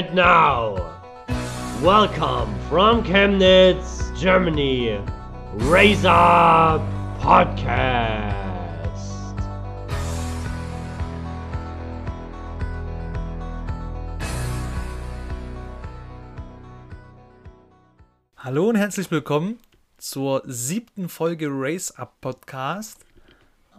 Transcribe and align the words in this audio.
And 0.00 0.14
now, 0.14 0.76
welcome 1.82 2.58
from 2.70 3.04
Chemnitz, 3.04 4.10
Germany, 4.18 4.98
Razor 5.56 6.80
Podcast. 7.20 8.34
Hallo 18.38 18.70
und 18.70 18.76
herzlich 18.76 19.10
willkommen 19.10 19.58
zur 19.98 20.40
siebten 20.46 21.10
Folge 21.10 21.48
Race 21.50 21.90
Up 21.98 22.18
Podcast. 22.22 23.04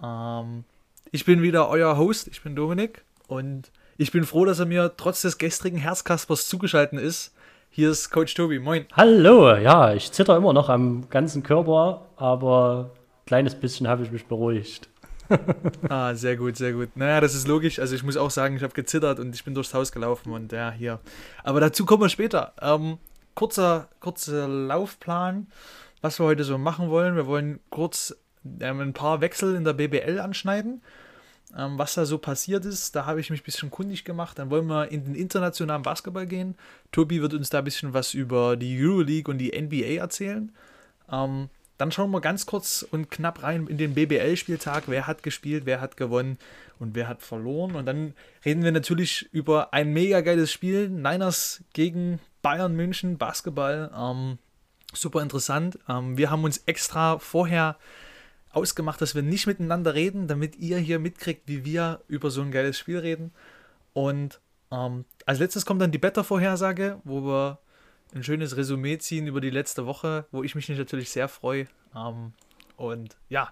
Ähm, 0.04 0.66
ich 1.12 1.26
bin 1.26 1.42
wieder 1.42 1.68
euer 1.68 1.98
Host, 1.98 2.28
ich 2.28 2.44
bin 2.44 2.56
Dominik 2.56 3.04
und 3.28 3.72
ich 3.98 4.12
bin 4.12 4.24
froh, 4.24 4.46
dass 4.46 4.60
er 4.60 4.66
mir 4.66 4.94
trotz 4.98 5.22
des 5.22 5.38
gestrigen 5.38 5.78
Herzkaspers 5.78 6.48
zugeschaltet 6.48 7.00
ist. 7.00 7.34
Hier 7.70 7.92
ist 7.92 8.10
Coach 8.10 8.34
Tobi, 8.34 8.60
moin. 8.60 8.86
Hallo, 8.94 9.56
ja, 9.56 9.94
ich 9.94 10.12
zitter 10.12 10.36
immer 10.36 10.54
noch 10.54 10.70
am 10.70 11.10
ganzen 11.10 11.44
Körper, 11.44 12.08
aber 12.18 12.92
ein 12.94 13.26
kleines 13.26 13.56
bisschen 13.56 13.88
habe 13.88 14.04
ich 14.04 14.12
mich 14.12 14.26
beruhigt. 14.26 14.90
ah, 15.90 16.14
sehr 16.14 16.36
gut, 16.36 16.58
sehr 16.58 16.74
gut. 16.74 16.90
Naja, 16.96 17.22
das 17.22 17.36
ist 17.36 17.48
logisch. 17.48 17.80
Also 17.80 17.96
ich 17.96 18.04
muss 18.04 18.18
auch 18.18 18.32
sagen, 18.32 18.58
ich 18.58 18.64
habe 18.64 18.74
gezittert 18.74 19.20
und 19.20 19.34
ich 19.34 19.44
bin 19.46 19.54
durchs 19.54 19.74
Haus 19.74 19.92
gelaufen 19.92 20.34
und 20.34 20.52
ja, 20.52 20.72
hier. 20.72 21.00
Aber 21.44 21.62
dazu 21.62 21.86
kommen 21.86 22.02
wir 22.02 22.10
später. 22.10 22.54
Ähm, 22.62 22.98
kurzer, 23.36 23.88
kurzer 24.02 24.48
Laufplan, 24.48 25.48
was 26.02 26.20
wir 26.20 26.26
heute 26.26 26.44
so 26.44 26.58
machen 26.58 26.90
wollen. 26.90 27.16
Wir 27.16 27.28
wollen 27.28 27.62
kurz 27.70 28.16
ähm, 28.60 28.82
ein 28.82 28.94
paar 28.94 29.22
Wechsel 29.22 29.56
in 29.56 29.64
der 29.64 29.74
BBL 29.74 30.20
anschneiden 30.20 30.82
ähm, 31.58 31.78
was 31.78 31.94
da 31.94 32.06
so 32.06 32.18
passiert 32.18 32.66
ist. 32.66 32.96
Da 32.96 33.06
habe 33.06 33.20
ich 33.20 33.30
mich 33.30 33.42
ein 33.42 33.46
bisschen 33.46 33.72
kundig 33.72 34.06
gemacht. 34.06 34.40
Dann 34.40 34.50
wollen 34.50 34.68
wir 34.68 34.92
in 34.92 35.06
den 35.06 35.16
internationalen 35.16 35.82
Basketball 35.82 36.26
gehen. 36.26 36.56
Tobi 36.92 37.22
wird 37.22 37.34
uns 37.34 37.50
da 37.50 37.60
ein 37.60 37.64
bisschen 37.64 37.94
was 37.94 38.14
über 38.14 38.58
die 38.58 38.78
Euroleague 38.82 39.32
und 39.32 39.38
die 39.38 39.52
NBA 39.60 40.02
erzählen. 40.02 40.52
Ähm, 41.12 41.50
dann 41.78 41.92
schauen 41.92 42.12
wir 42.12 42.22
ganz 42.22 42.46
kurz 42.46 42.86
und 42.90 43.10
knapp 43.10 43.42
rein 43.42 43.66
in 43.68 43.78
den 43.78 43.96
BBL-Spieltag. 43.96 44.84
Wer 44.86 45.08
hat 45.08 45.24
gespielt, 45.24 45.66
wer 45.66 45.82
hat 45.82 45.98
gewonnen 45.98 46.38
und 46.78 46.94
wer 46.94 47.08
hat 47.08 47.24
verloren. 47.24 47.76
Und 47.76 47.86
dann 47.88 48.14
reden 48.46 48.64
wir 48.64 48.72
natürlich 48.72 49.28
über 49.32 49.74
ein 49.74 49.92
mega 49.92 50.22
geiles 50.22 50.52
Spiel. 50.52 50.90
Niners 50.90 51.64
gegen 51.74 52.20
Bayern 52.42 52.76
München, 52.76 53.18
Basketball. 53.18 53.92
Ähm, 53.98 54.38
super 54.94 55.22
interessant. 55.22 55.80
Ähm, 55.90 56.18
wir 56.18 56.30
haben 56.30 56.44
uns 56.44 56.62
extra 56.66 57.18
vorher 57.18 57.78
ausgemacht, 58.54 59.02
dass 59.02 59.16
wir 59.16 59.22
nicht 59.22 59.48
miteinander 59.48 59.94
reden, 59.94 60.28
damit 60.28 60.58
ihr 60.58 60.78
hier 60.78 61.00
mitkriegt, 61.00 61.48
wie 61.48 61.66
wir 61.66 62.02
über 62.08 62.30
so 62.30 62.42
ein 62.42 62.52
geiles 62.52 62.78
Spiel 62.78 63.00
reden. 63.00 63.32
Und 63.94 64.40
ähm, 64.72 65.06
als 65.26 65.40
letztes 65.40 65.66
kommt 65.66 65.82
dann 65.82 65.92
die 65.92 65.98
Beta-Vorhersage, 65.98 67.00
wo 67.04 67.24
wir 67.24 67.60
ein 68.14 68.24
schönes 68.24 68.58
Resümee 68.58 68.98
ziehen 68.98 69.28
über 69.28 69.42
die 69.42 69.50
letzte 69.50 69.86
Woche, 69.86 70.26
wo 70.32 70.44
ich 70.44 70.56
mich 70.56 70.68
natürlich 70.70 71.10
sehr 71.10 71.28
freue. 71.28 71.68
Ähm, 71.96 72.34
und 72.78 73.18
ja, 73.30 73.50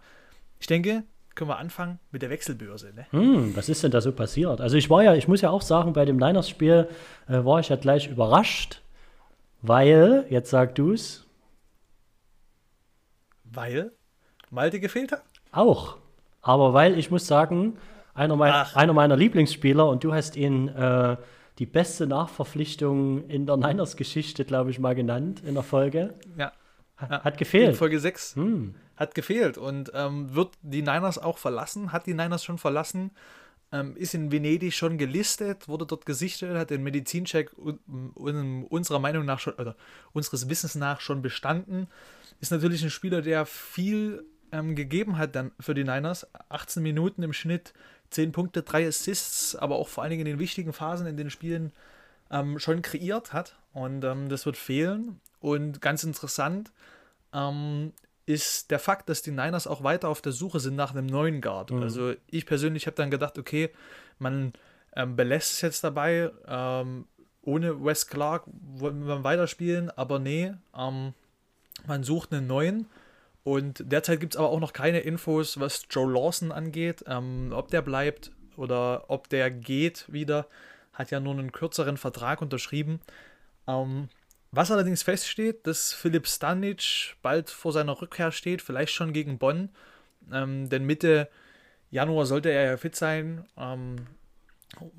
ich 0.59 0.67
denke, 0.67 1.03
können 1.35 1.49
wir 1.49 1.57
anfangen 1.57 1.99
mit 2.11 2.21
der 2.21 2.29
Wechselbörse. 2.29 2.93
Ne? 2.93 3.05
Hm, 3.11 3.55
was 3.55 3.69
ist 3.69 3.83
denn 3.83 3.91
da 3.91 4.01
so 4.01 4.11
passiert? 4.11 4.59
Also 4.59 4.75
ich 4.75 4.89
war 4.89 5.03
ja, 5.03 5.15
ich 5.15 5.27
muss 5.27 5.41
ja 5.41 5.49
auch 5.49 5.61
sagen, 5.61 5.93
bei 5.93 6.03
dem 6.05 6.17
Niners-Spiel 6.17 6.89
äh, 7.27 7.45
war 7.45 7.59
ich 7.59 7.69
ja 7.69 7.77
gleich 7.77 8.09
überrascht, 8.09 8.81
weil, 9.61 10.25
jetzt 10.29 10.49
sag 10.49 10.75
du's. 10.75 11.25
Weil? 13.45 13.93
Malte 14.51 14.79
gefehlt 14.79 15.11
hat? 15.11 15.23
Auch. 15.51 15.97
Aber 16.41 16.73
weil 16.73 16.97
ich 16.97 17.11
muss 17.11 17.27
sagen, 17.27 17.77
einer, 18.13 18.35
mein, 18.35 18.53
einer 18.53 18.93
meiner 18.93 19.15
Lieblingsspieler 19.15 19.87
und 19.87 20.03
du 20.03 20.13
hast 20.13 20.35
ihn 20.35 20.67
äh, 20.69 21.17
die 21.59 21.65
beste 21.65 22.07
Nachverpflichtung 22.07 23.27
in 23.27 23.45
der 23.45 23.57
Niners-Geschichte, 23.57 24.45
glaube 24.45 24.71
ich, 24.71 24.79
mal 24.79 24.95
genannt 24.95 25.41
in 25.45 25.53
der 25.53 25.63
Folge. 25.63 26.15
Ja. 26.37 26.53
Hat, 26.95 27.23
hat 27.23 27.37
gefehlt. 27.37 27.69
In 27.69 27.75
Folge 27.75 27.99
6. 27.99 28.35
Hm. 28.35 28.75
Hat 28.95 29.15
gefehlt. 29.15 29.57
Und 29.57 29.91
ähm, 29.93 30.33
wird 30.35 30.51
die 30.61 30.81
Niners 30.81 31.17
auch 31.17 31.37
verlassen? 31.37 31.91
Hat 31.91 32.05
die 32.05 32.13
Niners 32.13 32.43
schon 32.43 32.57
verlassen? 32.57 33.11
Ähm, 33.71 33.95
ist 33.95 34.15
in 34.15 34.31
Venedig 34.31 34.73
schon 34.73 34.97
gelistet, 34.97 35.67
wurde 35.67 35.85
dort 35.85 36.05
gesichtet, 36.05 36.57
hat 36.57 36.71
den 36.71 36.81
Medizincheck 36.81 37.51
unserer 38.15 38.99
Meinung 38.99 39.25
nach 39.25 39.39
schon, 39.39 39.53
oder 39.53 39.75
unseres 40.11 40.49
Wissens 40.49 40.73
nach 40.75 41.01
schon 41.01 41.21
bestanden. 41.21 41.87
Ist 42.41 42.51
natürlich 42.51 42.83
ein 42.83 42.89
Spieler, 42.89 43.21
der 43.21 43.45
viel 43.45 44.25
ähm, 44.51 44.75
gegeben 44.75 45.17
hat 45.17 45.35
dann 45.35 45.51
für 45.59 45.73
die 45.73 45.83
Niners. 45.83 46.27
18 46.49 46.81
Minuten 46.83 47.23
im 47.23 47.33
Schnitt, 47.33 47.73
10 48.11 48.31
Punkte, 48.31 48.63
3 48.63 48.87
Assists, 48.87 49.55
aber 49.55 49.75
auch 49.75 49.87
vor 49.87 50.03
allen 50.03 50.11
Dingen 50.11 50.25
in 50.25 50.33
den 50.33 50.39
wichtigen 50.39 50.73
Phasen 50.73 51.07
in 51.07 51.17
den 51.17 51.29
Spielen 51.29 51.71
ähm, 52.31 52.59
schon 52.59 52.81
kreiert 52.81 53.33
hat. 53.33 53.55
Und 53.73 54.03
ähm, 54.03 54.29
das 54.29 54.45
wird 54.45 54.57
fehlen. 54.57 55.19
Und 55.39 55.81
ganz 55.81 56.03
interessant 56.03 56.71
ähm, 57.33 57.93
ist 58.25 58.71
der 58.71 58.79
Fakt, 58.79 59.09
dass 59.09 59.21
die 59.21 59.31
Niners 59.31 59.67
auch 59.67 59.83
weiter 59.83 60.09
auf 60.09 60.21
der 60.21 60.31
Suche 60.31 60.59
sind 60.59 60.75
nach 60.75 60.91
einem 60.91 61.05
neuen 61.05 61.41
Guard. 61.41 61.71
Mhm. 61.71 61.83
Also 61.83 62.13
ich 62.27 62.45
persönlich 62.45 62.87
habe 62.87 62.95
dann 62.95 63.11
gedacht, 63.11 63.37
okay, 63.37 63.69
man 64.17 64.53
ähm, 64.95 65.15
belässt 65.15 65.53
es 65.53 65.61
jetzt 65.61 65.83
dabei. 65.83 66.31
Ähm, 66.47 67.05
ohne 67.41 67.83
Wes 67.83 68.07
Clark 68.07 68.43
wollen 68.47 69.07
wir 69.07 69.23
weiterspielen, 69.23 69.89
aber 69.91 70.19
nee, 70.19 70.53
man 70.73 72.03
sucht 72.03 72.33
einen 72.33 72.47
neuen. 72.47 72.85
Und 73.49 73.91
derzeit 73.91 74.19
gibt 74.19 74.35
es 74.35 74.37
aber 74.37 74.49
auch 74.49 74.59
noch 74.59 74.73
keine 74.73 74.99
Infos, 74.99 75.59
was 75.59 75.87
Joe 75.89 76.13
Lawson 76.13 76.51
angeht. 76.51 77.03
Ähm, 77.07 77.49
ob 77.51 77.71
der 77.71 77.81
bleibt 77.81 78.31
oder 78.57 79.05
ob 79.07 79.27
der 79.27 79.49
geht 79.49 80.05
wieder. 80.07 80.45
Hat 80.93 81.09
ja 81.09 81.19
nur 81.19 81.33
einen 81.33 81.51
kürzeren 81.51 81.97
Vertrag 81.97 82.43
unterschrieben. 82.43 83.01
Ähm, 83.67 84.09
was 84.51 84.69
allerdings 84.69 85.01
feststeht, 85.01 85.65
dass 85.65 85.93
Philipp 85.93 86.27
Stanic 86.27 87.15
bald 87.23 87.49
vor 87.49 87.71
seiner 87.71 87.99
Rückkehr 87.99 88.31
steht, 88.31 88.61
vielleicht 88.61 88.93
schon 88.93 89.13
gegen 89.13 89.39
Bonn. 89.39 89.69
Ähm, 90.31 90.69
denn 90.69 90.85
Mitte 90.85 91.27
Januar 91.89 92.27
sollte 92.27 92.51
er 92.51 92.65
ja 92.65 92.77
fit 92.77 92.95
sein. 92.95 93.47
Ähm, 93.57 93.95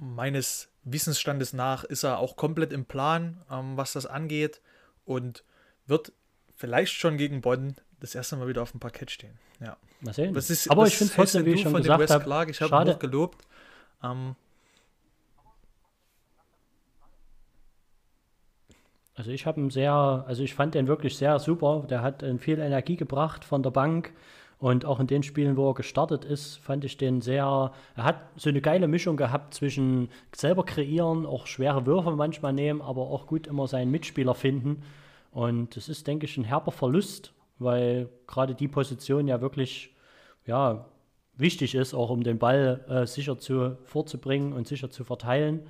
meines 0.01 0.73
Wissensstandes 0.83 1.53
nach 1.53 1.85
ist 1.85 2.03
er 2.03 2.19
auch 2.19 2.35
komplett 2.35 2.73
im 2.73 2.85
Plan, 2.85 3.45
ähm, 3.49 3.77
was 3.77 3.93
das 3.93 4.07
angeht. 4.07 4.61
Und 5.05 5.45
wird 5.87 6.11
vielleicht 6.57 6.95
schon 6.95 7.17
gegen 7.17 7.43
Bonn 7.43 7.77
das 8.01 8.15
erste 8.15 8.37
Mal 8.37 8.49
wieder 8.49 8.63
auf 8.63 8.73
dem 8.73 8.81
Parkett 8.81 9.11
stehen. 9.11 9.39
Ja. 9.61 9.77
Mal 10.01 10.15
sehen. 10.15 10.35
Ist, 10.35 10.71
Aber 10.71 10.87
ich 10.87 10.97
finde 10.97 11.13
trotzdem, 11.15 11.45
wie 11.45 11.53
ich 11.53 11.63
schon 11.63 11.75
gesagt 11.75 12.11
habe, 12.11 12.51
ich 12.51 12.61
habe 12.61 12.97
gelobt. 12.97 13.47
Ähm, 14.03 14.35
also 19.15 19.31
ich 19.31 19.47
habe 19.47 19.61
ihn 19.61 19.71
sehr, 19.71 19.93
also 19.93 20.43
ich 20.43 20.55
fand 20.55 20.75
den 20.75 20.87
wirklich 20.89 21.17
sehr 21.17 21.39
super. 21.39 21.87
Der 21.89 22.03
hat 22.03 22.25
viel 22.39 22.59
Energie 22.59 22.97
gebracht 22.97 23.45
von 23.45 23.63
der 23.63 23.71
Bank. 23.71 24.13
Und 24.59 24.85
auch 24.85 25.01
in 25.01 25.07
den 25.07 25.23
Spielen, 25.23 25.57
wo 25.57 25.71
er 25.71 25.75
gestartet 25.75 26.27
ist, 26.27 26.57
fand 26.59 26.85
ich 26.85 26.99
den 26.99 27.23
sehr. 27.23 27.73
Er 27.97 28.05
hat 28.05 28.21
so 28.37 28.51
eine 28.51 28.61
geile 28.61 28.89
Mischung 28.89 29.17
gehabt 29.17 29.55
zwischen 29.55 30.11
selber 30.37 30.65
kreieren, 30.65 31.25
auch 31.25 31.47
schwere 31.47 31.87
Würfe 31.87 32.11
manchmal 32.11 32.53
nehmen, 32.53 32.83
aber 32.83 33.03
auch 33.03 33.27
gut 33.27 33.47
immer 33.47 33.67
seinen 33.69 33.91
Mitspieler 33.91 34.35
finden. 34.35 34.83
Und 35.33 35.77
das 35.77 35.89
ist, 35.89 36.07
denke 36.07 36.27
ich, 36.27 36.37
ein 36.37 36.45
herber 36.45 36.73
Verlust, 36.73 37.33
weil 37.61 38.09
gerade 38.27 38.55
die 38.55 38.69
Position 38.69 39.29
ja 39.29 39.41
wirklich 39.41 39.95
ja, 40.47 40.87
wichtig 41.37 41.75
ist, 41.75 41.95
auch 41.95 42.11
um 42.11 42.23
den 42.23 42.39
Ball 42.39 42.85
äh, 42.89 43.07
sicher 43.07 43.39
zu, 43.39 43.77
vorzubringen 43.85 44.53
und 44.53 44.67
sicher 44.67 44.91
zu 44.91 45.05
verteilen. 45.05 45.67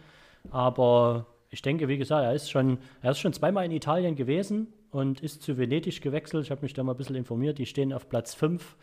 Aber 0.51 1.27
ich 1.51 1.63
denke, 1.63 1.89
wie 1.89 1.99
gesagt, 1.99 2.25
er 2.25 2.35
ist 2.35 2.51
schon, 2.51 2.79
er 3.03 3.11
ist 3.11 3.19
schon 3.19 3.33
zweimal 3.33 3.65
in 3.65 3.73
Italien 3.73 4.17
gewesen 4.17 4.73
und 4.91 5.21
ist 5.21 5.43
zu 5.43 5.59
Venedig 5.59 6.01
gewechselt. 6.01 6.45
Ich 6.45 6.51
habe 6.51 6.63
mich 6.63 6.73
da 6.73 6.83
mal 6.83 6.93
ein 6.93 6.99
bisschen 6.99 7.17
informiert. 7.17 7.59
Die 7.59 7.67
stehen 7.67 7.93
auf 7.93 8.09
Platz 8.09 8.35
5 8.35 8.77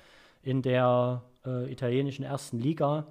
in 0.44 0.62
der 0.62 1.24
äh, 1.45 1.71
italienischen 1.71 2.24
ersten 2.24 2.59
Liga. 2.59 3.07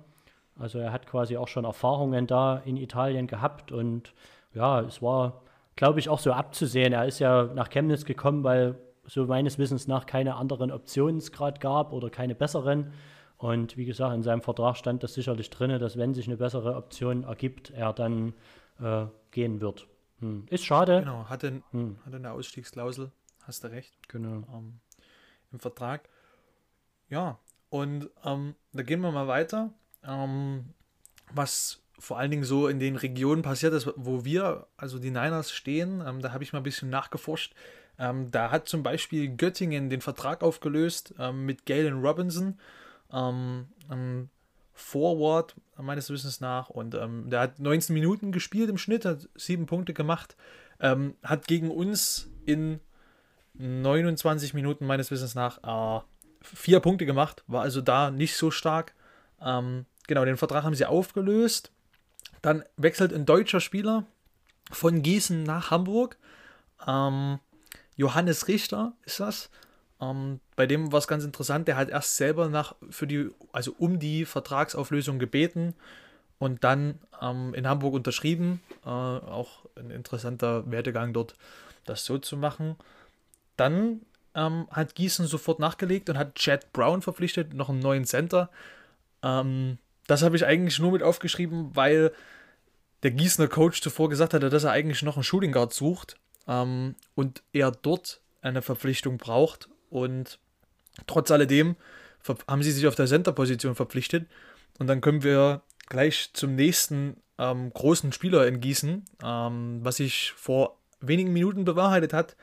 Also 0.59 0.79
er 0.79 0.93
hat 0.93 1.07
quasi 1.07 1.37
auch 1.37 1.49
schon 1.49 1.65
Erfahrungen 1.65 2.27
da 2.27 2.59
in 2.65 2.77
Italien 2.77 3.27
gehabt 3.27 3.73
und 3.73 4.15
ja, 4.55 4.81
es 4.81 5.03
war 5.03 5.43
glaube 5.77 6.01
ich, 6.01 6.09
auch 6.09 6.19
so 6.19 6.33
abzusehen. 6.33 6.93
Er 6.93 7.07
ist 7.07 7.19
ja 7.19 7.45
nach 7.55 7.69
Chemnitz 7.69 8.05
gekommen, 8.05 8.43
weil 8.43 8.77
so 9.07 9.27
meines 9.27 9.59
Wissens 9.59 9.87
nach 9.87 10.07
keine 10.07 10.37
anderen 10.37 10.71
Optionen 10.71 11.19
es 11.19 11.33
gerade 11.33 11.61
gab 11.61 11.93
oder 11.93 12.11
keine 12.11 12.35
besseren. 12.35 12.93
Und 13.39 13.77
wie 13.77 13.85
gesagt, 13.85 14.15
in 14.15 14.23
seinem 14.23 14.43
Vertrag 14.43 14.77
stand 14.77 15.03
das 15.03 15.15
sicherlich 15.15 15.51
drin, 15.51 15.79
dass 15.79 15.99
wenn 15.99 16.15
sich 16.15 16.27
eine 16.27 16.39
bessere 16.39 16.75
Option 16.75 17.25
ergibt, 17.25 17.71
er 17.71 17.93
dann 17.93 18.35
äh, 18.81 19.07
gehen 19.31 19.61
wird. 19.61 19.87
Hm. 20.21 20.47
Ist 20.49 20.65
schade. 20.65 21.01
Genau, 21.01 21.29
hatte, 21.29 21.63
hm. 21.73 21.99
hatte 22.05 22.17
eine 22.17 22.33
Ausstiegsklausel, 22.33 23.13
hast 23.43 23.65
du 23.65 23.69
recht. 23.69 23.95
Genau. 24.09 24.43
Ähm, 24.55 24.81
Im 25.53 25.61
Vertrag. 25.61 26.09
Ja, 27.09 27.39
und 27.69 28.11
ähm, 28.25 28.55
da 28.73 28.83
gehen 28.83 29.01
wir 29.01 29.13
mal 29.13 29.29
weiter. 29.29 29.71
Ähm, 30.03 30.73
was 31.33 31.83
vor 31.99 32.19
allen 32.19 32.31
Dingen 32.31 32.45
so 32.45 32.69
in 32.69 32.79
den 32.79 32.97
Regionen 32.97 33.43
passiert 33.43 33.73
ist, 33.73 33.91
wo 33.97 34.25
wir, 34.25 34.67
also 34.77 34.99
die 34.99 35.11
Niners, 35.11 35.53
stehen. 35.53 36.03
Ähm, 36.07 36.21
da 36.21 36.33
habe 36.33 36.45
ich 36.45 36.53
mal 36.53 36.61
ein 36.61 36.65
bisschen 36.65 36.91
nachgeforscht. 36.91 37.55
Ähm, 37.99 38.31
da 38.31 38.51
hat 38.51 38.69
zum 38.69 38.83
Beispiel 38.83 39.37
Göttingen 39.37 39.91
den 39.91 40.01
Vertrag 40.01 40.43
aufgelöst 40.43 41.15
ähm, 41.19 41.47
mit 41.47 41.67
Galen 41.67 42.01
Robinson. 42.01 42.59
Ähm, 43.13 43.69
Forward, 44.77 45.57
meines 45.79 46.11
Wissens 46.11 46.41
nach. 46.41 46.69
Und 46.69 46.95
ähm, 46.95 47.31
der 47.31 47.41
hat 47.41 47.59
19 47.59 47.95
Minuten 47.95 48.31
gespielt 48.31 48.69
im 48.69 48.79
Schnitt, 48.79 49.07
hat 49.07 49.29
sieben 49.35 49.67
Punkte 49.67 49.95
gemacht. 49.95 50.37
Ähm, 50.81 51.15
hat 51.23 51.47
gegen 51.47 51.71
uns 51.71 52.31
in 52.45 52.81
29 53.55 54.53
Minuten 54.53 54.87
meines 54.87 55.11
Wissens 55.11 55.35
nach 55.35 56.03
äh, 56.03 56.05
vier 56.43 56.81
Punkte 56.81 57.07
gemacht, 57.07 57.43
war 57.47 57.63
also 57.63 57.81
da 57.81 58.11
nicht 58.11 58.37
so 58.37 58.51
stark. 58.51 58.95
Ähm, 59.41 59.87
genau, 60.07 60.25
den 60.25 60.37
Vertrag 60.37 60.65
haben 60.65 60.75
sie 60.75 60.85
aufgelöst. 60.85 61.73
Dann 62.43 62.63
wechselt 62.77 63.13
ein 63.13 63.25
deutscher 63.27 63.61
Spieler 63.61 64.05
von 64.71 65.03
Gießen 65.03 65.43
nach 65.43 65.71
Hamburg. 65.71 66.19
Ähm, 66.87 67.39
Johannes 67.97 68.49
Richter 68.49 68.93
ist 69.05 69.21
das. 69.21 69.51
Ähm, 70.01 70.41
bei 70.55 70.67
dem 70.67 70.93
war 70.93 70.99
es 70.99 71.09
ganz 71.09 71.25
interessant, 71.25 71.69
der 71.69 71.77
hat 71.77 71.89
erst 71.89 72.17
selber 72.17 72.49
nach 72.49 72.75
für 72.91 73.07
die, 73.07 73.31
also 73.53 73.75
um 73.79 73.99
die 73.99 74.25
Vertragsauflösung 74.25 75.19
gebeten 75.19 75.75
und 76.39 76.65
dann 76.65 76.99
ähm, 77.21 77.55
in 77.55 77.67
Hamburg 77.67 77.95
unterschrieben. 77.95 78.61
Äh, 78.85 78.89
auch 78.89 79.65
ein 79.77 79.91
interessanter 79.91 80.71
Werdegang 80.71 81.13
dort, 81.13 81.35
das 81.85 82.05
so 82.05 82.19
zu 82.19 82.37
machen. 82.37 82.77
Dann 83.57 84.03
ähm, 84.35 84.69
hat 84.71 84.95
Gießen 84.95 85.27
sofort 85.27 85.59
nachgelegt 85.59 86.11
und 86.11 86.19
hat 86.19 86.35
Chad 86.35 86.73
Brown 86.73 87.01
verpflichtet, 87.01 87.55
noch 87.55 87.71
einen 87.71 87.81
neuen 87.81 88.05
Center. 88.05 88.51
Ähm, 89.23 89.79
das 90.07 90.23
habe 90.23 90.37
ich 90.37 90.45
eigentlich 90.45 90.79
nur 90.79 90.93
mit 90.93 91.03
aufgeschrieben, 91.03 91.75
weil 91.75 92.13
der 93.03 93.13
Gießener 93.13 93.49
Coach 93.49 93.81
zuvor 93.81 94.11
gesagt 94.11 94.35
hatte, 94.35 94.51
dass 94.51 94.65
er 94.65 94.73
eigentlich 94.73 95.03
noch 95.03 95.17
einen 95.17 95.25
Shooting 95.25 95.53
Guard 95.53 95.73
sucht 95.73 96.17
ähm, 96.49 96.95
und 97.15 97.43
er 97.53 97.71
dort 97.71 98.21
eine 98.43 98.63
Verpflichtung 98.63 99.19
braucht. 99.19 99.69
Und 99.91 100.39
trotz 101.07 101.31
alledem 101.31 101.77
haben 102.49 102.63
sie 102.63 102.73
sich 102.73 102.87
auf 102.87 102.95
der 102.95 103.07
Center-Position 103.07 103.75
verpflichtet. 103.75 104.27
Und 104.79 104.87
dann 104.89 105.01
können 105.01 105.23
wir 105.23 105.63
gleich 105.89 106.31
zum 106.33 106.55
nächsten 106.55 107.17
ähm, 107.39 107.73
großen 107.73 108.13
Spieler 108.13 108.47
in 108.47 108.61
Gießen, 108.61 109.05
ähm, 109.23 109.79
was 109.83 109.97
sich 109.97 110.33
vor 110.33 110.79
wenigen 111.01 111.33
Minuten 111.33 111.65
bewahrheitet 111.65 112.13
hat. 112.13 112.37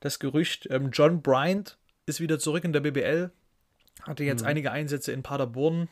Das 0.00 0.18
Gerücht, 0.18 0.68
ähm, 0.70 0.90
John 0.92 1.22
Bryant 1.22 1.78
ist 2.06 2.20
wieder 2.20 2.38
zurück 2.38 2.64
in 2.64 2.72
der 2.72 2.80
BBL, 2.80 3.30
hatte 4.02 4.24
jetzt 4.24 4.42
mhm. 4.42 4.48
einige 4.48 4.72
Einsätze 4.72 5.12
in 5.12 5.22
Paderborn, 5.22 5.88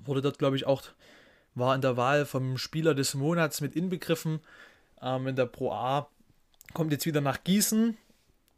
wurde 0.00 0.20
dort, 0.20 0.38
glaube 0.38 0.56
ich, 0.56 0.66
auch, 0.66 0.82
war 1.54 1.74
in 1.74 1.80
der 1.80 1.96
Wahl 1.96 2.26
vom 2.26 2.58
Spieler 2.58 2.94
des 2.94 3.14
Monats 3.14 3.60
mit 3.60 3.74
inbegriffen. 3.74 4.40
Ähm, 5.02 5.26
in 5.28 5.36
der 5.36 5.46
Pro 5.46 5.72
A 5.72 6.08
kommt 6.72 6.92
jetzt 6.92 7.06
wieder 7.06 7.20
nach 7.20 7.42
Gießen, 7.44 7.96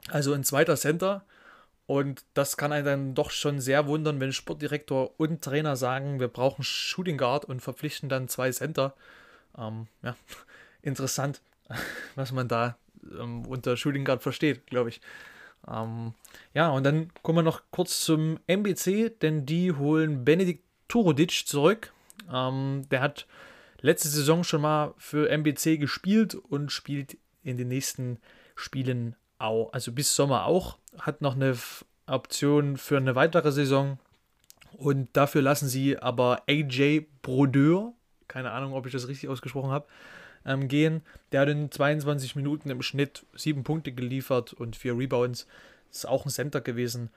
also 0.09 0.33
ein 0.33 0.45
zweiter 0.45 0.77
Center. 0.77 1.25
Und 1.87 2.25
das 2.35 2.57
kann 2.57 2.73
einen 2.73 2.85
dann 2.85 3.15
doch 3.15 3.31
schon 3.31 3.61
sehr 3.61 3.87
wundern, 3.87 4.21
wenn 4.21 4.33
Sportdirektor 4.33 5.19
und 5.19 5.43
Trainer 5.43 5.77
sagen, 5.77 6.21
wir 6.21 6.29
brauchen 6.29 6.63
Shooting 6.63 7.19
Guard 7.19 7.45
und 7.45 7.61
verpflichten 7.61 8.09
dann 8.09 8.29
zwei 8.29 8.51
Center. 8.51 8.95
Ähm, 9.59 9.89
ja, 10.03 10.17
interessant, 10.83 11.41
was 12.15 12.33
man 12.33 12.49
da 12.49 12.77
ähm, 13.19 13.45
unter 13.47 13.77
Shooting 13.77 14.05
Guard 14.05 14.23
versteht, 14.23 14.67
glaube 14.67 14.91
ich. 14.91 15.01
Ähm, 15.69 16.15
ja, 16.55 16.71
und 16.71 16.85
dann 16.85 17.11
kommen 17.23 17.39
wir 17.39 17.43
noch 17.43 17.63
kurz 17.71 18.05
zum 18.05 18.39
MBC, 18.47 19.11
denn 19.21 19.47
die 19.47 19.73
holen 19.73 20.25
Benedikt 20.25 20.65
Turodic 20.89 21.47
zurück. 21.47 21.93
Ähm, 22.33 22.87
der 22.91 23.01
hat 23.01 23.27
letzte 23.81 24.09
Saison 24.09 24.45
schon 24.45 24.63
mal 24.63 24.95
für 24.99 25.29
MBC 25.29 25.79
gespielt 25.79 26.35
und 26.35 26.71
spielt 26.71 27.17
in 27.43 27.57
den 27.57 27.69
nächsten 27.69 28.19
Spielen 28.55 29.17
auch, 29.39 29.73
also 29.73 29.93
bis 29.93 30.15
Sommer 30.15 30.47
auch, 30.47 30.79
hat 30.99 31.21
noch 31.21 31.35
eine 31.35 31.57
Option 32.07 32.77
für 32.77 32.97
eine 32.97 33.15
weitere 33.15 33.53
Saison. 33.53 33.99
Und 34.73 35.09
dafür 35.15 35.43
lassen 35.43 35.69
sie 35.69 35.99
aber 35.99 36.43
AJ 36.49 37.07
Brodeur, 37.23 37.93
keine 38.29 38.53
Ahnung, 38.53 38.73
ob 38.73 38.87
ich 38.87 38.93
das 38.93 39.09
richtig 39.09 39.29
ausgesprochen 39.29 39.71
habe, 39.71 39.87
ähm, 40.45 40.69
gehen. 40.69 41.03
Der 41.31 41.43
hat 41.43 41.49
in 41.49 41.71
22 41.71 42.37
Minuten 42.37 42.71
im 42.71 42.83
Schnitt 42.83 43.27
sieben 43.35 43.65
Punkte 43.65 43.93
geliefert 43.93 44.53
und 44.53 44.77
vier 44.77 44.97
Rebounds. 44.97 45.47
Ist 45.91 46.09
auch 46.09 46.25
ein 46.25 46.31
Center 46.31 46.61
gewesen. 46.61 47.11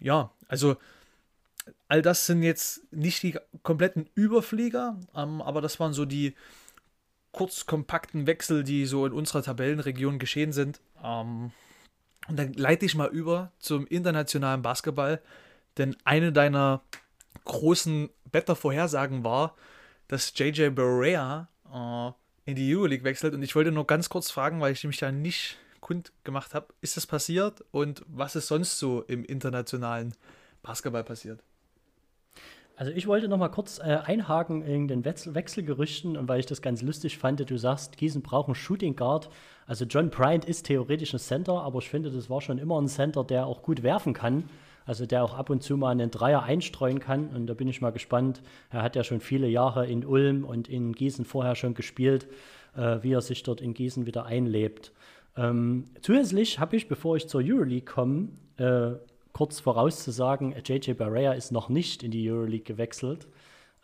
Ja, 0.00 0.30
also 0.48 0.76
all 1.88 2.02
das 2.02 2.26
sind 2.26 2.42
jetzt 2.42 2.92
nicht 2.92 3.22
die 3.22 3.38
kompletten 3.62 4.08
Überflieger, 4.14 4.98
ähm, 5.14 5.42
aber 5.42 5.60
das 5.60 5.80
waren 5.80 5.92
so 5.92 6.04
die 6.04 6.34
kurz 7.32 7.66
kompakten 7.66 8.26
Wechsel, 8.26 8.64
die 8.64 8.86
so 8.86 9.06
in 9.06 9.12
unserer 9.12 9.42
Tabellenregion 9.42 10.18
geschehen 10.18 10.52
sind. 10.52 10.80
Ähm, 11.02 11.52
und 12.28 12.36
dann 12.38 12.52
leite 12.52 12.86
ich 12.86 12.94
mal 12.94 13.08
über 13.08 13.52
zum 13.58 13.86
internationalen 13.86 14.62
Basketball, 14.62 15.20
denn 15.78 15.96
eine 16.04 16.32
deiner 16.32 16.82
großen 17.44 18.10
Wettervorhersagen 18.30 19.24
war, 19.24 19.56
dass 20.08 20.32
JJ 20.36 20.70
Barea 20.70 21.48
äh, 21.72 22.50
in 22.50 22.56
die 22.56 22.74
Euroleague 22.74 23.04
wechselt. 23.04 23.34
Und 23.34 23.42
ich 23.42 23.54
wollte 23.54 23.72
nur 23.72 23.86
ganz 23.86 24.08
kurz 24.08 24.30
fragen, 24.30 24.60
weil 24.60 24.72
ich 24.72 24.84
mich 24.84 24.98
da 24.98 25.10
nicht 25.12 25.56
kund 25.80 26.12
gemacht 26.24 26.54
habe, 26.54 26.68
ist 26.80 26.96
das 26.96 27.06
passiert 27.06 27.64
und 27.70 28.04
was 28.06 28.36
ist 28.36 28.48
sonst 28.48 28.78
so 28.78 29.02
im 29.02 29.24
internationalen 29.24 30.14
Basketball 30.62 31.04
passiert? 31.04 31.42
Also 32.80 32.92
ich 32.92 33.06
wollte 33.06 33.28
noch 33.28 33.36
mal 33.36 33.50
kurz 33.50 33.78
äh, 33.78 33.98
einhaken 34.06 34.62
in 34.62 34.88
den 34.88 35.04
Wechsel 35.04 35.34
Wechselgerüchten 35.34 36.16
und 36.16 36.28
weil 36.28 36.40
ich 36.40 36.46
das 36.46 36.62
ganz 36.62 36.80
lustig 36.80 37.18
fand, 37.18 37.38
du 37.50 37.58
sagst, 37.58 37.98
Gießen 37.98 38.22
braucht 38.22 38.48
einen 38.48 38.54
Shooting 38.54 38.96
Guard. 38.96 39.28
Also 39.66 39.84
John 39.84 40.08
Bryant 40.08 40.46
ist 40.46 40.64
theoretisch 40.64 41.12
ein 41.12 41.18
Center, 41.18 41.60
aber 41.60 41.80
ich 41.80 41.90
finde, 41.90 42.10
das 42.10 42.30
war 42.30 42.40
schon 42.40 42.56
immer 42.56 42.80
ein 42.80 42.88
Center, 42.88 43.22
der 43.22 43.44
auch 43.44 43.60
gut 43.60 43.82
werfen 43.82 44.14
kann. 44.14 44.44
Also 44.86 45.04
der 45.04 45.22
auch 45.22 45.34
ab 45.34 45.50
und 45.50 45.62
zu 45.62 45.76
mal 45.76 45.90
einen 45.90 46.10
Dreier 46.10 46.42
einstreuen 46.42 47.00
kann. 47.00 47.28
Und 47.28 47.48
da 47.48 47.52
bin 47.52 47.68
ich 47.68 47.82
mal 47.82 47.92
gespannt. 47.92 48.40
Er 48.70 48.82
hat 48.82 48.96
ja 48.96 49.04
schon 49.04 49.20
viele 49.20 49.46
Jahre 49.46 49.86
in 49.86 50.02
Ulm 50.02 50.44
und 50.44 50.66
in 50.66 50.94
Gießen 50.94 51.26
vorher 51.26 51.56
schon 51.56 51.74
gespielt, 51.74 52.28
äh, 52.74 53.00
wie 53.02 53.12
er 53.12 53.20
sich 53.20 53.42
dort 53.42 53.60
in 53.60 53.74
Gießen 53.74 54.06
wieder 54.06 54.24
einlebt. 54.24 54.90
Ähm, 55.36 55.84
zusätzlich 56.00 56.58
habe 56.58 56.76
ich, 56.76 56.88
bevor 56.88 57.16
ich 57.16 57.28
zur 57.28 57.42
Euroleague 57.44 57.84
komme, 57.84 58.28
äh, 58.56 58.92
kurz 59.40 59.58
vorauszusagen, 59.58 60.54
JJ 60.66 60.92
Barrea 60.92 61.32
ist 61.32 61.50
noch 61.50 61.70
nicht 61.70 62.02
in 62.02 62.10
die 62.10 62.30
Euroleague 62.30 62.62
gewechselt. 62.62 63.26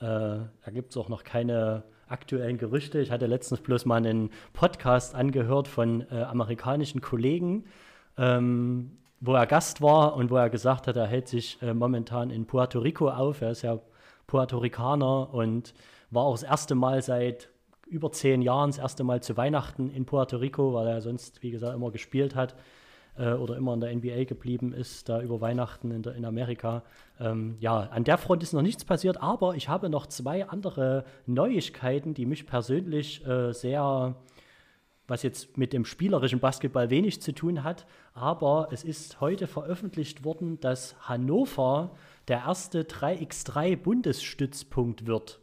Äh, 0.01 0.05
da 0.05 0.71
gibt 0.71 0.91
es 0.91 0.99
auch 0.99 1.09
noch 1.09 1.25
keine 1.25 1.85
aktuellen 2.09 2.59
Gerüchte. 2.59 3.01
Ich 3.01 3.11
hatte 3.11 3.25
letztens 3.25 3.63
bloß 3.63 3.87
mal 3.87 3.95
einen 3.95 4.29
Podcast 4.53 5.15
angehört 5.15 5.67
von 5.67 6.05
äh, 6.11 6.25
amerikanischen 6.25 7.01
Kollegen, 7.01 7.65
ähm, 8.19 8.99
wo 9.21 9.33
er 9.33 9.47
Gast 9.47 9.81
war 9.81 10.15
und 10.17 10.31
wo 10.31 10.37
er 10.37 10.51
gesagt 10.51 10.89
hat, 10.89 10.97
er 10.97 11.07
hält 11.07 11.27
sich 11.27 11.57
äh, 11.63 11.73
momentan 11.73 12.29
in 12.29 12.45
Puerto 12.45 12.81
Rico 12.81 13.09
auf. 13.09 13.41
Er 13.41 13.53
ist 13.53 13.63
ja 13.63 13.79
Puerto 14.27 14.59
Ricaner 14.59 15.33
und 15.33 15.73
war 16.11 16.25
auch 16.25 16.35
das 16.35 16.43
erste 16.43 16.75
Mal 16.75 17.01
seit 17.01 17.49
über 17.87 18.13
zehn 18.13 18.43
Jahren, 18.43 18.73
das 18.73 18.79
erste 18.79 19.05
Mal 19.05 19.23
zu 19.23 19.39
Weihnachten 19.39 19.89
in 19.89 20.05
Puerto 20.05 20.37
Rico, 20.37 20.75
weil 20.75 20.87
er 20.87 21.01
sonst, 21.01 21.43
wie 21.43 21.51
gesagt, 21.51 21.75
immer 21.75 21.91
gespielt 21.91 22.35
hat 22.35 22.57
äh, 23.19 23.33
oder 23.33 23.57
immer 23.57 23.75
in 23.75 23.81
der 23.81 23.95
NBA 23.95 24.25
geblieben 24.25 24.73
ist, 24.73 25.09
da 25.09 25.21
über 25.21 25.41
Weihnachten 25.41 25.91
in, 25.91 26.03
der, 26.03 26.15
in 26.15 26.25
Amerika. 26.25 26.83
Ähm, 27.21 27.57
ja, 27.61 27.81
an 27.81 28.05
der 28.05 28.19
Front 28.19 28.43
ist 28.43 28.53
noch 28.53 28.63
nichts 28.63 28.85
passiert, 28.85 29.23
aber 29.23 29.55
ich 29.55 29.69
habe 29.69 29.89
noch 29.89 30.07
zwei 30.07 30.49
andere 30.49 31.05
Neuigkeiten, 31.27 32.15
die 32.15 32.27
mich 32.27 32.47
persönlich 32.47 33.27
äh, 33.27 33.53
sehr 33.53 34.17
was 35.09 35.23
jetzt 35.23 35.57
mit 35.57 35.73
dem 35.73 35.85
spielerischen 35.85 36.41
Basketball 36.41 36.91
wenig 36.91 37.23
zu 37.23 37.33
tun 37.33 37.63
hat, 37.63 37.87
aber 38.15 38.69
es 38.73 38.83
ist 38.83 39.21
heute 39.21 39.47
veröffentlicht 39.47 40.25
worden, 40.25 40.59
dass 40.61 40.97
Hannover 41.09 41.93
der 42.29 42.39
erste 42.39 42.83
3x3 42.83 43.77
Bundesstützpunkt 43.77 45.07
wird. 45.07 45.41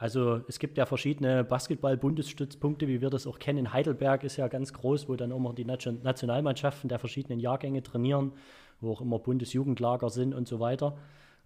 Also 0.00 0.40
es 0.48 0.58
gibt 0.58 0.78
ja 0.78 0.86
verschiedene 0.86 1.44
Basketball-Bundesstützpunkte, 1.44 2.88
wie 2.88 3.02
wir 3.02 3.10
das 3.10 3.26
auch 3.26 3.38
kennen. 3.38 3.74
Heidelberg 3.74 4.24
ist 4.24 4.38
ja 4.38 4.48
ganz 4.48 4.72
groß, 4.72 5.10
wo 5.10 5.14
dann 5.14 5.30
immer 5.30 5.52
die 5.52 5.66
Nationalmannschaften 5.66 6.88
der 6.88 6.98
verschiedenen 6.98 7.38
Jahrgänge 7.38 7.82
trainieren, 7.82 8.32
wo 8.80 8.92
auch 8.92 9.02
immer 9.02 9.18
Bundesjugendlager 9.18 10.08
sind 10.08 10.32
und 10.32 10.48
so 10.48 10.58
weiter. 10.58 10.96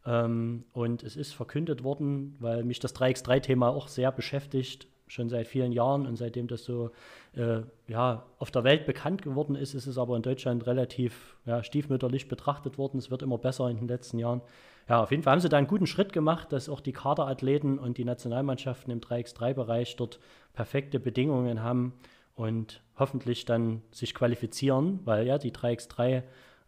Ähm, 0.06 0.66
und 0.73 1.02
es 1.02 1.16
ist 1.16 1.32
verkündet 1.32 1.82
worden, 1.82 2.37
weil 2.38 2.62
mich 2.62 2.78
das 2.78 2.94
3x3-Thema 2.94 3.70
auch 3.70 3.88
sehr 3.88 4.12
beschäftigt, 4.12 4.87
schon 5.08 5.28
seit 5.28 5.49
vielen 5.49 5.73
Jahren 5.73 6.06
und 6.06 6.14
seitdem 6.14 6.46
das 6.46 6.62
so 6.62 6.92
äh, 7.34 7.62
ja, 7.88 8.25
auf 8.38 8.52
der 8.52 8.62
Welt 8.62 8.87
bekannt 8.87 9.23
geworden 9.23 9.56
ist, 9.56 9.75
ist 9.75 9.88
es 9.88 9.99
aber 9.99 10.14
in 10.14 10.23
Deutschland 10.23 10.64
relativ 10.68 11.37
ja, 11.44 11.64
stiefmütterlich 11.64 12.28
betrachtet 12.28 12.78
worden. 12.78 12.99
Es 12.99 13.11
wird 13.11 13.23
immer 13.23 13.37
besser 13.37 13.68
in 13.68 13.78
den 13.78 13.88
letzten 13.88 14.20
Jahren 14.20 14.42
ja, 14.88 15.03
auf 15.03 15.11
jeden 15.11 15.23
Fall 15.23 15.33
haben 15.33 15.41
sie 15.41 15.49
da 15.49 15.57
einen 15.57 15.67
guten 15.67 15.87
Schritt 15.87 16.12
gemacht, 16.12 16.53
dass 16.53 16.69
auch 16.69 16.81
die 16.81 16.93
Kaderathleten 16.93 17.79
und 17.79 17.97
die 17.97 18.05
Nationalmannschaften 18.05 18.93
im 18.93 19.00
3x3-Bereich 19.00 19.97
dort 19.97 20.21
perfekte 20.53 21.00
Bedingungen 21.00 21.62
haben 21.62 21.95
und 22.35 22.83
hoffentlich 22.99 23.45
dann 23.45 23.83
sich 23.91 24.14
qualifizieren, 24.14 25.00
weil 25.05 25.26
ja 25.26 25.38
die 25.38 25.53
3x3 25.53 26.23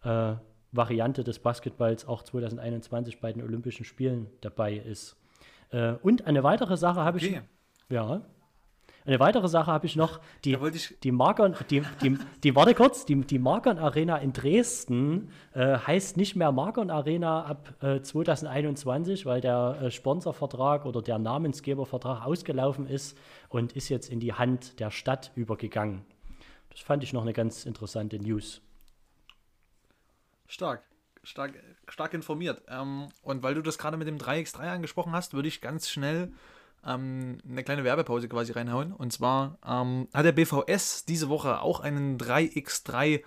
äh, 0.04 1.23
des 1.25 1.38
Basketballs 1.38 2.06
auch 2.06 2.23
2021 2.23 3.20
bei 3.20 3.32
den 3.32 3.42
Olympischen 3.42 3.85
Spielen 3.85 4.28
dabei 4.40 4.75
ist. 4.75 5.16
Äh, 5.70 5.92
und 6.02 6.26
eine 6.26 6.42
weitere 6.42 6.76
Sache 6.76 7.00
habe 7.00 7.18
okay. 7.18 7.42
ich. 7.88 7.94
Ja. 7.94 8.23
Eine 9.06 9.20
weitere 9.20 9.46
Sache 9.48 9.70
habe 9.70 9.86
ich 9.86 9.94
noch, 9.94 10.20
die, 10.44 10.54
ich- 10.75 10.98
die 11.04 11.12
Markern, 11.12 11.54
die, 11.70 11.82
die, 12.02 12.18
die, 12.42 12.56
warte 12.56 12.75
kurz, 12.75 13.06
die, 13.06 13.14
die 13.20 13.38
Markern 13.38 13.78
Arena 13.78 14.16
in 14.16 14.32
Dresden 14.32 15.30
äh, 15.54 15.78
heißt 15.78 16.16
nicht 16.16 16.34
mehr 16.34 16.50
Markern 16.50 16.90
Arena 16.90 17.44
ab 17.44 17.75
äh, 17.84 18.00
2021, 18.00 19.25
weil 19.25 19.40
der 19.40 19.78
äh, 19.80 19.90
Sponsorvertrag 19.92 20.86
oder 20.86 21.02
der 21.02 21.18
Namensgebervertrag 21.18 22.26
ausgelaufen 22.26 22.88
ist 22.88 23.16
und 23.48 23.75
ist 23.75 23.88
jetzt 23.90 24.10
in 24.10 24.18
die 24.18 24.32
Hand 24.32 24.80
der 24.80 24.90
Stadt 24.90 25.30
übergegangen. 25.36 26.04
Das 26.70 26.80
fand 26.80 27.04
ich 27.04 27.12
noch 27.12 27.22
eine 27.22 27.32
ganz 27.32 27.64
interessante 27.64 28.18
News. 28.18 28.60
Stark, 30.48 30.82
stark, 31.22 31.54
stark 31.88 32.12
informiert. 32.12 32.60
Ähm, 32.68 33.08
und 33.22 33.42
weil 33.44 33.54
du 33.54 33.62
das 33.62 33.78
gerade 33.78 33.96
mit 33.96 34.08
dem 34.08 34.18
3x3 34.18 34.58
angesprochen 34.68 35.12
hast, 35.12 35.32
würde 35.32 35.46
ich 35.48 35.60
ganz 35.60 35.88
schnell 35.88 36.32
ähm, 36.85 37.38
eine 37.49 37.64
kleine 37.64 37.85
Werbepause 37.85 38.28
quasi 38.28 38.52
reinhauen. 38.52 38.92
Und 38.92 39.12
zwar 39.12 39.59
ähm, 39.66 40.09
hat 40.12 40.25
der 40.25 40.33
BVS 40.33 41.04
diese 41.04 41.28
Woche 41.28 41.61
auch 41.61 41.80
einen 41.80 42.18
3x3 42.18 43.23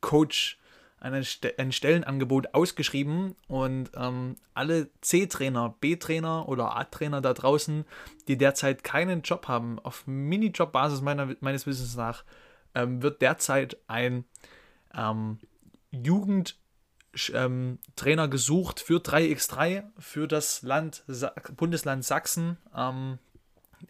Coach, 0.00 0.58
einen 0.98 1.24
Ste 1.24 1.54
ein 1.58 1.72
Stellenangebot 1.72 2.54
ausgeschrieben 2.54 3.34
und 3.48 3.90
ähm, 3.96 4.36
alle 4.54 4.90
C-Trainer, 5.00 5.74
B-Trainer 5.80 6.48
oder 6.48 6.76
A-Trainer 6.76 7.20
da 7.20 7.32
draußen, 7.32 7.86
die 8.28 8.36
derzeit 8.36 8.84
keinen 8.84 9.22
Job 9.22 9.48
haben, 9.48 9.78
auf 9.78 10.06
Minijob-Basis 10.06 11.00
meines 11.00 11.66
Wissens 11.66 11.96
nach, 11.96 12.24
ähm, 12.74 13.02
wird 13.02 13.22
derzeit 13.22 13.78
ein 13.88 14.24
ähm, 14.94 15.38
Jugend 15.90 16.56
ähm, 17.32 17.78
Trainer 17.96 18.28
gesucht 18.28 18.80
für 18.80 18.98
3x3 18.98 19.84
für 19.98 20.28
das 20.28 20.62
Land 20.62 21.02
Sa 21.06 21.32
Bundesland 21.56 22.04
Sachsen. 22.04 22.56
Ähm, 22.76 23.18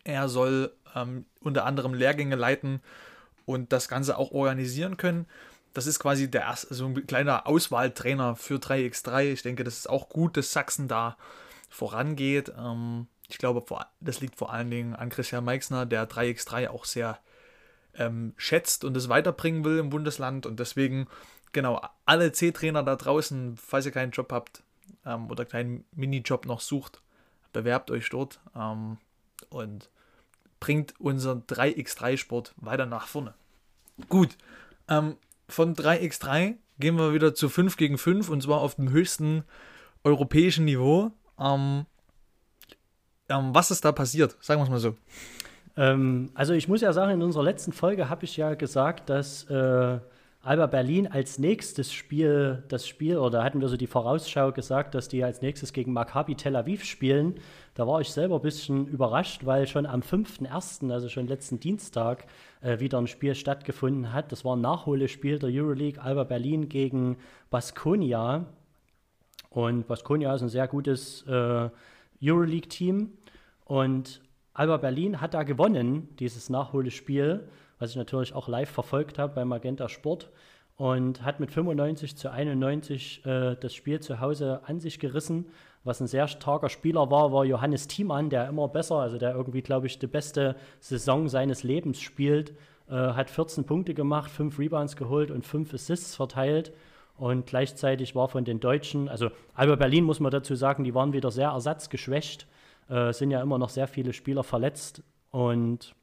er 0.05 0.29
soll 0.29 0.73
ähm, 0.95 1.27
unter 1.41 1.65
anderem 1.65 1.95
Lehrgänge 1.95 2.37
leiten 2.37 2.81
und 3.45 3.73
das 3.73 3.89
Ganze 3.89 4.17
auch 4.17 4.31
organisieren 4.31 4.97
können. 4.97 5.27
Das 5.73 5.87
ist 5.87 5.99
quasi 5.99 6.31
der 6.31 6.43
erste, 6.43 6.75
so 6.75 6.87
ein 6.87 7.07
kleiner 7.07 7.47
Auswahltrainer 7.47 8.37
für 8.37 8.57
3x3. 8.57 9.33
Ich 9.33 9.43
denke, 9.43 9.65
das 9.65 9.79
ist 9.79 9.91
auch 9.91 10.09
gut, 10.09 10.37
dass 10.37 10.53
Sachsen 10.53 10.89
da 10.89 11.17
vorangeht. 11.69 12.53
Ähm, 12.59 13.07
ich 13.29 13.39
glaube, 13.39 13.65
das 14.01 14.21
liegt 14.21 14.37
vor 14.37 14.53
allen 14.53 14.71
Dingen 14.71 14.95
an 14.95 15.11
Christian 15.11 15.45
Meixner, 15.45 15.87
der 15.87 16.09
3x3 16.09 16.69
auch 16.69 16.85
sehr 16.85 17.19
ähm, 17.95 18.35
schätzt 18.37 18.85
und 18.85 18.97
es 18.97 19.09
weiterbringen 19.09 19.65
will 19.65 19.79
im 19.79 19.91
Bundesland. 19.91 20.47
Und 20.47 20.59
deswegen, 20.59 21.07
genau, 21.53 21.81
alle 22.05 22.33
C-Trainer 22.33 22.83
da 22.83 22.97
draußen, 22.97 23.57
falls 23.57 23.87
ihr 23.87 23.93
keinen 23.93 24.13
Job 24.13 24.33
habt 24.33 24.63
ähm, 25.05 25.31
oder 25.31 25.45
keinen 25.45 25.85
Minijob 25.93 26.47
noch 26.47 26.61
sucht, 26.61 27.01
bewerbt 27.53 27.91
euch 27.91 28.09
dort 28.11 28.41
ähm, 28.55 28.99
und 29.49 29.91
bringt 30.61 30.95
unseren 31.01 31.43
3x3-Sport 31.47 32.55
weiter 32.57 32.87
nach 32.87 33.07
vorne. 33.07 33.35
Gut, 34.09 34.37
ähm, 34.89 35.17
von 35.49 35.75
3x3 35.75 36.57
gehen 36.79 36.97
wir 36.97 37.13
wieder 37.13 37.35
zu 37.35 37.49
5 37.49 37.77
gegen 37.77 37.99
5 37.99 38.29
und 38.29 38.43
zwar 38.43 38.61
auf 38.61 38.77
dem 38.77 38.91
höchsten 38.91 39.45
europäischen 40.05 40.65
Niveau. 40.65 41.13
Ähm, 41.39 41.87
ähm, 43.29 43.55
was 43.55 43.71
ist 43.71 43.85
da 43.85 43.93
passiert? 43.93 44.37
Sagen 44.41 44.61
wir 44.61 44.65
es 44.65 44.71
mal 44.71 44.81
so. 44.81 44.97
Ähm, 45.77 46.31
also 46.35 46.53
ich 46.53 46.69
muss 46.69 46.81
ja 46.81 46.93
sagen, 46.93 47.13
in 47.13 47.23
unserer 47.23 47.45
letzten 47.45 47.73
Folge 47.73 48.09
habe 48.09 48.25
ich 48.25 48.37
ja 48.37 48.55
gesagt, 48.55 49.09
dass 49.09 49.45
äh, 49.45 49.99
Alba 50.43 50.69
Berlin 50.69 51.07
als 51.07 51.39
nächstes 51.39 51.93
Spiel, 51.93 52.65
das 52.69 52.89
Spiel, 52.89 53.19
oder 53.19 53.45
hatten 53.45 53.61
wir 53.61 53.69
so 53.69 53.77
die 53.77 53.87
Vorausschau 53.87 54.53
gesagt, 54.53 54.95
dass 54.95 55.09
die 55.09 55.23
als 55.23 55.43
nächstes 55.43 55.75
gegen 55.75 55.93
Maccabi 55.93 56.35
Tel 56.35 56.57
Aviv 56.57 56.83
spielen. 56.83 57.35
Da 57.75 57.87
war 57.87 58.01
ich 58.01 58.11
selber 58.11 58.37
ein 58.37 58.43
bisschen 58.43 58.87
überrascht, 58.87 59.45
weil 59.45 59.67
schon 59.67 59.85
am 59.85 60.01
5.1., 60.01 60.91
also 60.91 61.11
schon 61.11 61.27
letzten 61.27 61.61
Dienstag, 61.61 62.25
äh, 62.63 62.81
wieder 62.81 62.97
ein 62.97 63.07
Spiel 63.07 63.35
stattgefunden 63.35 64.15
hat. 64.15 64.33
Das 64.33 64.43
war 64.43 64.57
ein 64.57 64.63
Nachholespiel 64.63 65.39
der 65.39 65.51
Euroleague 65.53 66.03
Alba 66.03 66.25
Berlin 66.25 66.71
gegen 66.71 67.19
Baskonia. 67.51 68.47
Und 69.51 69.87
Baskonia 69.89 70.35
ist 70.35 70.41
ein 70.41 70.49
sehr 70.49 70.69
gutes 70.69 71.23
äh, 71.29 71.69
Euroleague-Team. 72.23 73.13
Und 73.67 74.23
Alba 74.55 74.79
Berlin 74.79 75.21
hat 75.21 75.35
da 75.35 75.43
gewonnen, 75.43 76.09
dieses 76.19 76.49
Nachholespiel, 76.49 77.47
was 77.81 77.91
ich 77.91 77.97
natürlich 77.97 78.35
auch 78.35 78.47
live 78.47 78.71
verfolgt 78.71 79.19
habe 79.19 79.35
bei 79.35 79.45
Magenta 79.45 79.89
Sport. 79.89 80.31
Und 80.77 81.25
hat 81.25 81.41
mit 81.41 81.51
95 81.51 82.17
zu 82.17 82.31
91 82.31 83.27
äh, 83.27 83.57
das 83.57 83.75
Spiel 83.75 84.01
zu 84.01 84.21
Hause 84.21 84.61
an 84.65 84.81
sich 84.81 84.99
gerissen. 84.99 85.47
Was 85.85 86.01
ein 86.01 86.07
sehr 86.07 86.27
starker 86.27 86.71
Spieler 86.71 87.11
war, 87.11 87.33
war 87.33 87.45
Johannes 87.45 87.87
Thiemann, 87.87 88.31
der 88.31 88.49
immer 88.49 88.69
besser, 88.69 88.97
also 88.97 89.19
der 89.19 89.35
irgendwie, 89.35 89.61
glaube 89.61 89.89
ich, 89.89 89.99
die 89.99 90.07
beste 90.07 90.57
Saison 90.79 91.29
seines 91.29 91.65
Lebens 91.65 92.01
spielt. 92.01 92.55
Äh, 92.89 92.95
hat 92.95 93.29
14 93.29 93.65
Punkte 93.65 93.93
gemacht, 93.93 94.31
5 94.31 94.59
Rebounds 94.59 94.97
geholt 94.97 95.31
und 95.31 95.45
5 95.45 95.75
Assists 95.75 96.17
verteilt. 96.17 96.73
Und 97.17 97.45
gleichzeitig 97.47 98.15
war 98.15 98.29
von 98.29 98.47
den 98.47 98.61
Deutschen, 98.61 99.11
also 99.11 99.31
Alba 99.55 99.77
Berlin 99.77 100.05
muss 100.05 100.21
man 100.21 100.31
dazu 100.33 100.55
sagen, 100.55 100.85
die 100.85 100.95
waren 100.95 101.13
wieder 101.13 101.31
sehr 101.31 101.51
ersatzgeschwächt. 101.51 102.47
Äh, 102.89 103.13
sind 103.13 103.31
ja 103.31 103.43
immer 103.43 103.59
noch 103.59 103.69
sehr 103.69 103.87
viele 103.87 104.15
Spieler 104.15 104.43
verletzt. 104.43 105.03
Und 105.31 105.95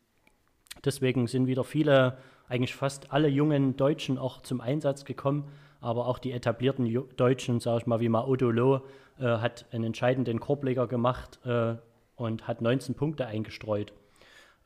deswegen 0.85 1.27
sind 1.27 1.47
wieder 1.47 1.63
viele, 1.63 2.17
eigentlich 2.47 2.75
fast 2.75 3.11
alle 3.11 3.27
jungen 3.27 3.75
Deutschen 3.75 4.17
auch 4.17 4.41
zum 4.41 4.61
Einsatz 4.61 5.05
gekommen. 5.05 5.45
Aber 5.79 6.07
auch 6.07 6.17
die 6.17 6.31
etablierten 6.31 7.07
Deutschen, 7.17 7.59
sage 7.59 7.81
ich 7.81 7.87
mal, 7.87 7.99
wie 7.99 8.09
Maudolo, 8.09 8.81
äh, 9.19 9.25
hat 9.25 9.65
einen 9.71 9.83
entscheidenden 9.83 10.39
Korbleger 10.39 10.87
gemacht 10.87 11.39
äh, 11.45 11.75
und 12.15 12.47
hat 12.47 12.61
19 12.61 12.95
Punkte 12.95 13.27
eingestreut. 13.27 13.93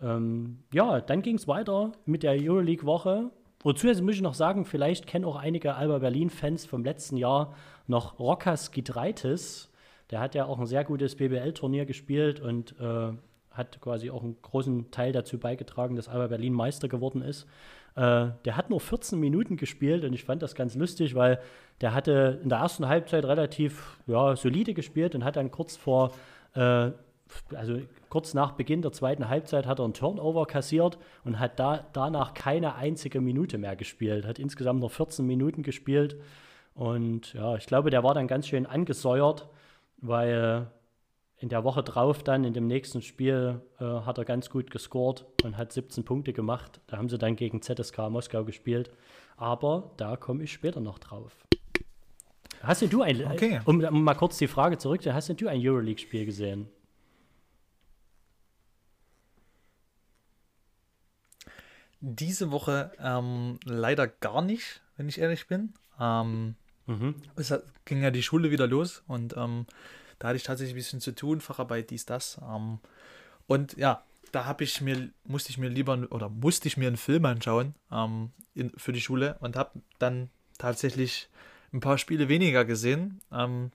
Ähm, 0.01 0.63
ja, 0.73 1.01
dann 1.01 1.21
ging 1.21 1.35
es 1.35 1.47
weiter 1.47 1.91
mit 2.05 2.23
der 2.23 2.33
Euroleague-Woche. 2.33 3.29
Wozu 3.63 3.87
jetzt 3.87 4.01
muss 4.01 4.15
ich 4.15 4.21
noch 4.21 4.33
sagen, 4.33 4.65
vielleicht 4.65 5.05
kennen 5.05 5.25
auch 5.25 5.35
einige 5.35 5.75
Alba 5.75 5.99
Berlin-Fans 5.99 6.65
vom 6.65 6.83
letzten 6.83 7.17
Jahr 7.17 7.53
noch 7.87 8.17
Rokas 8.19 8.71
Gidreitis. 8.71 9.71
Der 10.09 10.19
hat 10.19 10.33
ja 10.33 10.45
auch 10.45 10.59
ein 10.59 10.65
sehr 10.65 10.83
gutes 10.83 11.15
BBL-Turnier 11.15 11.85
gespielt 11.85 12.39
und 12.39 12.75
äh, 12.79 13.11
hat 13.51 13.81
quasi 13.81 14.09
auch 14.09 14.23
einen 14.23 14.41
großen 14.41 14.91
Teil 14.91 15.11
dazu 15.11 15.37
beigetragen, 15.37 15.95
dass 15.95 16.07
Alba 16.07 16.27
Berlin 16.27 16.53
Meister 16.53 16.87
geworden 16.87 17.21
ist. 17.21 17.43
Äh, 17.95 18.29
der 18.45 18.57
hat 18.57 18.69
nur 18.69 18.79
14 18.79 19.19
Minuten 19.19 19.57
gespielt 19.57 20.05
und 20.05 20.13
ich 20.13 20.23
fand 20.23 20.41
das 20.41 20.55
ganz 20.55 20.75
lustig, 20.75 21.15
weil 21.15 21.39
der 21.81 21.93
hatte 21.93 22.39
in 22.41 22.49
der 22.49 22.59
ersten 22.59 22.87
Halbzeit 22.87 23.25
relativ 23.25 23.97
ja, 24.07 24.35
solide 24.35 24.73
gespielt 24.73 25.15
und 25.15 25.25
hat 25.25 25.35
dann 25.35 25.51
kurz 25.51 25.75
vor 25.75 26.11
äh, 26.53 26.91
also 27.55 27.79
kurz 28.09 28.33
nach 28.33 28.53
Beginn 28.53 28.81
der 28.81 28.91
zweiten 28.91 29.29
Halbzeit 29.29 29.65
hat 29.65 29.79
er 29.79 29.85
einen 29.85 29.93
Turnover 29.93 30.45
kassiert 30.45 30.97
und 31.23 31.39
hat 31.39 31.59
da, 31.59 31.85
danach 31.93 32.33
keine 32.33 32.75
einzige 32.75 33.21
Minute 33.21 33.57
mehr 33.57 33.75
gespielt. 33.75 34.25
Hat 34.25 34.39
insgesamt 34.39 34.81
noch 34.81 34.91
14 34.91 35.25
Minuten 35.25 35.63
gespielt. 35.63 36.17
Und 36.73 37.33
ja, 37.33 37.55
ich 37.55 37.65
glaube, 37.65 37.89
der 37.89 38.03
war 38.03 38.13
dann 38.13 38.27
ganz 38.27 38.47
schön 38.47 38.65
angesäuert, 38.65 39.47
weil 39.97 40.67
in 41.41 41.49
der 41.49 41.63
Woche 41.63 41.81
drauf 41.81 42.23
dann, 42.23 42.43
in 42.43 42.53
dem 42.53 42.67
nächsten 42.67 43.01
Spiel, 43.01 43.61
äh, 43.79 43.83
hat 43.83 44.19
er 44.19 44.25
ganz 44.25 44.49
gut 44.51 44.69
gescored 44.69 45.25
und 45.43 45.57
hat 45.57 45.73
17 45.73 46.05
Punkte 46.05 46.33
gemacht. 46.33 46.79
Da 46.85 46.97
haben 46.97 47.09
sie 47.09 47.17
dann 47.17 47.35
gegen 47.35 47.61
ZSK 47.63 48.09
Moskau 48.09 48.43
gespielt. 48.45 48.91
Aber 49.37 49.91
da 49.97 50.17
komme 50.17 50.43
ich 50.43 50.53
später 50.53 50.79
noch 50.81 50.99
drauf. 50.99 51.35
Hast 52.61 52.83
du 52.93 53.01
ein, 53.01 53.25
Okay. 53.25 53.59
um, 53.65 53.83
um 53.83 54.03
mal 54.03 54.13
kurz 54.13 54.37
die 54.37 54.47
Frage 54.47 54.77
zurückzunehmen, 54.77 55.15
hast 55.17 55.29
denn 55.29 55.37
du 55.37 55.47
ein 55.47 55.59
Euroleague-Spiel 55.59 56.25
gesehen? 56.27 56.67
Diese 62.01 62.51
Woche 62.51 62.91
ähm, 62.99 63.59
leider 63.65 64.07
gar 64.07 64.41
nicht, 64.41 64.81
wenn 64.97 65.07
ich 65.07 65.19
ehrlich 65.19 65.47
bin. 65.47 65.73
Ähm, 65.99 66.55
Mhm. 66.87 67.15
es 67.35 67.53
ging 67.85 68.01
ja 68.01 68.09
die 68.09 68.23
Schule 68.23 68.49
wieder 68.49 68.65
los 68.67 69.03
und 69.07 69.37
ähm, 69.37 69.65
da 70.21 70.27
hatte 70.27 70.37
ich 70.37 70.43
tatsächlich 70.43 70.75
ein 70.75 70.77
bisschen 70.77 71.01
zu 71.01 71.15
tun, 71.15 71.41
Facharbeit, 71.41 71.89
dies, 71.89 72.05
das. 72.05 72.39
Ähm, 72.47 72.77
und 73.47 73.75
ja, 73.75 74.03
da 74.31 74.45
habe 74.45 74.63
ich 74.63 74.79
mir, 74.79 75.09
musste 75.23 75.49
ich 75.49 75.57
mir 75.57 75.67
lieber 75.67 75.97
oder 76.11 76.29
musste 76.29 76.67
ich 76.67 76.77
mir 76.77 76.87
einen 76.87 76.97
Film 76.97 77.25
anschauen 77.25 77.73
ähm, 77.91 78.29
in, 78.53 78.71
für 78.77 78.93
die 78.93 79.01
Schule 79.01 79.37
und 79.39 79.55
habe 79.55 79.81
dann 79.97 80.29
tatsächlich 80.59 81.27
ein 81.73 81.79
paar 81.79 81.97
Spiele 81.97 82.29
weniger 82.29 82.65
gesehen. 82.65 83.19
Ähm, 83.31 83.71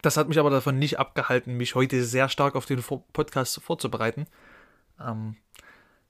das 0.00 0.16
hat 0.16 0.28
mich 0.28 0.38
aber 0.38 0.48
davon 0.48 0.78
nicht 0.78 0.98
abgehalten, 0.98 1.58
mich 1.58 1.74
heute 1.74 2.02
sehr 2.02 2.30
stark 2.30 2.56
auf 2.56 2.64
den 2.64 2.82
Podcast 3.12 3.60
vorzubereiten. 3.60 4.26
Ähm, 4.98 5.36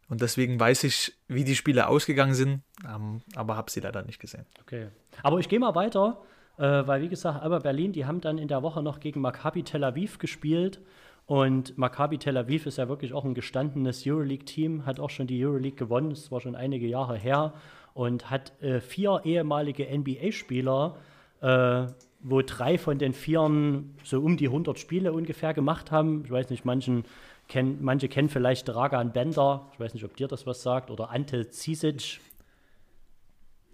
und 0.09 0.21
deswegen 0.21 0.61
weiß 0.61 0.85
ich, 0.85 1.19
wie 1.27 1.43
die 1.43 1.57
Spiele 1.57 1.89
ausgegangen 1.89 2.35
sind, 2.35 2.63
ähm, 2.87 3.23
aber 3.35 3.57
habe 3.57 3.73
sie 3.73 3.81
leider 3.81 4.05
nicht 4.05 4.21
gesehen. 4.21 4.47
Okay. 4.63 4.87
Aber 5.25 5.41
ich 5.41 5.49
gehe 5.49 5.59
mal 5.59 5.75
weiter, 5.75 6.23
äh, 6.59 6.87
weil 6.87 7.03
wie 7.03 7.09
gesagt, 7.09 7.43
Alba 7.43 7.61
Berlin, 7.61 7.93
die 7.93 8.05
haben 8.05 8.21
dann 8.21 8.39
in 8.39 8.49
der 8.49 8.63
Woche 8.63 8.83
noch 8.83 9.01
gegen 9.01 9.21
Maccabi 9.21 9.63
Tel 9.63 9.85
Aviv 9.85 10.19
gespielt. 10.19 10.81
Und 11.27 11.77
Maccabi 11.77 12.19
Tel 12.19 12.37
Aviv 12.37 12.67
ist 12.67 12.79
ja 12.79 12.89
wirklich 12.89 13.13
auch 13.13 13.25
ein 13.25 13.35
gestandenes 13.35 14.07
Euroleague-Team, 14.07 14.87
hat 14.87 14.99
auch 14.99 15.11
schon 15.11 15.27
die 15.27 15.45
Euroleague 15.45 15.77
gewonnen, 15.77 16.11
das 16.11 16.33
war 16.33 16.41
schon 16.41 16.57
einige 16.57 16.87
Jahre 16.87 17.17
her, 17.17 17.53
und 17.93 18.31
hat 18.31 18.53
äh, 18.63 18.81
vier 18.81 19.21
ehemalige 19.25 19.87
NBA-Spieler, 19.87 20.97
äh, 21.43 21.87
wo 22.21 22.43
drei 22.43 22.79
von 22.79 22.99
den 22.99 23.13
Vieren 23.13 23.95
so 24.05 24.21
um 24.21 24.37
die 24.37 24.47
100 24.47 24.79
Spiele 24.79 25.13
ungefähr 25.13 25.55
gemacht 25.55 25.91
haben. 25.91 26.23
Ich 26.25 26.31
weiß 26.31 26.51
nicht, 26.51 26.65
manchen 26.65 27.05
kenn, 27.47 27.79
manche 27.81 28.09
kennen 28.09 28.29
vielleicht 28.29 28.69
Dragan 28.69 29.13
Bender, 29.13 29.69
ich 29.75 29.81
weiß 29.81 29.95
nicht, 29.95 30.05
ob 30.05 30.17
dir 30.17 30.29
das 30.29 30.47
was 30.47 30.63
sagt, 30.63 30.91
oder 30.91 31.11
Ante 31.11 31.51
Cisic. 31.51 32.21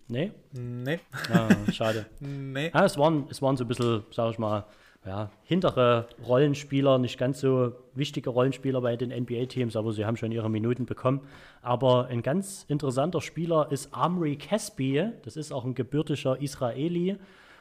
Nee? 0.09 0.33
Nee. 0.53 1.01
Ah, 1.33 1.49
schade. 1.73 2.07
nee. 2.21 2.71
Ja, 2.75 2.85
es, 2.85 2.99
waren, 2.99 3.27
es 3.31 3.41
waren 3.41 3.57
so 3.57 3.65
ein 3.65 3.69
bisschen, 3.69 4.03
sag 4.11 4.33
ich 4.33 4.39
mal, 4.39 4.65
ja, 5.07 5.31
hintere 5.45 6.09
Rollenspieler, 6.27 6.99
nicht 6.99 7.19
ganz 7.19 7.41
so 7.41 7.73
wichtige 7.95 8.31
Rollenspieler 8.31 8.81
bei 8.81 8.97
den 8.97 9.11
NBA-Teams, 9.11 9.77
aber 9.77 9.93
sie 9.93 10.07
haben 10.07 10.17
schon 10.17 10.33
ihre 10.33 10.49
Minuten 10.49 10.87
bekommen. 10.87 11.21
Aber 11.61 12.07
ein 12.07 12.23
ganz 12.23 12.65
interessanter 12.69 13.21
Spieler 13.21 13.71
ist 13.71 13.95
Amri 13.95 14.37
Caspi, 14.37 15.11
das 15.23 15.37
ist 15.37 15.53
auch 15.53 15.65
ein 15.65 15.75
gebürtiger 15.75 16.41
Israeli. 16.41 17.11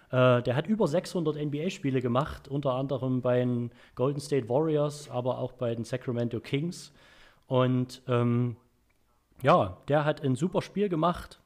Äh, 0.10 0.42
der 0.42 0.56
hat 0.56 0.68
über 0.68 0.88
600 0.88 1.36
NBA-Spiele 1.36 2.02
gemacht, 2.02 2.48
unter 2.48 2.74
anderem 2.74 3.22
bei 3.22 3.40
den 3.40 3.72
Golden 3.96 4.22
State 4.22 4.48
Warriors, 4.48 5.10
aber 5.10 5.38
auch 5.38 5.52
bei 5.54 5.76
den 5.76 5.84
Sacramento 5.84 6.40
Kings. 6.40 6.94
Und 7.48 8.02
ähm, 8.08 8.56
ja, 9.42 9.78
der 9.90 10.06
hat 10.06 10.24
ein 10.24 10.36
super 10.36 10.62
Spiel 10.62 10.88
gemacht 10.88 11.42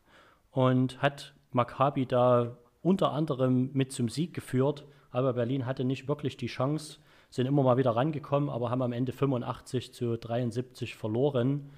und 0.58 1.02
hat 1.02 1.36
Maccabi 1.52 2.06
da 2.06 2.58
unter 2.82 3.12
anderem 3.12 3.70
mit 3.74 3.92
zum 3.92 4.10
Sieg 4.10 4.34
geführt 4.34 4.86
aber 5.12 5.34
Berlin 5.34 5.66
hatte 5.66 5.84
nicht 5.84 6.08
wirklich 6.08 6.38
die 6.38 6.48
Chance, 6.48 7.00
sind 7.30 7.48
immer 7.48 7.64
mal 7.64 7.78
wieder 7.78 7.96
rangekommen, 7.96 8.50
aber 8.50 8.70
haben 8.70 8.82
am 8.82 8.94
Ende 8.94 9.12
85 9.12 9.94
zu 9.94 10.18
73 10.18 10.96
verloren. 10.96 11.72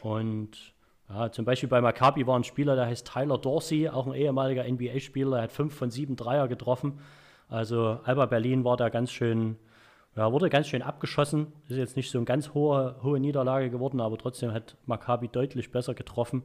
Und 0.00 0.74
ja, 1.08 1.30
zum 1.30 1.44
Beispiel 1.44 1.68
bei 1.68 1.80
Maccabi 1.80 2.26
war 2.26 2.38
ein 2.38 2.44
Spieler, 2.44 2.76
der 2.76 2.86
heißt 2.86 3.06
Tyler 3.06 3.38
Dorsey, 3.38 3.88
auch 3.88 4.06
ein 4.06 4.14
ehemaliger 4.14 4.64
NBA-Spieler, 4.64 5.32
der 5.32 5.42
hat 5.42 5.52
fünf 5.52 5.74
von 5.74 5.90
sieben 5.90 6.16
Dreier 6.16 6.48
getroffen. 6.48 7.00
Also 7.48 7.98
Alba 8.04 8.26
Berlin 8.26 8.64
war 8.64 8.76
da 8.76 8.88
ganz 8.88 9.10
schön, 9.10 9.56
ja, 10.16 10.32
wurde 10.32 10.50
ganz 10.50 10.66
schön 10.66 10.82
abgeschossen. 10.82 11.52
Ist 11.68 11.76
jetzt 11.76 11.96
nicht 11.96 12.10
so 12.10 12.18
eine 12.18 12.24
ganz 12.24 12.54
hohe, 12.54 12.96
hohe 13.02 13.20
Niederlage 13.20 13.70
geworden, 13.70 14.00
aber 14.00 14.18
trotzdem 14.18 14.52
hat 14.52 14.76
Maccabi 14.86 15.28
deutlich 15.28 15.70
besser 15.70 15.94
getroffen. 15.94 16.42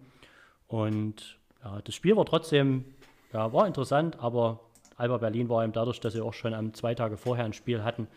Und 0.67 1.39
ja, 1.63 1.81
das 1.83 1.95
Spiel 1.95 2.15
war 2.15 2.25
trotzdem, 2.25 2.85
ja, 3.31 3.51
war 3.53 3.67
interessant, 3.67 4.19
aber 4.19 4.59
Alba 4.97 5.17
Berlin 5.17 5.49
war 5.49 5.63
eben 5.63 5.73
dadurch, 5.73 5.99
dass 5.99 6.13
sie 6.13 6.21
auch 6.21 6.33
schon 6.33 6.53
am 6.53 6.73
zwei 6.73 6.95
Tage 6.95 7.17
vorher 7.17 7.45
ein 7.45 7.53
Spiel 7.53 7.83
hatten, 7.83 8.07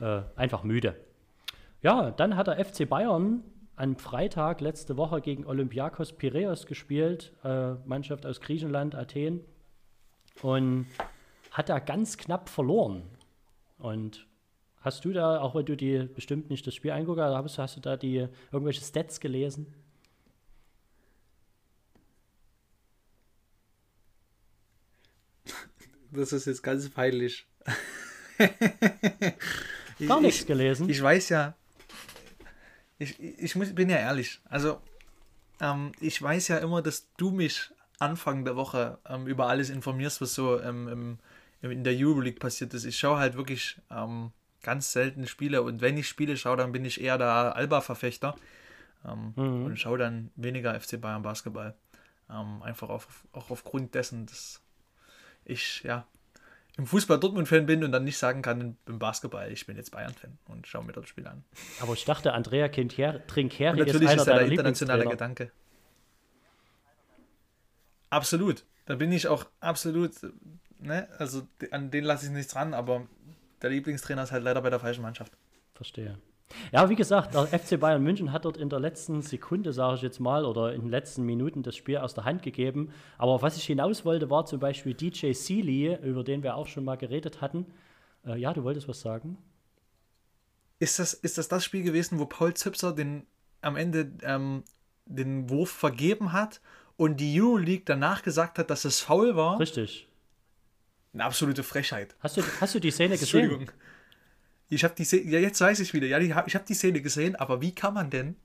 äh, 0.00 0.22
einfach 0.36 0.62
müde. 0.62 0.96
Ja, 1.82 2.10
dann 2.10 2.36
hat 2.36 2.46
der 2.46 2.64
FC 2.64 2.88
Bayern 2.88 3.42
am 3.76 3.96
Freitag 3.96 4.60
letzte 4.60 4.96
Woche 4.98 5.20
gegen 5.22 5.46
Olympiakos 5.46 6.12
Piraeus 6.12 6.66
gespielt, 6.66 7.32
äh, 7.42 7.72
Mannschaft 7.86 8.26
aus 8.26 8.40
Griechenland, 8.40 8.94
Athen, 8.94 9.40
und 10.42 10.86
hat 11.50 11.68
da 11.68 11.78
ganz 11.78 12.18
knapp 12.18 12.48
verloren. 12.48 13.02
Und 13.78 14.26
hast 14.82 15.04
du 15.04 15.12
da, 15.12 15.40
auch 15.40 15.54
wenn 15.54 15.64
du 15.64 15.76
die 15.76 16.08
bestimmt 16.14 16.50
nicht 16.50 16.66
das 16.66 16.74
Spiel 16.74 16.90
anguckst, 16.90 17.22
hast, 17.22 17.58
hast 17.58 17.76
du 17.76 17.80
da 17.80 17.96
die 17.96 18.28
irgendwelche 18.52 18.84
Stats 18.84 19.20
gelesen? 19.20 19.66
Das 26.12 26.32
ist 26.32 26.46
jetzt 26.46 26.62
ganz 26.62 26.88
peinlich. 26.88 27.46
Gar 30.06 30.20
nichts 30.20 30.46
gelesen. 30.46 30.88
Ich, 30.88 30.96
ich 30.96 31.02
weiß 31.02 31.28
ja, 31.28 31.54
ich, 33.00 33.18
ich 33.18 33.56
muss, 33.56 33.74
bin 33.74 33.88
ja 33.88 33.96
ehrlich. 33.96 34.40
Also, 34.44 34.80
ähm, 35.60 35.92
ich 36.00 36.20
weiß 36.20 36.48
ja 36.48 36.58
immer, 36.58 36.82
dass 36.82 37.08
du 37.16 37.30
mich 37.30 37.70
Anfang 37.98 38.44
der 38.44 38.56
Woche 38.56 38.98
ähm, 39.08 39.26
über 39.26 39.48
alles 39.48 39.70
informierst, 39.70 40.20
was 40.20 40.34
so 40.34 40.60
ähm, 40.60 41.18
im, 41.62 41.70
in 41.70 41.82
der 41.82 41.94
Euroleague 41.96 42.38
passiert 42.38 42.74
ist. 42.74 42.84
Ich 42.84 42.98
schaue 42.98 43.18
halt 43.18 43.36
wirklich 43.36 43.78
ähm, 43.90 44.32
ganz 44.62 44.92
selten 44.92 45.26
Spiele 45.26 45.62
und 45.62 45.80
wenn 45.80 45.96
ich 45.96 46.08
Spiele 46.08 46.36
schaue, 46.36 46.56
dann 46.56 46.72
bin 46.72 46.84
ich 46.84 47.00
eher 47.00 47.18
der 47.18 47.56
Alba-Verfechter 47.56 48.36
ähm, 49.06 49.32
mhm. 49.36 49.64
und 49.64 49.78
schaue 49.78 49.98
dann 49.98 50.30
weniger 50.36 50.78
FC 50.78 51.00
Bayern 51.00 51.22
Basketball. 51.22 51.74
Ähm, 52.30 52.62
einfach 52.62 52.90
auf, 52.90 53.24
auch 53.32 53.50
aufgrund 53.50 53.94
dessen, 53.94 54.26
dass 54.26 54.62
ich 55.44 55.82
ja 55.82 56.06
im 56.76 56.86
Fußball 56.86 57.18
Dortmund-Fan 57.20 57.66
bin 57.66 57.84
und 57.84 57.92
dann 57.92 58.04
nicht 58.04 58.16
sagen 58.16 58.42
kann 58.42 58.76
im 58.86 58.98
Basketball, 58.98 59.50
ich 59.52 59.66
bin 59.66 59.76
jetzt 59.76 59.90
Bayern-Fan 59.90 60.38
und 60.48 60.66
schaue 60.66 60.84
mir 60.84 60.92
das 60.92 61.08
Spiel 61.08 61.26
an. 61.26 61.44
Aber 61.80 61.92
ich 61.92 62.04
dachte, 62.04 62.32
Andrea 62.32 62.68
Trinkeri 62.68 63.80
ist 63.82 63.96
einer 63.96 64.16
ist 64.16 64.26
der 64.26 64.40
internationale 64.42 65.06
Gedanke. 65.06 65.52
Absolut. 68.08 68.64
Da 68.86 68.96
bin 68.96 69.12
ich 69.12 69.28
auch 69.28 69.46
absolut, 69.60 70.12
ne, 70.78 71.08
also 71.18 71.46
an 71.70 71.90
den 71.90 72.04
lasse 72.04 72.26
ich 72.26 72.32
nichts 72.32 72.52
dran, 72.52 72.74
aber 72.74 73.06
der 73.62 73.70
Lieblingstrainer 73.70 74.22
ist 74.22 74.32
halt 74.32 74.42
leider 74.42 74.62
bei 74.62 74.70
der 74.70 74.80
falschen 74.80 75.02
Mannschaft. 75.02 75.32
Verstehe. 75.74 76.18
Ja, 76.72 76.88
wie 76.88 76.96
gesagt, 76.96 77.34
der 77.34 77.46
FC 77.46 77.78
Bayern 77.78 78.02
München 78.02 78.32
hat 78.32 78.44
dort 78.44 78.56
in 78.56 78.68
der 78.68 78.80
letzten 78.80 79.22
Sekunde, 79.22 79.72
sage 79.72 79.96
ich 79.96 80.02
jetzt 80.02 80.20
mal, 80.20 80.44
oder 80.44 80.74
in 80.74 80.82
den 80.82 80.90
letzten 80.90 81.24
Minuten 81.24 81.62
das 81.62 81.76
Spiel 81.76 81.98
aus 81.98 82.14
der 82.14 82.24
Hand 82.24 82.42
gegeben. 82.42 82.92
Aber 83.18 83.40
was 83.42 83.56
ich 83.56 83.64
hinaus 83.64 84.04
wollte, 84.04 84.30
war 84.30 84.46
zum 84.46 84.60
Beispiel 84.60 84.94
DJ 84.94 85.32
Sealy, 85.32 85.96
über 86.02 86.24
den 86.24 86.42
wir 86.42 86.56
auch 86.56 86.66
schon 86.66 86.84
mal 86.84 86.96
geredet 86.96 87.40
hatten. 87.40 87.66
Äh, 88.26 88.38
ja, 88.38 88.52
du 88.52 88.64
wolltest 88.64 88.88
was 88.88 89.00
sagen? 89.00 89.38
Ist 90.78 90.98
das, 90.98 91.14
ist 91.14 91.38
das 91.38 91.48
das 91.48 91.64
Spiel 91.64 91.82
gewesen, 91.82 92.18
wo 92.18 92.26
Paul 92.26 92.54
Zipser 92.54 92.92
den, 92.92 93.26
am 93.60 93.76
Ende 93.76 94.12
ähm, 94.22 94.64
den 95.06 95.50
Wurf 95.50 95.70
vergeben 95.70 96.32
hat 96.32 96.60
und 96.96 97.18
die 97.18 97.40
Euroleague 97.40 97.84
danach 97.84 98.22
gesagt 98.22 98.58
hat, 98.58 98.70
dass 98.70 98.84
es 98.84 99.00
faul 99.00 99.36
war? 99.36 99.60
Richtig. 99.60 100.08
Eine 101.12 101.24
absolute 101.24 101.62
Frechheit. 101.62 102.14
Hast 102.20 102.36
du, 102.36 102.42
hast 102.60 102.74
du 102.74 102.78
die 102.80 102.90
Szene 102.90 103.10
gesehen? 103.18 103.40
Entschuldigung. 103.40 103.74
Ich 104.70 104.84
habe 104.84 104.94
die 104.94 105.04
Szene, 105.04 105.30
ja, 105.30 105.40
jetzt 105.40 105.60
weiß 105.60 105.80
ich 105.80 105.92
wieder. 105.92 106.06
Ja, 106.06 106.18
ich 106.18 106.54
habe 106.54 106.64
die 106.66 106.74
Szene 106.74 107.02
gesehen, 107.02 107.36
aber 107.36 107.60
wie 107.60 107.74
kann 107.74 107.92
man 107.92 108.08
denn 108.08 108.36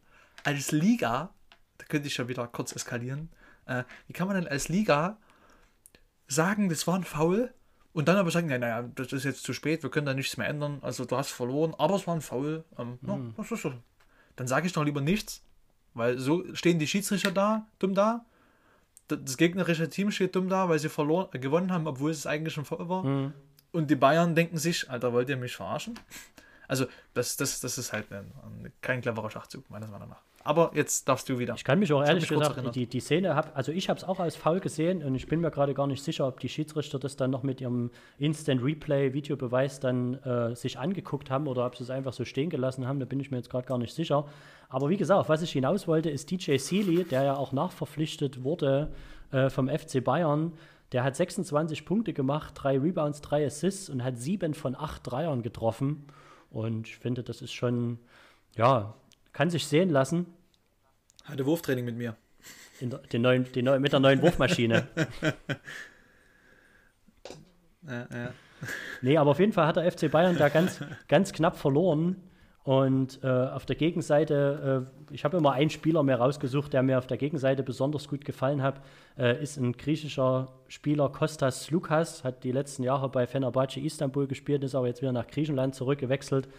als 0.44 0.72
Liga, 0.72 1.30
da 1.78 1.86
könnte 1.86 2.08
ich 2.08 2.18
ja 2.18 2.28
wieder 2.28 2.48
kurz 2.48 2.76
eskalieren, 2.76 3.30
äh, 3.68 3.84
wie 4.08 4.14
kann 4.14 4.28
man 4.28 4.36
denn 4.36 4.48
als 4.48 4.68
Liga 4.68 5.18
sagen, 6.28 6.68
das 6.70 6.88
war 6.88 6.96
ein 6.96 7.04
Foul 7.04 7.54
und 7.94 8.08
dann 8.08 8.18
aber 8.18 8.32
sagen, 8.32 8.48
naja, 8.48 8.60
naja, 8.60 8.90
das 8.96 9.14
ist 9.14 9.24
jetzt 9.24 9.44
zu 9.44 9.54
spät, 9.54 9.84
wir 9.84 9.92
können 9.92 10.08
da 10.08 10.14
nichts 10.16 10.36
mehr 10.38 10.48
ändern, 10.48 10.80
also 10.82 11.06
du 11.06 11.16
hast 11.16 11.30
verloren, 11.30 11.76
aber 11.78 11.96
es 11.96 12.08
war 12.08 12.16
ein 12.16 12.22
Foul. 12.22 12.64
Ähm, 12.78 12.98
mhm. 13.02 13.34
ja, 13.38 13.44
ist 13.44 13.62
so. 13.62 13.74
Dann 14.36 14.48
sage 14.48 14.66
ich 14.68 14.74
doch 14.74 14.84
lieber 14.84 15.02
nichts, 15.02 15.44
weil 15.94 16.18
so 16.18 16.44
stehen 16.56 16.80
die 16.80 16.88
Schiedsrichter 16.88 17.32
da, 17.32 17.68
dumm 17.80 17.94
da. 17.94 18.26
Das 19.08 19.38
gegnerische 19.38 19.88
Team 19.90 20.10
steht 20.10 20.36
dumm 20.36 20.50
da, 20.50 20.68
weil 20.68 20.80
sie 20.80 20.90
verloren, 20.90 21.30
äh, 21.34 21.40
gewonnen 21.40 21.72
haben, 21.72 21.86
obwohl 21.86 22.10
es 22.10 22.26
eigentlich 22.26 22.56
schon 22.56 22.66
Foul 22.66 22.90
war. 22.90 23.04
Mhm. 23.04 23.34
Und 23.76 23.92
die 23.92 23.96
Bayern 23.96 24.36
denken 24.36 24.58
sich, 24.58 24.90
Alter, 24.90 25.12
wollt 25.12 25.28
ihr 25.28 25.36
mich 25.36 25.56
verarschen? 25.56 26.00
Also, 26.68 26.86
das, 27.14 27.36
das, 27.36 27.60
das 27.60 27.78
ist 27.78 27.94
halt 27.94 28.12
ein, 28.12 28.32
ein, 28.42 28.72
kein 28.82 29.02
cleverer 29.02 29.30
Schachzug, 29.30 29.70
meines 29.70 29.92
Meinung 29.92 30.10
nach. 30.10 30.22
Aber 30.46 30.72
jetzt 30.74 31.10
darfst 31.10 31.28
du 31.28 31.40
wieder. 31.40 31.56
Ich 31.56 31.64
kann 31.64 31.80
mich 31.80 31.92
auch 31.92 32.04
ehrlich 32.04 32.30
gesagt, 32.30 32.76
die, 32.76 32.86
die 32.86 33.00
Szene 33.00 33.36
habe, 33.36 33.56
also 33.56 33.72
ich 33.72 33.90
habe 33.90 33.98
es 33.98 34.04
auch 34.04 34.20
als 34.20 34.36
faul 34.36 34.60
gesehen 34.60 35.04
und 35.04 35.16
ich 35.16 35.28
bin 35.28 35.42
mir 35.42 35.52
gerade 35.52 35.74
gar 35.74 35.88
nicht 35.88 36.04
sicher, 36.04 36.28
ob 36.28 36.40
die 36.40 36.50
Schiedsrichter 36.50 37.00
das 37.00 37.16
dann 37.16 37.32
noch 37.32 37.42
mit 37.44 37.62
ihrem 37.62 37.90
Instant 38.20 38.64
Replay 38.64 39.14
Videobeweis 39.14 39.80
dann 39.80 40.16
äh, 40.24 40.56
sich 40.56 40.78
angeguckt 40.78 41.32
haben 41.32 41.48
oder 41.48 41.66
ob 41.66 41.76
sie 41.76 41.84
es 41.84 41.90
einfach 41.90 42.14
so 42.14 42.26
stehen 42.26 42.52
gelassen 42.52 42.88
haben, 42.88 43.00
da 43.00 43.06
bin 43.06 43.20
ich 43.20 43.32
mir 43.32 43.38
jetzt 43.38 43.50
gerade 43.50 43.68
gar 43.68 43.80
nicht 43.80 43.96
sicher. 43.96 44.28
Aber 44.70 44.90
wie 44.90 44.98
gesagt, 44.98 45.30
was 45.30 45.42
ich 45.42 45.52
hinaus 45.52 45.88
wollte, 45.88 46.12
ist 46.12 46.30
DJ 46.30 46.58
Sealy, 46.58 47.06
der 47.06 47.24
ja 47.24 47.36
auch 47.36 47.52
nachverpflichtet 47.52 48.44
wurde 48.44 48.92
äh, 49.32 49.50
vom 49.50 49.68
FC 49.68 50.04
Bayern, 50.04 50.54
der 50.92 51.04
hat 51.04 51.16
26 51.16 51.86
Punkte 51.86 52.14
gemacht, 52.14 52.54
drei 52.56 52.78
Rebounds, 52.78 53.22
drei 53.22 53.46
Assists 53.46 53.90
und 53.90 54.04
hat 54.04 54.18
sieben 54.18 54.54
von 54.54 54.76
acht 54.76 55.02
Dreiern 55.04 55.42
getroffen. 55.42 56.08
Und 56.50 56.88
ich 56.88 56.98
finde, 56.98 57.24
das 57.24 57.42
ist 57.42 57.54
schon, 57.54 58.00
ja, 58.56 58.96
kann 59.34 59.50
sich 59.50 59.68
sehen 59.68 59.90
lassen. 59.90 60.28
Hatte 61.24 61.46
Wurftraining 61.46 61.86
mit 61.86 61.98
mir. 61.98 62.16
Der, 62.80 63.00
den 63.00 63.22
neuen, 63.22 63.52
den 63.52 63.66
neuen, 63.66 63.82
mit 63.82 63.94
der 63.94 64.00
neuen 64.00 64.22
Wurfmaschine. 64.22 64.88
ja, 67.88 68.08
ja. 68.12 68.34
Nee, 69.02 69.18
aber 69.18 69.32
auf 69.32 69.40
jeden 69.40 69.54
Fall 69.54 69.68
hat 69.68 69.78
der 69.78 69.92
FC 69.92 70.10
Bayern 70.12 70.38
da 70.38 70.50
ganz, 70.50 70.80
ganz 71.08 71.34
knapp 71.34 71.58
verloren. 71.58 72.22
Und 72.66 73.20
äh, 73.24 73.28
auf 73.28 73.68
der 73.68 73.76
Gegenseite, 73.76 74.88
äh, 75.12 75.14
ich 75.14 75.24
habe 75.24 75.38
immer 75.38 75.52
einen 75.52 75.70
Spieler 75.70 76.02
mehr 76.02 76.18
rausgesucht, 76.18 76.74
der 76.74 76.82
mir 76.82 76.98
auf 76.98 77.06
der 77.06 77.18
Gegenseite 77.18 77.62
besonders 77.62 78.08
gut 78.08 78.26
gefallen 78.26 78.64
hat, 78.64 78.82
äh, 79.20 79.40
ist 79.40 79.58
ein 79.58 79.74
griechischer 79.74 80.48
Spieler, 80.68 81.10
Kostas 81.10 81.70
Lukas, 81.70 82.24
hat 82.24 82.44
die 82.44 82.52
letzten 82.52 82.82
Jahre 82.82 83.08
bei 83.08 83.28
Fenerbahce 83.28 83.80
Istanbul 83.80 84.26
gespielt, 84.26 84.64
ist 84.64 84.74
aber 84.74 84.88
jetzt 84.88 85.04
wieder 85.04 85.12
nach 85.12 85.28
Griechenland 85.28 85.76
zurückgewechselt. 85.76 86.50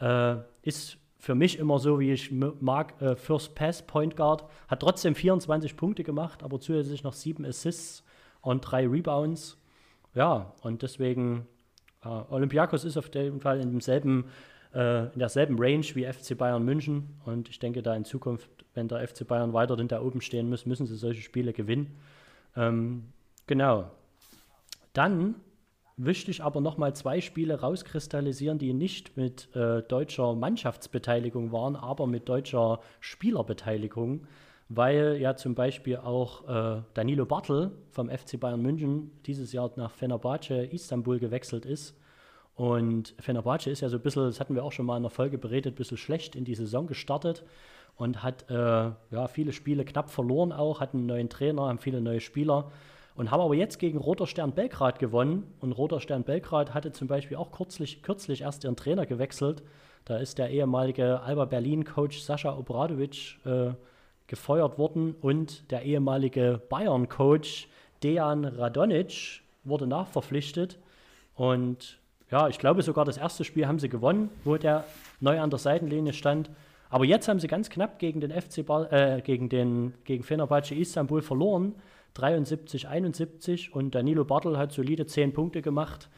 Äh, 0.00 0.36
ist 0.62 0.98
für 1.18 1.34
mich 1.34 1.58
immer 1.58 1.80
so, 1.80 1.98
wie 1.98 2.12
ich 2.12 2.30
mag, 2.30 3.02
äh, 3.02 3.16
First 3.16 3.56
Pass 3.56 3.82
Point 3.82 4.14
Guard, 4.14 4.44
hat 4.68 4.78
trotzdem 4.78 5.16
24 5.16 5.76
Punkte 5.76 6.04
gemacht, 6.04 6.44
aber 6.44 6.60
zusätzlich 6.60 7.02
noch 7.02 7.12
sieben 7.12 7.44
Assists 7.44 8.04
und 8.40 8.60
drei 8.60 8.86
Rebounds. 8.86 9.60
Ja, 10.14 10.52
und 10.62 10.82
deswegen, 10.82 11.48
äh, 12.04 12.08
Olympiakos 12.08 12.84
ist 12.84 12.96
auf 12.96 13.12
jeden 13.12 13.40
Fall 13.40 13.58
in 13.58 13.72
demselben 13.72 14.26
äh, 14.76 15.06
in 15.06 15.18
derselben 15.18 15.56
Range 15.58 15.86
wie 15.94 16.04
FC 16.04 16.36
Bayern 16.36 16.64
München. 16.64 17.18
Und 17.24 17.48
ich 17.48 17.58
denke, 17.58 17.82
da 17.82 17.96
in 17.96 18.04
Zukunft, 18.04 18.50
wenn 18.74 18.88
der 18.88 19.06
FC 19.06 19.26
Bayern 19.26 19.54
weiterhin 19.54 19.88
da 19.88 20.02
oben 20.02 20.20
stehen 20.20 20.50
muss, 20.50 20.66
müssen 20.66 20.86
sie 20.86 20.96
solche 20.96 21.22
Spiele 21.22 21.52
gewinnen. 21.54 21.96
Ähm, 22.56 23.04
genau. 23.46 23.90
Dann 24.92 25.36
wischte 25.96 26.30
ich 26.30 26.42
aber 26.42 26.60
nochmal 26.60 26.94
zwei 26.94 27.22
Spiele 27.22 27.60
rauskristallisieren, 27.60 28.58
die 28.58 28.74
nicht 28.74 29.16
mit 29.16 29.54
äh, 29.56 29.82
deutscher 29.82 30.34
Mannschaftsbeteiligung 30.34 31.52
waren, 31.52 31.74
aber 31.74 32.06
mit 32.06 32.28
deutscher 32.28 32.80
Spielerbeteiligung, 33.00 34.26
weil 34.68 35.16
ja 35.18 35.36
zum 35.36 35.54
Beispiel 35.54 35.96
auch 35.96 36.48
äh, 36.48 36.82
Danilo 36.92 37.24
Bartel 37.24 37.72
vom 37.92 38.10
FC 38.10 38.38
Bayern 38.38 38.60
München 38.60 39.10
dieses 39.24 39.52
Jahr 39.52 39.70
nach 39.76 39.92
Fenerbahce 39.92 40.66
Istanbul 40.66 41.18
gewechselt 41.18 41.64
ist. 41.64 41.98
Und 42.56 43.14
Fenerbahce 43.20 43.70
ist 43.70 43.82
ja 43.82 43.88
so 43.88 43.96
ein 43.96 44.02
bisschen, 44.02 44.24
das 44.24 44.40
hatten 44.40 44.54
wir 44.54 44.64
auch 44.64 44.72
schon 44.72 44.86
mal 44.86 44.96
in 44.96 45.02
der 45.02 45.10
Folge 45.10 45.36
beredet, 45.36 45.74
ein 45.74 45.76
bisschen 45.76 45.98
schlecht 45.98 46.34
in 46.34 46.44
die 46.44 46.54
Saison 46.54 46.86
gestartet 46.86 47.44
und 47.96 48.22
hat 48.22 48.50
äh, 48.50 48.54
ja, 48.54 49.28
viele 49.28 49.52
Spiele 49.52 49.84
knapp 49.84 50.10
verloren 50.10 50.52
auch, 50.52 50.80
hat 50.80 50.94
einen 50.94 51.06
neuen 51.06 51.28
Trainer, 51.28 51.68
haben 51.68 51.78
viele 51.78 52.00
neue 52.00 52.20
Spieler 52.20 52.70
und 53.14 53.30
haben 53.30 53.40
aber 53.40 53.54
jetzt 53.54 53.78
gegen 53.78 53.98
Roter 53.98 54.26
Stern 54.26 54.52
Belgrad 54.52 54.98
gewonnen. 54.98 55.54
Und 55.60 55.72
Roter 55.72 56.00
Stern 56.00 56.22
Belgrad 56.22 56.74
hatte 56.74 56.92
zum 56.92 57.08
Beispiel 57.08 57.36
auch 57.36 57.50
kürzlich, 57.50 58.02
kürzlich 58.02 58.42
erst 58.42 58.64
ihren 58.64 58.76
Trainer 58.76 59.06
gewechselt. 59.06 59.62
Da 60.04 60.18
ist 60.18 60.38
der 60.38 60.50
ehemalige 60.50 61.20
Alba 61.20 61.46
Berlin-Coach 61.46 62.20
Sascha 62.20 62.56
Obradovic 62.56 63.38
äh, 63.44 63.72
gefeuert 64.26 64.78
worden 64.78 65.14
und 65.20 65.70
der 65.70 65.82
ehemalige 65.82 66.60
Bayern-Coach 66.68 67.68
Dejan 68.02 68.44
Radonic 68.44 69.42
wurde 69.64 69.86
nachverpflichtet. 69.86 70.78
Und 71.34 71.98
ja, 72.30 72.48
ich 72.48 72.58
glaube 72.58 72.82
sogar 72.82 73.04
das 73.04 73.18
erste 73.18 73.44
Spiel 73.44 73.66
haben 73.66 73.78
sie 73.78 73.88
gewonnen, 73.88 74.30
wo 74.44 74.56
der 74.56 74.84
neu 75.20 75.40
an 75.40 75.50
der 75.50 75.58
Seitenlinie 75.58 76.12
stand. 76.12 76.50
Aber 76.90 77.04
jetzt 77.04 77.28
haben 77.28 77.40
sie 77.40 77.48
ganz 77.48 77.70
knapp 77.70 77.98
gegen 77.98 78.20
den 78.20 78.30
FC 78.30 78.64
Bar, 78.64 78.92
äh, 78.92 79.20
gegen 79.22 79.48
den 79.48 79.94
gegen 80.04 80.22
Fenerbahce 80.22 80.74
Istanbul 80.74 81.22
verloren. 81.22 81.74
73, 82.14 82.88
71 82.88 83.74
und 83.74 83.94
Danilo 83.94 84.24
Bartel 84.24 84.56
hat 84.56 84.72
solide 84.72 85.06
10 85.06 85.32
Punkte 85.34 85.60
gemacht, 85.60 86.08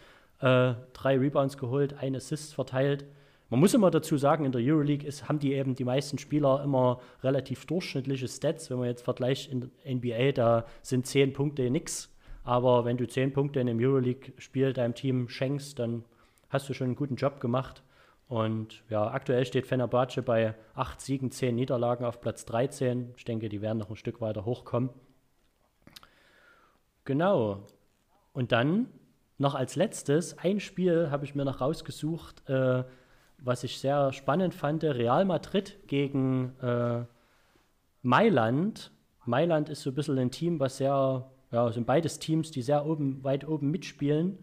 äh, 0.40 0.75
drei 0.92 1.18
Rebounds 1.18 1.57
geholt, 1.57 1.94
ein 1.99 2.14
Assist 2.14 2.55
verteilt. 2.55 3.05
Man 3.51 3.61
muss 3.61 3.75
immer 3.75 3.90
dazu 3.90 4.18
sagen, 4.18 4.44
in 4.44 4.53
der 4.53 4.61
Euroleague 4.61 5.09
ist, 5.09 5.29
haben 5.29 5.38
die 5.38 5.55
eben 5.55 5.75
die 5.75 5.85
meisten 5.85 6.18
Spieler 6.18 6.62
immer 6.62 7.01
relativ 7.23 7.64
durchschnittliche 7.64 8.29
Stats. 8.29 8.71
Wenn 8.71 8.79
man 8.79 8.88
jetzt 8.88 9.03
vergleicht 9.03 9.51
in 9.51 9.61
der 9.61 9.94
NBA, 9.94 10.33
da 10.33 10.66
sind 10.83 11.07
10 11.07 11.33
Punkte 11.33 11.71
nix. 11.71 12.11
Aber 12.49 12.87
wenn 12.87 12.97
du 12.97 13.07
10 13.07 13.35
Punkte 13.35 13.61
in 13.61 13.69
einem 13.69 13.79
Euroleague-Spiel 13.79 14.73
deinem 14.73 14.95
Team 14.95 15.29
schenkst, 15.29 15.79
dann 15.79 16.07
hast 16.49 16.67
du 16.67 16.73
schon 16.73 16.87
einen 16.87 16.97
guten 16.97 17.17
Job 17.17 17.41
gemacht. 17.41 17.83
Und 18.27 18.83
ja, 18.89 19.07
aktuell 19.07 19.45
steht 19.45 19.67
Fenerbahce 19.67 20.23
bei 20.23 20.55
8 20.75 20.99
Siegen, 20.99 21.31
10 21.31 21.55
Niederlagen 21.55 22.07
auf 22.07 22.23
Platz 22.23 22.47
13. 22.47 23.13
Ich 23.19 23.27
denke, 23.27 23.51
die 23.51 23.61
werden 23.61 23.77
noch 23.77 23.91
ein 23.91 23.97
Stück 23.97 24.23
weiter 24.23 24.47
hochkommen. 24.47 24.89
Genau. 27.05 27.67
Und 28.33 28.51
dann 28.51 28.89
noch 29.37 29.55
als 29.55 29.77
letztes, 29.77 30.39
ein 30.39 30.59
Spiel 30.59 31.11
habe 31.11 31.27
ich 31.27 31.35
mir 31.35 31.45
noch 31.45 31.61
rausgesucht, 31.61 32.49
äh, 32.49 32.83
was 33.37 33.63
ich 33.63 33.79
sehr 33.79 34.11
spannend 34.15 34.55
fand, 34.55 34.85
Real 34.85 35.27
Madrid 35.27 35.87
gegen 35.87 36.59
äh, 36.63 37.05
Mailand. 38.01 38.91
Mailand 39.27 39.69
ist 39.69 39.83
so 39.83 39.91
ein 39.91 39.95
bisschen 39.95 40.19
ein 40.19 40.31
Team, 40.31 40.59
was 40.61 40.79
sehr, 40.79 41.31
ja, 41.51 41.71
sind 41.73 41.87
beides 41.87 42.19
Teams, 42.19 42.51
die 42.51 42.63
sehr 42.63 42.85
oben, 42.87 43.23
weit 43.25 43.47
oben 43.47 43.71
mitspielen. 43.71 44.39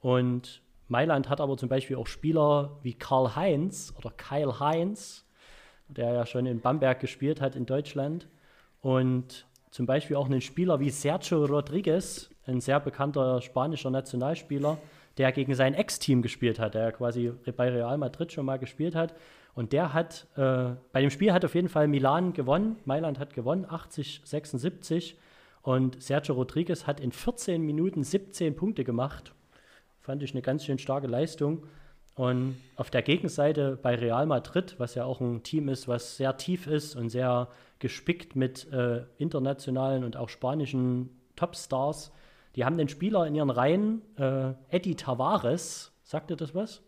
Und 0.00 0.62
Mailand 0.88 1.28
hat 1.28 1.40
aber 1.40 1.56
zum 1.56 1.68
Beispiel 1.68 1.96
auch 1.96 2.06
Spieler 2.06 2.78
wie 2.82 2.94
Karl 2.94 3.36
Heinz 3.36 3.92
oder 3.98 4.10
Kyle 4.10 4.58
Heinz, 4.60 5.26
der 5.88 6.12
ja 6.12 6.26
schon 6.26 6.46
in 6.46 6.60
Bamberg 6.60 7.00
gespielt 7.00 7.40
hat 7.40 7.56
in 7.56 7.66
Deutschland. 7.66 8.28
Und 8.80 9.46
zum 9.70 9.86
Beispiel 9.86 10.16
auch 10.16 10.26
einen 10.26 10.40
Spieler 10.40 10.80
wie 10.80 10.90
Sergio 10.90 11.44
Rodriguez, 11.44 12.30
ein 12.46 12.60
sehr 12.60 12.80
bekannter 12.80 13.40
spanischer 13.42 13.90
Nationalspieler, 13.90 14.78
der 15.18 15.32
gegen 15.32 15.54
sein 15.54 15.74
Ex-Team 15.74 16.22
gespielt 16.22 16.58
hat, 16.58 16.74
der 16.74 16.92
quasi 16.92 17.32
bei 17.56 17.70
Real 17.70 17.98
Madrid 17.98 18.32
schon 18.32 18.46
mal 18.46 18.58
gespielt 18.58 18.94
hat. 18.94 19.14
Und 19.54 19.72
der 19.72 19.92
hat, 19.92 20.26
äh, 20.36 20.70
bei 20.92 21.00
dem 21.00 21.10
Spiel 21.10 21.32
hat 21.32 21.44
auf 21.44 21.54
jeden 21.54 21.68
Fall 21.68 21.88
Milan 21.88 22.32
gewonnen, 22.32 22.76
Mailand 22.84 23.18
hat 23.18 23.34
gewonnen, 23.34 23.66
80, 23.68 24.22
76. 24.24 25.18
Und 25.62 26.02
Sergio 26.02 26.34
Rodriguez 26.34 26.86
hat 26.86 27.00
in 27.00 27.12
14 27.12 27.62
Minuten 27.62 28.04
17 28.04 28.56
Punkte 28.56 28.84
gemacht. 28.84 29.34
Fand 30.00 30.22
ich 30.22 30.32
eine 30.32 30.42
ganz 30.42 30.64
schön 30.64 30.78
starke 30.78 31.06
Leistung. 31.06 31.66
Und 32.14 32.56
auf 32.74 32.90
der 32.90 33.02
Gegenseite 33.02 33.78
bei 33.80 33.94
Real 33.94 34.26
Madrid, 34.26 34.74
was 34.78 34.96
ja 34.96 35.04
auch 35.04 35.20
ein 35.20 35.44
Team 35.44 35.68
ist, 35.68 35.86
was 35.86 36.16
sehr 36.16 36.36
tief 36.36 36.66
ist 36.66 36.96
und 36.96 37.10
sehr 37.10 37.48
gespickt 37.78 38.34
mit 38.34 38.72
äh, 38.72 39.04
internationalen 39.18 40.02
und 40.02 40.16
auch 40.16 40.28
spanischen 40.28 41.10
Topstars, 41.36 42.10
die 42.56 42.64
haben 42.64 42.76
den 42.76 42.88
Spieler 42.88 43.24
in 43.24 43.36
ihren 43.36 43.50
Reihen, 43.50 44.02
äh, 44.16 44.52
Eddie 44.68 44.96
Tavares, 44.96 45.92
sagt 46.02 46.30
ihr 46.30 46.36
das 46.36 46.54
was? 46.54 46.82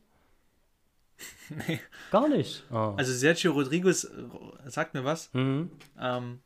Nee. 1.68 1.80
Gar 2.10 2.28
nicht. 2.28 2.64
Oh. 2.72 2.94
Also 2.96 3.12
Sergio 3.12 3.52
Rodriguez 3.52 4.04
äh, 4.04 4.70
sagt 4.70 4.94
mir 4.94 5.04
was. 5.04 5.32
Mhm. 5.34 5.70
Ähm, 6.00 6.40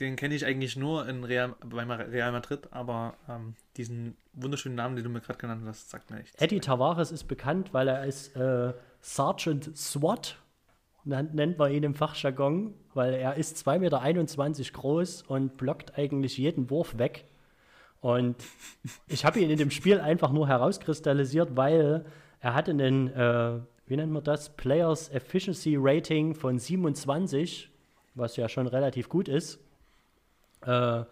den 0.00 0.16
kenne 0.16 0.34
ich 0.34 0.44
eigentlich 0.44 0.76
nur 0.76 1.08
in 1.08 1.24
Real, 1.24 1.54
bei 1.64 1.84
Real 1.84 2.32
Madrid, 2.32 2.68
aber 2.70 3.14
ähm, 3.28 3.54
diesen 3.76 4.16
wunderschönen 4.32 4.76
Namen, 4.76 4.96
den 4.96 5.04
du 5.04 5.10
mir 5.10 5.20
gerade 5.20 5.38
genannt 5.38 5.62
hast, 5.66 5.90
sagt 5.90 6.10
mir 6.10 6.18
nichts. 6.18 6.40
Eddie 6.40 6.60
Tavares 6.60 7.10
ist 7.10 7.24
bekannt, 7.24 7.72
weil 7.72 7.88
er 7.88 8.04
ist 8.04 8.36
äh, 8.36 8.72
Sergeant 9.00 9.76
SWAT, 9.76 10.36
nennt 11.04 11.58
man 11.58 11.72
ihn 11.72 11.82
im 11.82 11.94
Fachjargon, 11.94 12.74
weil 12.94 13.14
er 13.14 13.36
ist 13.36 13.66
2,21 13.66 14.58
Meter 14.58 14.72
groß 14.72 15.22
und 15.22 15.56
blockt 15.56 15.98
eigentlich 15.98 16.36
jeden 16.36 16.70
Wurf 16.70 16.98
weg. 16.98 17.24
Und 18.00 18.36
ich 19.08 19.24
habe 19.24 19.40
ihn 19.40 19.50
in 19.50 19.58
dem 19.58 19.70
Spiel 19.70 20.00
einfach 20.00 20.32
nur 20.32 20.48
herauskristallisiert, 20.48 21.56
weil 21.56 22.04
er 22.40 22.54
hatte 22.54 22.70
einen, 22.70 23.08
äh, 23.08 23.60
wie 23.86 23.96
nennt 23.96 24.12
man 24.12 24.24
das, 24.24 24.56
Players 24.56 25.10
Efficiency 25.10 25.76
Rating 25.78 26.34
von 26.34 26.58
27 26.58 27.69
was 28.20 28.36
ja 28.36 28.48
schon 28.48 28.66
relativ 28.66 29.08
gut 29.08 29.28
ist. 29.28 29.58
Äh, 30.62 31.04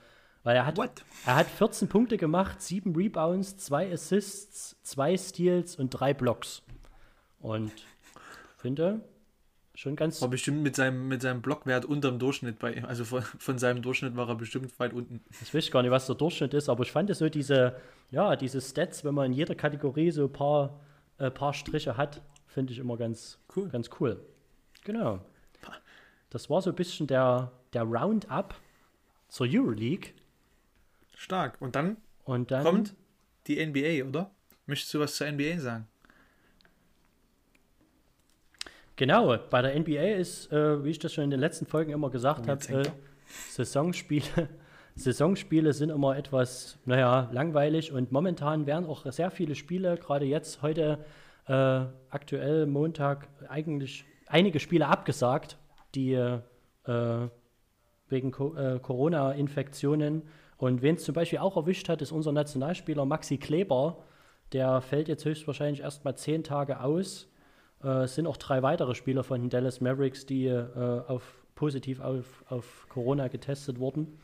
weil 0.45 0.57
er 0.57 0.67
hat, 0.67 0.79
er 1.27 1.37
hat 1.37 1.47
14 1.47 1.89
Punkte 1.89 2.17
gemacht, 2.17 2.63
7 2.63 2.95
Rebounds, 2.95 3.57
2 3.59 3.93
Assists, 3.93 4.77
2 4.83 5.17
Steals 5.17 5.77
und 5.77 5.91
3 5.91 6.15
Blocks. 6.15 6.63
Und 7.41 7.73
finde 8.57 9.01
schon 9.75 9.97
ganz. 9.97 10.21
War 10.21 10.29
bestimmt 10.29 10.63
mit 10.63 10.77
seinem, 10.77 11.09
mit 11.09 11.23
seinem 11.23 11.41
Blockwert 11.41 11.85
unter 11.85 12.11
dem 12.11 12.19
Durchschnitt 12.19 12.59
bei 12.59 12.73
ihm. 12.73 12.85
Also 12.85 13.05
von, 13.05 13.23
von 13.23 13.59
seinem 13.59 13.83
Durchschnitt 13.83 14.17
war 14.17 14.29
er 14.29 14.35
bestimmt 14.35 14.79
weit 14.79 14.93
unten. 14.93 15.21
Ich 15.43 15.55
weiß 15.55 15.71
gar 15.71 15.83
nicht, 15.83 15.91
was 15.91 16.07
der 16.07 16.17
Durchschnitt 16.17 16.55
ist, 16.55 16.69
aber 16.69 16.83
ich 16.83 16.93
fand 16.93 17.15
so 17.15 17.29
diese, 17.29 17.77
ja, 18.11 18.37
diese 18.37 18.61
Stats, 18.61 19.05
wenn 19.05 19.15
man 19.15 19.27
in 19.27 19.33
jeder 19.33 19.55
Kategorie 19.55 20.11
so 20.11 20.25
ein 20.25 20.33
paar, 20.33 20.81
äh, 21.19 21.31
paar 21.31 21.55
Striche 21.55 21.97
hat, 21.97 22.23
finde 22.47 22.73
ich 22.73 22.79
immer 22.79 22.97
ganz 22.97 23.39
cool. 23.57 23.69
Ganz 23.69 23.91
cool. 24.01 24.21
Genau. 24.85 25.21
Das 26.31 26.51
war 26.51 26.61
so 26.61 26.71
ein 26.71 26.77
bisschen 26.77 27.07
der, 27.07 27.53
der 27.73 27.83
Roundup 27.83 28.55
zur 29.29 29.47
Euroleague. 29.49 30.11
Stark. 31.15 31.57
Und 31.61 31.75
dann, 31.75 31.97
Und 32.25 32.51
dann 32.51 32.65
kommt 32.65 32.95
die 33.47 33.65
NBA, 33.65 34.07
oder? 34.09 34.31
Möchtest 34.67 34.93
du 34.95 35.01
was 35.01 35.17
zur 35.17 35.31
NBA 35.31 35.59
sagen? 35.59 35.87
Genau, 38.97 39.37
bei 39.51 39.63
der 39.63 39.79
NBA 39.79 40.17
ist, 40.17 40.53
äh, 40.53 40.85
wie 40.85 40.91
ich 40.91 40.99
das 40.99 41.15
schon 41.15 41.25
in 41.25 41.31
den 41.31 41.39
letzten 41.39 41.67
Folgen 41.67 41.93
immer 41.93 42.11
gesagt 42.11 42.49
habe, 42.49 42.65
äh, 42.65 42.83
Saisonspiele, 43.51 44.49
Saisonspiele 44.97 45.73
sind 45.73 45.91
immer 45.91 46.17
etwas, 46.17 46.79
naja, 46.85 47.31
langweilig 47.33 47.93
und 47.93 48.11
momentan 48.11 48.67
werden 48.67 48.87
auch 48.87 49.11
sehr 49.13 49.31
viele 49.31 49.55
Spiele, 49.55 49.97
gerade 49.97 50.27
jetzt, 50.27 50.63
heute, 50.63 51.05
äh, 51.47 51.85
aktuell 52.11 52.67
Montag, 52.67 53.29
eigentlich 53.49 54.05
einige 54.27 54.59
Spiele 54.59 54.89
abgesagt, 54.89 55.59
die 55.95 56.13
äh, 56.13 57.29
wegen 58.09 58.31
Co 58.33 58.55
äh, 58.55 58.79
Corona-Infektionen. 58.81 60.23
Und 60.57 60.83
wen 60.83 60.97
es 60.97 61.05
zum 61.05 61.15
Beispiel 61.15 61.39
auch 61.39 61.57
erwischt 61.57 61.89
hat, 61.89 62.03
ist 62.03 62.13
unser 62.13 62.33
Nationalspieler 62.33 63.05
Maxi 63.05 63.39
Kleber. 63.39 63.99
Der 64.53 64.81
fällt 64.81 65.09
jetzt 65.09 65.25
höchstwahrscheinlich 65.25 65.83
erst 65.83 66.05
mal 66.05 66.17
zehn 66.17 66.43
Tage 66.43 66.81
aus. 66.81 67.29
Äh, 67.83 68.05
es 68.05 68.15
sind 68.15 68.27
auch 68.27 68.37
drei 68.37 68.63
weitere 68.63 68.95
Spieler 68.95 69.23
von 69.25 69.41
den 69.41 69.51
Dallas 69.51 69.81
Mavericks, 69.81 70.27
die 70.27 70.47
äh, 70.47 71.03
auf, 71.07 71.45
positiv 71.55 72.01
auf, 72.01 72.45
auf 72.49 72.87
Corona 72.89 73.29
getestet 73.29 73.79
wurden. 73.79 74.19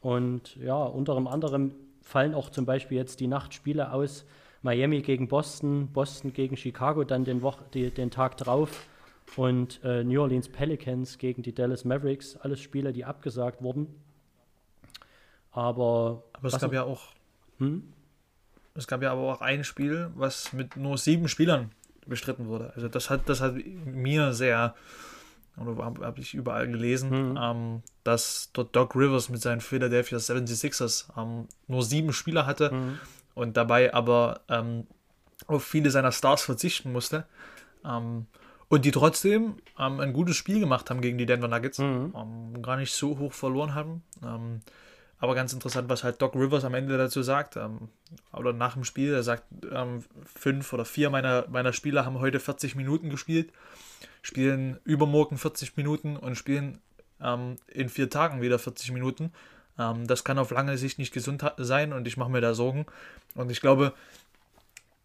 Und 0.00 0.56
ja, 0.56 0.82
unter 0.82 1.16
anderem 1.16 1.74
fallen 2.02 2.34
auch 2.34 2.50
zum 2.50 2.66
Beispiel 2.66 2.98
jetzt 2.98 3.20
die 3.20 3.26
Nachtspiele 3.26 3.92
aus. 3.92 4.24
Miami 4.62 5.00
gegen 5.00 5.28
Boston, 5.28 5.88
Boston 5.92 6.32
gegen 6.34 6.56
Chicago, 6.56 7.04
dann 7.04 7.24
den, 7.24 7.42
Wo 7.42 7.54
die, 7.72 7.90
den 7.90 8.10
Tag 8.10 8.36
drauf 8.36 8.86
und 9.36 9.80
äh, 9.84 10.04
New 10.04 10.20
Orleans 10.20 10.48
Pelicans 10.48 11.18
gegen 11.18 11.42
die 11.42 11.54
Dallas 11.54 11.84
Mavericks, 11.84 12.36
alles 12.36 12.60
Spiele, 12.60 12.92
die 12.92 13.04
abgesagt 13.04 13.62
wurden. 13.62 13.86
Aber, 15.52 16.24
aber 16.32 16.48
es 16.48 16.58
gab 16.58 16.72
ja 16.72 16.84
auch 16.84 17.08
hm? 17.58 17.92
es 18.74 18.86
gab 18.86 19.02
ja 19.02 19.12
aber 19.12 19.22
auch 19.22 19.40
ein 19.40 19.64
Spiel, 19.64 20.10
was 20.14 20.52
mit 20.52 20.76
nur 20.76 20.96
sieben 20.96 21.28
Spielern 21.28 21.70
bestritten 22.06 22.46
wurde. 22.46 22.72
Also 22.74 22.88
das 22.88 23.10
hat 23.10 23.28
das 23.28 23.40
hat 23.40 23.54
mir 23.84 24.32
sehr 24.32 24.74
oder 25.56 25.84
habe 25.84 26.06
hab 26.06 26.18
ich 26.18 26.34
überall 26.34 26.68
gelesen, 26.68 27.32
mhm. 27.32 27.38
ähm, 27.40 27.82
dass 28.04 28.50
dort 28.52 28.74
Doc 28.74 28.94
Rivers 28.94 29.28
mit 29.28 29.42
seinen 29.42 29.60
Philadelphia 29.60 30.18
76ers 30.18 31.08
ähm, 31.18 31.48
nur 31.66 31.82
sieben 31.82 32.12
Spieler 32.12 32.46
hatte. 32.46 32.72
Mhm. 32.72 32.98
und 33.34 33.56
dabei 33.56 33.92
aber 33.92 34.40
ähm, 34.48 34.86
auf 35.46 35.64
viele 35.64 35.90
seiner 35.90 36.12
Stars 36.12 36.42
verzichten 36.42 36.92
musste. 36.92 37.24
Und 38.70 38.84
die 38.84 38.92
trotzdem 38.92 39.56
ähm, 39.80 39.98
ein 39.98 40.12
gutes 40.12 40.36
Spiel 40.36 40.60
gemacht 40.60 40.90
haben 40.90 41.00
gegen 41.00 41.18
die 41.18 41.26
Denver 41.26 41.48
Nuggets. 41.48 41.78
Mhm. 41.78 42.14
Ähm, 42.16 42.62
gar 42.62 42.76
nicht 42.76 42.92
so 42.92 43.18
hoch 43.18 43.32
verloren 43.32 43.74
haben. 43.74 44.04
Ähm, 44.22 44.60
aber 45.18 45.34
ganz 45.34 45.52
interessant, 45.52 45.88
was 45.88 46.04
halt 46.04 46.22
Doc 46.22 46.36
Rivers 46.36 46.64
am 46.64 46.74
Ende 46.74 46.96
dazu 46.96 47.20
sagt. 47.24 47.56
Ähm, 47.56 47.88
oder 48.32 48.52
nach 48.52 48.74
dem 48.74 48.84
Spiel. 48.84 49.12
Er 49.12 49.24
sagt, 49.24 49.42
ähm, 49.72 50.04
fünf 50.24 50.72
oder 50.72 50.84
vier 50.84 51.10
meiner, 51.10 51.48
meiner 51.48 51.72
Spieler 51.72 52.06
haben 52.06 52.20
heute 52.20 52.38
40 52.38 52.76
Minuten 52.76 53.10
gespielt, 53.10 53.52
spielen 54.22 54.78
übermorgen 54.84 55.36
40 55.36 55.76
Minuten 55.76 56.16
und 56.16 56.36
spielen 56.36 56.78
ähm, 57.20 57.56
in 57.66 57.88
vier 57.88 58.08
Tagen 58.08 58.40
wieder 58.40 58.58
40 58.58 58.92
Minuten. 58.92 59.32
Das 60.04 60.24
kann 60.24 60.38
auf 60.38 60.50
lange 60.50 60.76
Sicht 60.76 60.98
nicht 60.98 61.14
gesund 61.14 61.42
sein 61.56 61.94
und 61.94 62.06
ich 62.06 62.18
mache 62.18 62.30
mir 62.30 62.42
da 62.42 62.52
Sorgen. 62.52 62.84
Und 63.34 63.50
ich 63.50 63.62
glaube, 63.62 63.94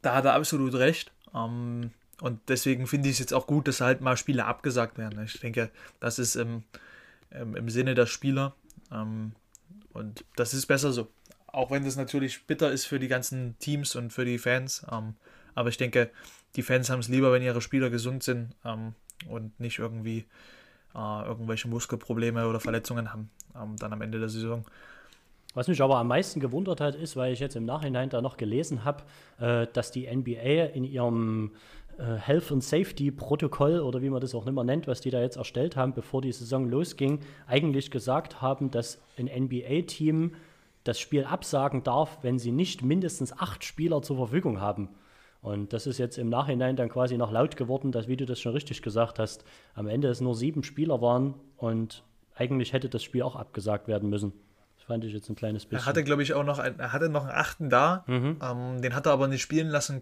da 0.01 0.15
hat 0.15 0.25
er 0.25 0.34
absolut 0.34 0.73
recht. 0.73 1.13
Ähm, 1.34 1.91
und 2.21 2.39
deswegen 2.47 2.88
finde 2.88 3.10
ich 3.10 3.15
es 3.15 3.19
jetzt 3.19 3.34
auch 3.34 3.47
gut, 3.47 3.67
dass 3.67 3.82
halt 3.82 4.01
mal 4.01 4.17
Spiele 4.17 4.45
abgesagt 4.45 4.97
werden. 4.97 5.23
Ich 5.25 5.39
denke, 5.39 5.69
das 5.99 6.19
ist 6.19 6.36
im, 6.36 6.63
im, 7.32 7.56
im 7.56 7.69
Sinne 7.69 7.95
der 7.95 8.06
Spieler. 8.06 8.54
Ähm, 8.91 9.34
und 9.93 10.23
das 10.36 10.54
ist 10.54 10.65
besser 10.65 10.91
so. 10.93 11.08
Auch 11.47 11.71
wenn 11.71 11.86
das 11.86 11.95
natürlich 11.95 12.45
bitter 12.47 12.71
ist 12.71 12.86
für 12.86 12.99
die 12.99 13.08
ganzen 13.08 13.58
Teams 13.60 13.95
und 13.95 14.12
für 14.12 14.25
die 14.25 14.38
Fans. 14.38 14.86
Ähm, 14.91 15.15
aber 15.56 15.69
ich 15.69 15.78
denke, 15.78 16.10
die 16.56 16.63
Fans 16.63 16.89
haben 16.89 16.99
es 16.99 17.08
lieber, 17.08 17.32
wenn 17.32 17.41
ihre 17.41 17.62
Spieler 17.62 17.89
gesund 17.89 18.23
sind 18.23 18.56
ähm, 18.63 18.93
und 19.28 19.60
nicht 19.60 19.80
irgendwie 19.80 20.25
äh, 20.93 21.25
irgendwelche 21.25 21.67
Muskelprobleme 21.67 22.47
oder 22.47 22.60
Verletzungen 22.60 23.12
haben 23.12 23.30
ähm, 23.62 23.75
dann 23.78 23.93
am 23.93 24.01
Ende 24.01 24.19
der 24.19 24.30
Saison. 24.30 24.65
Was 25.54 25.69
mich 25.69 25.82
aber 25.82 25.97
am 25.97 26.10
meisten 26.10 26.41
gewundert 26.41 26.82
hat, 26.82 26.95
ist, 26.95 27.15
weil 27.15 27.32
ich 27.32 27.39
jetzt 27.39 27.56
im 27.56 27.65
Nachhinein 27.65 28.10
da 28.10 28.21
noch 28.21 28.36
gelesen 28.36 28.84
habe, 28.84 29.04
äh, 29.39 29.67
dass 29.71 29.91
die 29.91 30.13
NBA 30.13 30.65
in 30.73 30.84
ihrem 30.84 31.51
Health 31.97 32.51
and 32.51 32.63
Safety 32.63 33.12
Protokoll 33.12 33.79
oder 33.79 34.01
wie 34.01 34.10
man 34.10 34.21
das 34.21 34.36
auch 34.36 34.45
mehr 34.45 34.63
nennt, 34.63 34.88
was 34.88 35.01
die 35.01 35.12
da 35.12 35.21
jetzt 35.21 35.38
erstellt 35.38 35.75
haben, 35.75 35.93
bevor 35.93 36.21
die 36.21 36.31
Saison 36.31 36.69
losging, 36.69 37.19
eigentlich 37.47 37.91
gesagt 37.91 38.41
haben, 38.41 38.71
dass 38.71 39.01
ein 39.17 39.25
NBA-Team 39.27 40.34
das 40.84 40.99
Spiel 40.99 41.23
absagen 41.23 41.84
darf, 41.84 42.19
wenn 42.21 42.38
sie 42.38 42.51
nicht 42.51 42.84
mindestens 42.84 43.34
acht 43.34 43.63
Spieler 43.63 44.01
zur 44.01 44.17
Verfügung 44.17 44.60
haben. 44.62 44.89
Und 45.41 45.73
das 45.73 45.88
ist 45.88 45.97
jetzt 45.97 46.17
im 46.17 46.29
Nachhinein 46.29 46.75
dann 46.75 46.89
quasi 46.89 47.17
noch 47.17 47.31
laut 47.31 47.55
geworden, 47.55 47.91
dass, 47.91 48.08
wie 48.08 48.17
du 48.17 48.25
das 48.25 48.39
schon 48.39 48.53
richtig 48.53 48.81
gesagt 48.81 49.19
hast, 49.19 49.45
am 49.73 49.88
Ende 49.88 50.08
es 50.08 50.21
nur 50.21 50.36
sieben 50.36 50.63
Spieler 50.63 51.01
waren 51.01 51.36
und 51.58 52.03
eigentlich 52.36 52.73
hätte 52.73 52.89
das 52.89 53.03
Spiel 53.03 53.21
auch 53.21 53.36
abgesagt 53.36 53.88
werden 53.88 54.10
müssen. 54.10 54.34
Das 54.75 54.86
fand 54.86 55.03
ich 55.05 55.13
jetzt 55.13 55.29
ein 55.29 55.36
kleines 55.36 55.65
bisschen. 55.65 55.86
Er 55.86 55.88
hatte, 55.88 56.03
glaube 56.03 56.23
ich, 56.23 56.34
auch 56.34 56.43
noch, 56.43 56.60
ein, 56.60 56.79
er 56.79 56.93
hatte 56.93 57.10
noch 57.10 57.23
einen 57.23 57.31
achten 57.31 57.69
da. 57.69 58.03
Ähm, 58.41 58.81
den 58.81 58.95
hat 58.95 59.05
er 59.05 59.13
aber 59.13 59.27
nicht 59.27 59.41
spielen 59.41 59.69
lassen 59.69 60.01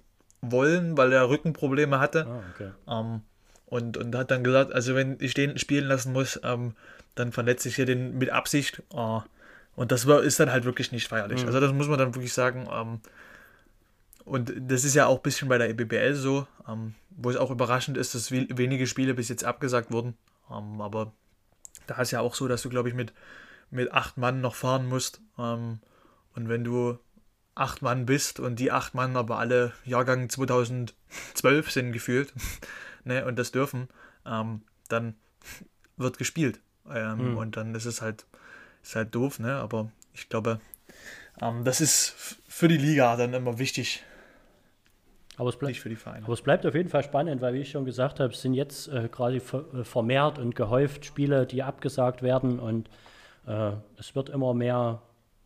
wollen, 0.51 0.97
weil 0.97 1.11
er 1.13 1.29
Rückenprobleme 1.29 1.99
hatte. 1.99 2.25
Ah, 2.27 2.41
okay. 2.53 2.71
Ähm, 2.87 3.21
und, 3.65 3.97
und 3.97 4.15
hat 4.15 4.29
dann 4.29 4.43
gesagt, 4.43 4.71
also 4.73 4.93
wenn 4.95 5.17
ich 5.19 5.33
den 5.33 5.57
spielen 5.57 5.85
lassen 5.87 6.13
muss, 6.13 6.39
ähm, 6.43 6.73
dann 7.15 7.31
verletze 7.31 7.69
ich 7.69 7.75
hier 7.75 7.85
den 7.85 8.17
mit 8.17 8.29
Absicht. 8.29 8.83
Äh, 8.93 9.19
und 9.75 9.91
das 9.91 10.05
war, 10.05 10.21
ist 10.21 10.39
dann 10.39 10.51
halt 10.51 10.65
wirklich 10.65 10.91
nicht 10.91 11.07
feierlich. 11.07 11.41
Also 11.47 11.59
das 11.59 11.71
muss 11.73 11.87
man 11.87 11.97
dann 11.97 12.13
wirklich 12.13 12.33
sagen. 12.33 12.67
Ähm, 12.71 12.99
und 14.25 14.53
das 14.67 14.83
ist 14.83 14.93
ja 14.95 15.07
auch 15.07 15.17
ein 15.17 15.21
bisschen 15.23 15.49
bei 15.49 15.57
der 15.57 15.69
EBBL 15.69 16.13
so, 16.15 16.47
ähm, 16.67 16.93
wo 17.09 17.29
es 17.29 17.35
auch 17.35 17.51
überraschend 17.51 17.97
ist, 17.97 18.15
dass 18.15 18.31
we- 18.31 18.47
wenige 18.49 18.87
Spiele 18.87 19.13
bis 19.13 19.29
jetzt 19.29 19.43
abgesagt 19.43 19.91
wurden. 19.91 20.15
Ähm, 20.49 20.79
aber 20.81 21.11
da 21.87 22.01
ist 22.01 22.11
ja 22.11 22.21
auch 22.21 22.35
so, 22.35 22.47
dass 22.47 22.61
du, 22.61 22.69
glaube 22.69 22.89
ich, 22.89 22.95
mit, 22.95 23.11
mit 23.71 23.91
acht 23.91 24.17
Mann 24.17 24.39
noch 24.39 24.55
fahren 24.55 24.87
musst. 24.87 25.19
Ähm, 25.37 25.79
und 26.35 26.47
wenn 26.47 26.63
du 26.63 26.97
acht 27.55 27.81
Mann 27.81 28.05
bist 28.05 28.39
und 28.39 28.59
die 28.59 28.71
acht 28.71 28.93
Mann 28.95 29.15
aber 29.17 29.37
alle 29.39 29.73
Jahrgang 29.85 30.29
2012 30.29 31.71
sind 31.71 31.91
gefühlt 31.91 32.33
ne, 33.03 33.25
und 33.25 33.37
das 33.37 33.51
dürfen, 33.51 33.89
ähm, 34.25 34.61
dann 34.89 35.15
wird 35.97 36.17
gespielt. 36.17 36.59
Ähm, 36.89 37.33
Mhm. 37.33 37.37
Und 37.37 37.57
dann 37.57 37.75
ist 37.75 37.85
es 37.85 38.01
halt, 38.01 38.25
ist 38.81 38.95
halt 38.95 39.13
doof, 39.15 39.39
ne? 39.39 39.55
aber 39.55 39.91
ich 40.13 40.29
glaube, 40.29 40.59
ähm, 41.41 41.63
das 41.63 41.81
ist 41.81 42.39
für 42.47 42.67
die 42.67 42.77
Liga 42.77 43.15
dann 43.15 43.33
immer 43.33 43.59
wichtig, 43.59 44.03
Aber 45.37 45.49
es, 45.49 45.57
bleib, 45.57 45.69
nicht 45.69 45.81
für 45.81 45.89
die 45.89 45.95
Vereine. 45.95 46.25
aber 46.25 46.33
es 46.33 46.41
bleibt 46.41 46.65
auf 46.65 46.75
jeden 46.75 46.89
Fall 46.89 47.03
spannend, 47.03 47.41
weil, 47.41 47.53
wie 47.53 47.59
ich 47.61 47.71
schon 47.71 47.85
gesagt 47.85 48.19
habe, 48.19 48.33
es 48.33 48.41
sind 48.41 48.53
jetzt 48.53 48.87
äh, 48.87 49.09
ver, 49.39 49.65
äh, 49.73 49.83
vermehrt 49.83 50.37
und 50.39 50.55
gehäuft 50.55 51.05
Spiele, 51.05 51.45
die 51.47 51.63
abgesagt 51.63 52.21
werden 52.21 52.59
und 52.59 52.89
äh, 53.47 53.71
es 53.97 54.15
wird 54.15 54.29
immer 54.29 54.53
mehr, 54.53 55.01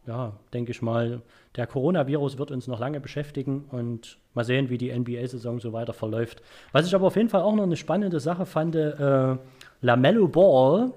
ja, 0.05 0.33
denke 0.53 0.71
ich 0.71 0.81
mal, 0.81 1.21
der 1.57 1.67
Coronavirus 1.67 2.37
wird 2.37 2.51
uns 2.51 2.67
noch 2.67 2.79
lange 2.79 2.99
beschäftigen 2.99 3.65
und 3.71 4.19
mal 4.33 4.43
sehen, 4.43 4.69
wie 4.69 4.77
die 4.77 4.97
NBA-Saison 4.97 5.59
so 5.59 5.73
weiter 5.73 5.93
verläuft. 5.93 6.41
Was 6.71 6.85
ich 6.85 6.93
aber 6.93 7.07
auf 7.07 7.15
jeden 7.15 7.29
Fall 7.29 7.41
auch 7.41 7.55
noch 7.55 7.63
eine 7.63 7.75
spannende 7.75 8.19
Sache 8.19 8.45
fand, 8.45 8.75
äh, 8.75 9.35
LaMelo 9.81 10.27
Ball 10.27 10.91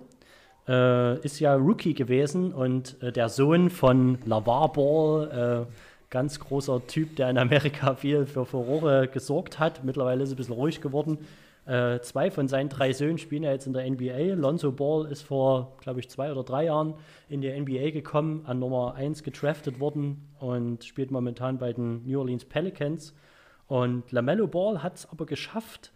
äh, 0.69 1.19
ist 1.21 1.41
ja 1.41 1.55
Rookie 1.55 1.95
gewesen 1.95 2.53
und 2.53 3.03
äh, 3.03 3.11
der 3.11 3.31
Sohn 3.31 3.71
von 3.71 4.19
LaVar 4.27 4.73
Ball, 4.73 5.67
äh, 5.67 5.73
ganz 6.11 6.39
großer 6.39 6.87
Typ, 6.87 7.17
der 7.17 7.31
in 7.31 7.39
Amerika 7.39 7.95
viel 7.95 8.27
für 8.27 8.45
Furore 8.45 9.09
gesorgt 9.09 9.59
hat. 9.59 9.83
Mittlerweile 9.85 10.23
ist 10.23 10.31
er 10.31 10.35
ein 10.35 10.37
bisschen 10.37 10.55
ruhig 10.55 10.81
geworden. 10.81 11.19
Äh, 11.67 12.01
zwei 12.01 12.31
von 12.31 12.49
seinen 12.49 12.69
drei 12.69 12.93
Söhnen 12.93 13.19
spielen 13.19 13.43
ja 13.43 13.53
jetzt 13.53 13.67
in 13.67 13.73
der 13.73 13.89
NBA. 13.89 14.35
Lonzo 14.35 14.73
Ball 14.73 15.07
ist 15.11 15.23
vor, 15.23 15.77
glaube 15.81 16.01
ich, 16.01 16.09
zwei 16.09 16.33
oder 16.33 16.43
drei 16.43 16.65
Jahren 16.65 16.95
in 17.29 17.41
die 17.41 17.51
NBA 17.51 17.91
gekommen, 17.91 18.45
an 18.47 18.59
Nummer 18.59 18.95
1 18.95 19.23
gedraftet 19.23 19.79
worden 19.79 20.29
und 20.39 20.85
spielt 20.85 21.11
momentan 21.11 21.59
bei 21.59 21.73
den 21.73 22.05
New 22.05 22.19
Orleans 22.19 22.45
Pelicans. 22.45 23.15
Und 23.69 24.11
LaMelo 24.11 24.49
Ball 24.49 24.83
hat 24.83 24.97
es 24.97 25.09
aber 25.11 25.27
geschafft, 25.27 25.93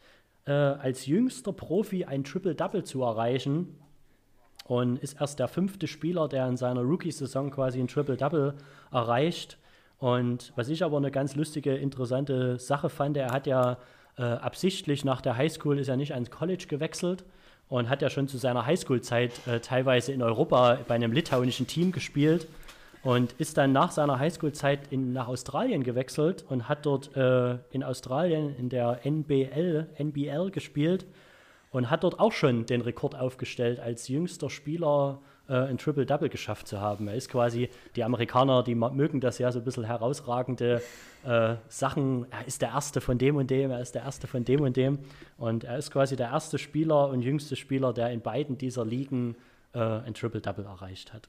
äh, 0.47 0.53
als 0.53 1.07
jüngster 1.07 1.53
Profi 1.53 2.05
ein 2.05 2.23
Triple-Double 2.23 2.85
zu 2.85 3.03
erreichen 3.03 3.79
und 4.67 4.99
ist 4.99 5.21
erst 5.21 5.39
der 5.39 5.49
fünfte 5.49 5.87
Spieler, 5.87 6.29
der 6.29 6.47
in 6.47 6.57
seiner 6.57 6.83
Rookie-Saison 6.83 7.51
quasi 7.51 7.81
ein 7.81 7.89
Triple-Double 7.89 8.55
erreicht. 8.93 9.59
Und 9.99 10.53
was 10.57 10.69
ich 10.69 10.85
aber 10.85 10.97
eine 10.99 11.11
ganz 11.11 11.35
lustige, 11.35 11.75
interessante 11.75 12.59
Sache 12.59 12.91
fand, 12.91 13.17
er 13.17 13.33
hat 13.33 13.47
ja 13.47 13.79
äh, 14.17 14.23
absichtlich 14.23 15.05
nach 15.05 15.21
der 15.21 15.37
Highschool 15.37 15.79
ist 15.79 15.89
er 15.89 15.97
nicht 15.97 16.13
ans 16.15 16.31
College 16.31 16.67
gewechselt 16.69 17.25
und 17.69 17.89
hat 17.89 18.03
ja 18.03 18.11
schon 18.11 18.29
zu 18.29 18.39
seiner 18.39 18.67
Highschool-Zeit 18.67 19.47
äh, 19.47 19.61
teilweise 19.61 20.13
in 20.13 20.23
Europa 20.23 20.79
bei 20.87 20.95
einem 20.95 21.13
litauischen 21.13 21.67
Team 21.67 21.93
gespielt 21.93 22.47
und 23.03 23.33
ist 23.35 23.57
dann 23.57 23.73
nach 23.73 23.91
seiner 23.91 24.19
Highschool-Zeit 24.19 24.93
nach 24.93 25.29
Australien 25.29 25.83
gewechselt 25.83 26.45
und 26.49 26.69
hat 26.69 26.87
dort 26.87 27.17
äh, 27.17 27.59
in 27.71 27.83
Australien 27.83 28.55
in 28.57 28.69
der 28.69 29.01
NBL, 29.05 29.89
NBL 29.99 30.51
gespielt 30.51 31.07
und 31.71 31.91
hat 31.91 32.05
dort 32.05 32.21
auch 32.21 32.33
schon 32.33 32.67
den 32.67 32.81
Rekord 32.81 33.15
aufgestellt, 33.15 33.81
als 33.81 34.09
jüngster 34.09 34.49
Spieler 34.49 35.21
äh, 35.49 35.55
ein 35.55 35.79
Triple-Double 35.79 36.29
geschafft 36.29 36.69
zu 36.69 36.81
haben. 36.81 37.09
Er 37.09 37.15
ist 37.15 37.29
quasi, 37.29 37.69
die 37.97 38.05
Amerikaner, 38.05 38.63
die 38.63 38.75
mögen 38.75 39.21
das 39.21 39.39
ja 39.39 39.53
so 39.53 39.59
ein 39.59 39.65
bisschen 39.65 39.85
herausragende 39.85 40.83
äh, 41.25 41.57
Sachen. 41.69 42.27
Er 42.31 42.47
ist 42.47 42.63
der 42.63 42.71
Erste 42.71 43.01
von 43.01 43.19
dem 43.19 43.37
und 43.37 43.51
dem, 43.51 43.71
er 43.71 43.81
ist 43.81 43.95
der 43.95 44.03
Erste 44.03 44.27
von 44.27 44.45
dem 44.45 44.63
und 44.63 44.77
dem. 44.77 44.99
Und 45.39 45.65
er 45.65 45.79
ist 45.79 45.91
quasi 45.91 46.17
der 46.17 46.29
erste 46.29 46.59
Spieler 46.59 47.09
und 47.09 47.23
jüngste 47.23 47.57
Spieler, 47.57 47.93
der 47.93 48.11
in 48.11 48.21
beiden 48.21 48.59
dieser 48.59 48.85
Ligen 48.85 49.37
äh, 49.73 49.79
ein 49.79 50.15
Triple-Double 50.15 50.65
erreicht 50.65 51.13
hat. 51.13 51.29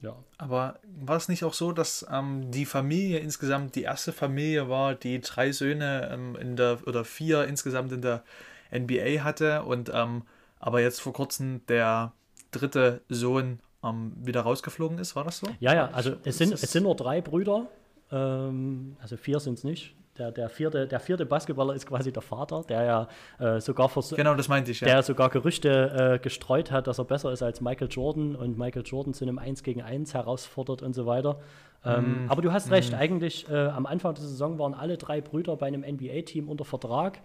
Ja. 0.00 0.16
Aber 0.36 0.80
war 1.00 1.16
es 1.16 1.28
nicht 1.28 1.44
auch 1.44 1.54
so, 1.54 1.72
dass 1.72 2.06
ähm, 2.10 2.50
die 2.50 2.66
Familie 2.66 3.20
insgesamt 3.20 3.74
die 3.74 3.82
erste 3.82 4.12
Familie 4.12 4.68
war, 4.68 4.94
die 4.94 5.20
drei 5.20 5.52
Söhne 5.52 6.10
ähm, 6.12 6.36
in 6.36 6.56
der 6.56 6.78
oder 6.86 7.04
vier 7.04 7.44
insgesamt 7.44 7.92
in 7.92 8.02
der 8.02 8.22
NBA 8.70 9.22
hatte 9.22 9.62
und 9.62 9.90
ähm, 9.94 10.22
aber 10.58 10.80
jetzt 10.80 11.00
vor 11.00 11.12
kurzem 11.12 11.64
der 11.68 12.12
dritte 12.58 13.02
Sohn 13.08 13.60
ähm, 13.82 14.12
wieder 14.16 14.42
rausgeflogen 14.42 14.98
ist, 14.98 15.16
war 15.16 15.24
das 15.24 15.38
so? 15.38 15.46
Ja, 15.60 15.74
ja, 15.74 15.90
also 15.92 16.12
es 16.24 16.38
sind, 16.38 16.52
es 16.52 16.72
sind 16.72 16.84
nur 16.84 16.96
drei 16.96 17.20
Brüder, 17.20 17.66
ähm, 18.10 18.96
also 19.00 19.16
vier 19.16 19.40
sind 19.40 19.58
es 19.58 19.64
nicht. 19.64 19.94
Der, 20.16 20.30
der, 20.30 20.48
vierte, 20.48 20.86
der 20.86 21.00
vierte 21.00 21.26
Basketballer 21.26 21.74
ist 21.74 21.86
quasi 21.86 22.12
der 22.12 22.22
Vater, 22.22 22.62
der 22.68 22.84
ja 22.84 23.08
äh, 23.40 23.60
sogar 23.60 23.90
Genau, 24.14 24.36
das 24.36 24.46
meinte 24.46 24.70
ich, 24.70 24.80
ja. 24.80 24.86
der 24.86 25.02
sogar 25.02 25.28
Gerüchte 25.28 26.14
äh, 26.14 26.18
gestreut 26.20 26.70
hat, 26.70 26.86
dass 26.86 26.98
er 26.98 27.04
besser 27.04 27.32
ist 27.32 27.42
als 27.42 27.60
Michael 27.60 27.88
Jordan 27.90 28.36
und 28.36 28.56
Michael 28.56 28.84
Jordan 28.86 29.12
zu 29.12 29.24
einem 29.24 29.40
1 29.40 29.64
gegen 29.64 29.82
1 29.82 30.14
herausfordert 30.14 30.82
und 30.82 30.92
so 30.92 31.06
weiter. 31.06 31.40
Ähm, 31.84 32.26
aber 32.28 32.42
du 32.42 32.52
hast 32.52 32.70
recht, 32.70 32.94
eigentlich 32.94 33.48
äh, 33.50 33.56
am 33.56 33.86
Anfang 33.86 34.14
der 34.14 34.22
Saison 34.22 34.58
waren 34.58 34.72
alle 34.72 34.96
drei 34.98 35.20
Brüder 35.20 35.56
bei 35.56 35.66
einem 35.66 35.82
NBA-Team 35.82 36.48
unter 36.48 36.64
Vertrag. 36.64 37.20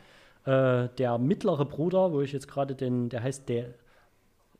Äh, 0.45 0.89
der 0.97 1.17
mittlere 1.19 1.65
Bruder, 1.65 2.11
wo 2.11 2.21
ich 2.21 2.31
jetzt 2.31 2.47
gerade 2.47 2.73
den, 2.73 3.09
der 3.09 3.21
heißt 3.21 3.47
der 3.49 3.65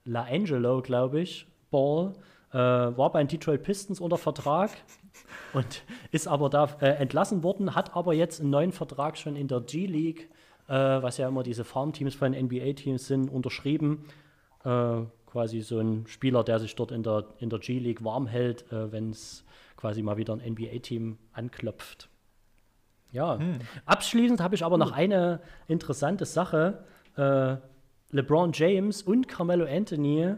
La 0.05 0.23
Angelo, 0.23 0.81
glaube 0.81 1.21
ich, 1.21 1.47
Ball, 1.71 2.13
äh, 2.51 2.57
war 2.57 3.11
bei 3.11 3.23
den 3.23 3.27
Detroit 3.27 3.63
Pistons 3.63 3.99
unter 3.99 4.17
Vertrag 4.17 4.71
und 5.53 5.83
ist 6.11 6.27
aber 6.27 6.49
da 6.49 6.65
äh, 6.81 6.89
entlassen 6.91 7.43
worden, 7.43 7.75
hat 7.75 7.95
aber 7.95 8.13
jetzt 8.13 8.41
einen 8.41 8.49
neuen 8.49 8.71
Vertrag 8.71 9.17
schon 9.17 9.35
in 9.35 9.47
der 9.47 9.61
G-League, 9.61 10.29
äh, 10.67 10.73
was 10.73 11.17
ja 11.17 11.27
immer 11.27 11.43
diese 11.43 11.63
Farmteams 11.63 12.15
von 12.15 12.31
NBA-Teams 12.33 13.07
sind, 13.07 13.29
unterschrieben. 13.29 14.05
Äh, 14.63 15.01
quasi 15.27 15.61
so 15.61 15.79
ein 15.79 16.07
Spieler, 16.07 16.43
der 16.43 16.59
sich 16.59 16.75
dort 16.75 16.91
in 16.91 17.03
der, 17.03 17.25
in 17.37 17.49
der 17.49 17.59
G-League 17.59 18.03
warm 18.03 18.25
hält, 18.25 18.71
äh, 18.71 18.91
wenn 18.91 19.11
es 19.11 19.45
quasi 19.77 20.01
mal 20.01 20.17
wieder 20.17 20.33
ein 20.33 20.53
NBA-Team 20.53 21.17
anklopft. 21.33 22.09
Ja, 23.11 23.37
hm. 23.37 23.59
abschließend 23.85 24.41
habe 24.41 24.55
ich 24.55 24.63
aber 24.63 24.77
noch 24.77 24.91
eine 24.91 25.41
interessante 25.67 26.25
Sache. 26.25 26.83
LeBron 28.11 28.51
James 28.53 29.03
und 29.03 29.27
Carmelo 29.27 29.65
Anthony 29.65 30.35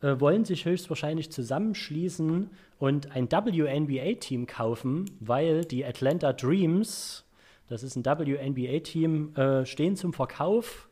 äh, 0.00 0.18
wollen 0.18 0.44
sich 0.44 0.64
höchstwahrscheinlich 0.64 1.30
zusammenschließen 1.30 2.50
und 2.78 3.14
ein 3.14 3.30
WNBA-Team 3.30 4.46
kaufen, 4.46 5.10
weil 5.20 5.64
die 5.64 5.84
Atlanta 5.84 6.32
Dreams, 6.32 7.26
das 7.68 7.82
ist 7.82 7.96
ein 7.96 8.04
WNBA-Team, 8.04 9.34
äh, 9.36 9.66
stehen 9.66 9.96
zum 9.96 10.12
Verkauf. 10.12 10.88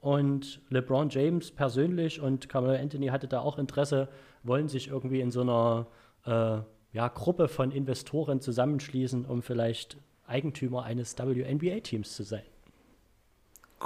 Und 0.00 0.60
LeBron 0.70 1.08
James 1.10 1.50
persönlich 1.50 2.20
und 2.20 2.48
Carmelo 2.48 2.80
Anthony 2.80 3.08
hatte 3.08 3.26
da 3.26 3.40
auch 3.40 3.58
Interesse, 3.58 4.08
wollen 4.44 4.68
sich 4.68 4.88
irgendwie 4.88 5.20
in 5.20 5.32
so 5.32 5.40
einer 5.40 5.86
äh, 6.24 6.62
ja, 6.96 7.08
Gruppe 7.08 7.48
von 7.48 7.72
Investoren 7.72 8.40
zusammenschließen, 8.40 9.24
um 9.24 9.42
vielleicht 9.42 9.98
Eigentümer 10.26 10.84
eines 10.84 11.18
WNBA-Teams 11.18 12.14
zu 12.14 12.22
sein. 12.22 12.44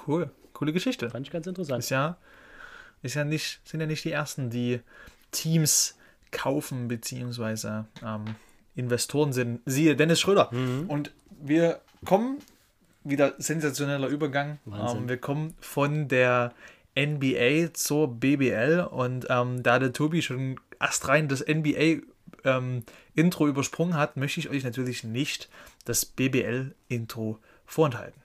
Cool, 0.06 0.30
coole 0.52 0.72
Geschichte. 0.72 1.10
Fand 1.10 1.26
ich 1.26 1.32
ganz 1.32 1.46
interessant. 1.46 1.80
Ist 1.80 1.90
ja, 1.90 2.16
ist 3.02 3.14
ja 3.14 3.24
nicht, 3.24 3.60
sind 3.64 3.80
ja 3.80 3.86
nicht 3.86 4.04
die 4.04 4.12
ersten, 4.12 4.50
die 4.50 4.80
Teams 5.30 5.96
kaufen, 6.30 6.88
beziehungsweise 6.88 7.86
ähm, 8.04 8.36
Investoren 8.74 9.32
sind. 9.32 9.60
Siehe 9.66 9.96
Dennis 9.96 10.20
Schröder. 10.20 10.48
Mhm. 10.52 10.88
Und 10.88 11.12
wir 11.40 11.80
kommen, 12.04 12.38
wieder 13.04 13.34
sensationeller 13.38 14.08
Übergang. 14.08 14.58
Ähm, 14.66 15.08
wir 15.08 15.18
kommen 15.18 15.54
von 15.60 16.08
der 16.08 16.52
NBA 16.96 17.72
zur 17.72 18.08
BBL 18.08 18.86
und 18.90 19.26
ähm, 19.28 19.62
da 19.62 19.78
der 19.78 19.92
Tobi 19.92 20.22
schon 20.22 20.60
astrein 20.78 21.28
das 21.28 21.40
NBA 21.40 22.02
ähm, 22.44 22.84
Intro 23.14 23.48
übersprungen 23.48 23.94
hat, 23.94 24.16
möchte 24.16 24.40
ich 24.40 24.50
euch 24.50 24.64
natürlich 24.64 25.04
nicht 25.04 25.48
das 25.84 26.04
BBL-Intro 26.04 27.38
vorenthalten. 27.64 28.20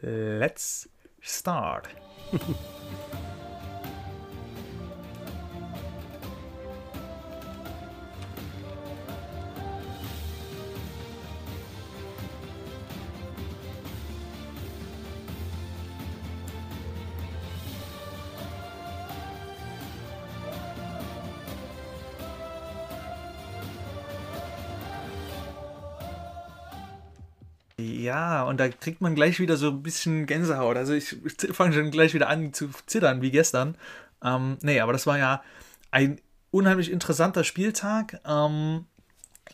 Let's 0.00 0.88
start. 1.22 1.88
Ja, 28.02 28.42
und 28.42 28.58
da 28.58 28.68
kriegt 28.68 29.00
man 29.00 29.14
gleich 29.14 29.38
wieder 29.38 29.56
so 29.56 29.68
ein 29.68 29.82
bisschen 29.82 30.26
Gänsehaut. 30.26 30.76
Also 30.76 30.92
ich, 30.92 31.16
fange 31.52 31.72
schon 31.72 31.92
gleich 31.92 32.14
wieder 32.14 32.28
an 32.28 32.52
zu 32.52 32.70
zittern, 32.86 33.22
wie 33.22 33.30
gestern. 33.30 33.76
Ähm, 34.24 34.58
nee, 34.60 34.80
aber 34.80 34.92
das 34.92 35.06
war 35.06 35.18
ja 35.18 35.42
ein 35.92 36.20
unheimlich 36.50 36.90
interessanter 36.90 37.44
Spieltag. 37.44 38.20
Ähm, 38.26 38.86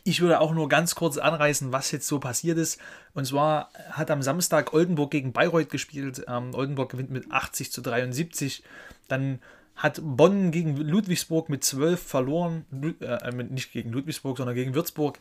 ich 0.05 0.23
würde 0.23 0.41
auch 0.41 0.55
nur 0.55 0.71
ganz 0.71 0.95
kurz 0.95 1.19
anreißen, 1.19 1.73
was 1.73 1.91
jetzt 1.91 2.07
so 2.07 2.21
passiert 2.21 2.57
ist. 2.57 2.81
Und 3.13 3.27
zwar 3.27 3.71
hat 3.91 4.11
am 4.11 4.23
Samstag 4.23 4.73
Oldenburg 4.73 5.11
gegen 5.11 5.35
Bayreuth 5.35 5.69
gespielt. 5.69 6.25
Ähm, 6.27 6.55
Oldenburg 6.55 6.91
gewinnt 6.91 7.11
mit 7.11 7.31
80 7.31 7.71
zu 7.71 7.83
73. 7.83 8.63
Dann 9.09 9.41
hat 9.77 10.01
Bonn 10.03 10.53
gegen 10.53 10.77
Ludwigsburg 10.77 11.51
mit 11.51 11.65
12 11.65 12.03
verloren. 12.03 12.65
Äh, 13.01 13.31
nicht 13.33 13.73
gegen 13.73 13.93
Ludwigsburg, 13.93 14.39
sondern 14.39 14.57
gegen 14.57 14.75
Würzburg. 14.75 15.19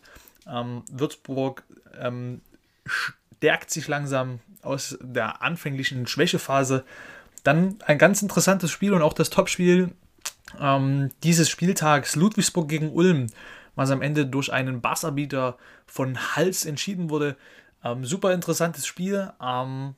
Ähm, 0.48 0.84
Würzburg 0.90 1.64
ähm, 2.00 2.42
stärkt 2.88 3.72
sich 3.72 3.88
langsam 3.88 4.40
aus 4.62 4.98
der 5.02 5.42
anfänglichen 5.42 6.08
Schwächephase. 6.08 6.84
Dann 7.44 7.78
ein 7.86 7.98
ganz 7.98 8.22
interessantes 8.22 8.72
Spiel 8.72 8.94
und 8.94 9.02
auch 9.02 9.14
das 9.14 9.30
Topspiel 9.30 9.92
ähm, 10.60 11.10
dieses 11.24 11.50
Spieltags 11.50 12.16
Ludwigsburg 12.16 12.68
gegen 12.68 12.92
Ulm, 12.92 13.28
was 13.76 13.92
am 13.92 14.02
Ende 14.02 14.26
durch 14.26 14.52
einen 14.52 14.82
Basserbieter 14.82 15.58
von 15.86 16.36
Hals 16.36 16.66
entschieden 16.66 17.10
wurde. 17.10 17.38
Ähm, 17.84 18.06
super 18.06 18.34
interessantes 18.34 18.86
Spiel 18.86 19.32
ähm, 19.42 19.96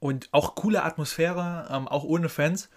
und 0.00 0.28
auch 0.32 0.54
coole 0.54 0.82
Atmosphäre, 0.82 1.68
ähm, 1.70 1.88
auch 1.88 2.04
ohne 2.04 2.28
Fans. 2.28 2.68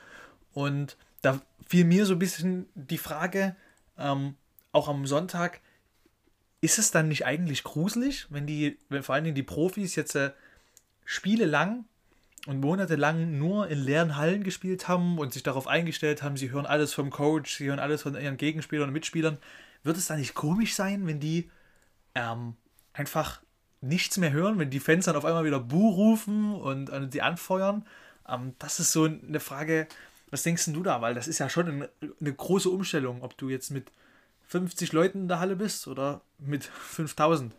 Und 0.54 0.98
da 1.22 1.42
fiel 1.68 1.86
mir 1.86 2.06
so 2.06 2.14
ein 2.14 2.20
bisschen 2.20 2.68
die 2.76 2.98
Frage, 2.98 3.56
ähm, 3.98 4.36
auch 4.72 4.88
am 4.88 5.08
Sonntag, 5.08 5.62
ist 6.66 6.80
es 6.80 6.90
dann 6.90 7.08
nicht 7.08 7.26
eigentlich 7.28 7.64
gruselig, 7.64 8.26
wenn 8.32 8.48
die, 8.48 8.78
wenn 8.90 9.04
vor 9.04 9.14
allen 9.14 9.24
Dingen 9.24 9.36
die 9.36 9.44
Profis 9.44 9.96
jetzt 9.96 10.16
äh, 10.16 10.32
Spiele 11.06 11.46
lang 11.46 11.86
und 12.48 12.60
monatelang 12.60 13.38
nur 13.38 13.68
in 13.68 13.78
leeren 13.78 14.18
Hallen 14.18 14.44
gespielt 14.44 14.88
haben 14.88 15.20
und 15.20 15.32
sich 15.32 15.44
darauf 15.44 15.68
eingestellt 15.68 16.24
haben, 16.24 16.38
sie 16.38 16.50
hören 16.50 16.66
alles 16.66 16.92
vom 16.92 17.12
Coach, 17.12 17.56
sie 17.56 17.68
hören 17.68 17.78
alles 17.78 18.02
von 18.02 18.20
ihren 18.20 18.38
Gegenspielern 18.38 18.88
und 18.88 18.94
Mitspielern, 18.94 19.38
wird 19.84 19.96
es 19.96 20.08
dann 20.08 20.18
nicht 20.18 20.34
komisch 20.34 20.74
sein, 20.74 21.06
wenn 21.06 21.20
die 21.20 21.52
ähm, 22.16 22.56
einfach 22.94 23.42
nichts 23.82 24.18
mehr 24.18 24.32
hören, 24.32 24.58
wenn 24.58 24.72
die 24.72 24.80
Fans 24.80 25.06
dann 25.06 25.16
auf 25.16 25.26
einmal 25.26 25.46
wieder 25.46 25.60
Buh 25.60 25.92
rufen 25.92 26.56
und, 26.56 26.90
und 26.90 27.12
sie 27.12 27.22
anfeuern? 27.22 27.86
Ähm, 28.28 28.56
das 28.58 28.80
ist 28.80 28.92
so 28.92 29.04
eine 29.04 29.40
Frage, 29.40 29.88
was 30.32 30.42
denkst 30.42 30.66
du 30.66 30.82
da? 30.82 31.00
Weil 31.00 31.14
das 31.14 31.28
ist 31.28 31.38
ja 31.38 31.48
schon 31.48 31.88
eine 32.02 32.34
große 32.34 32.72
Umstellung, 32.72 33.22
ob 33.22 33.38
du 33.38 33.50
jetzt 33.50 33.70
mit 33.70 33.92
50 34.48 34.94
Leuten 34.94 35.22
in 35.22 35.28
der 35.28 35.40
Halle 35.40 35.56
bist 35.56 35.88
oder 35.88 36.22
mit 36.40 36.64
5000? 36.64 37.54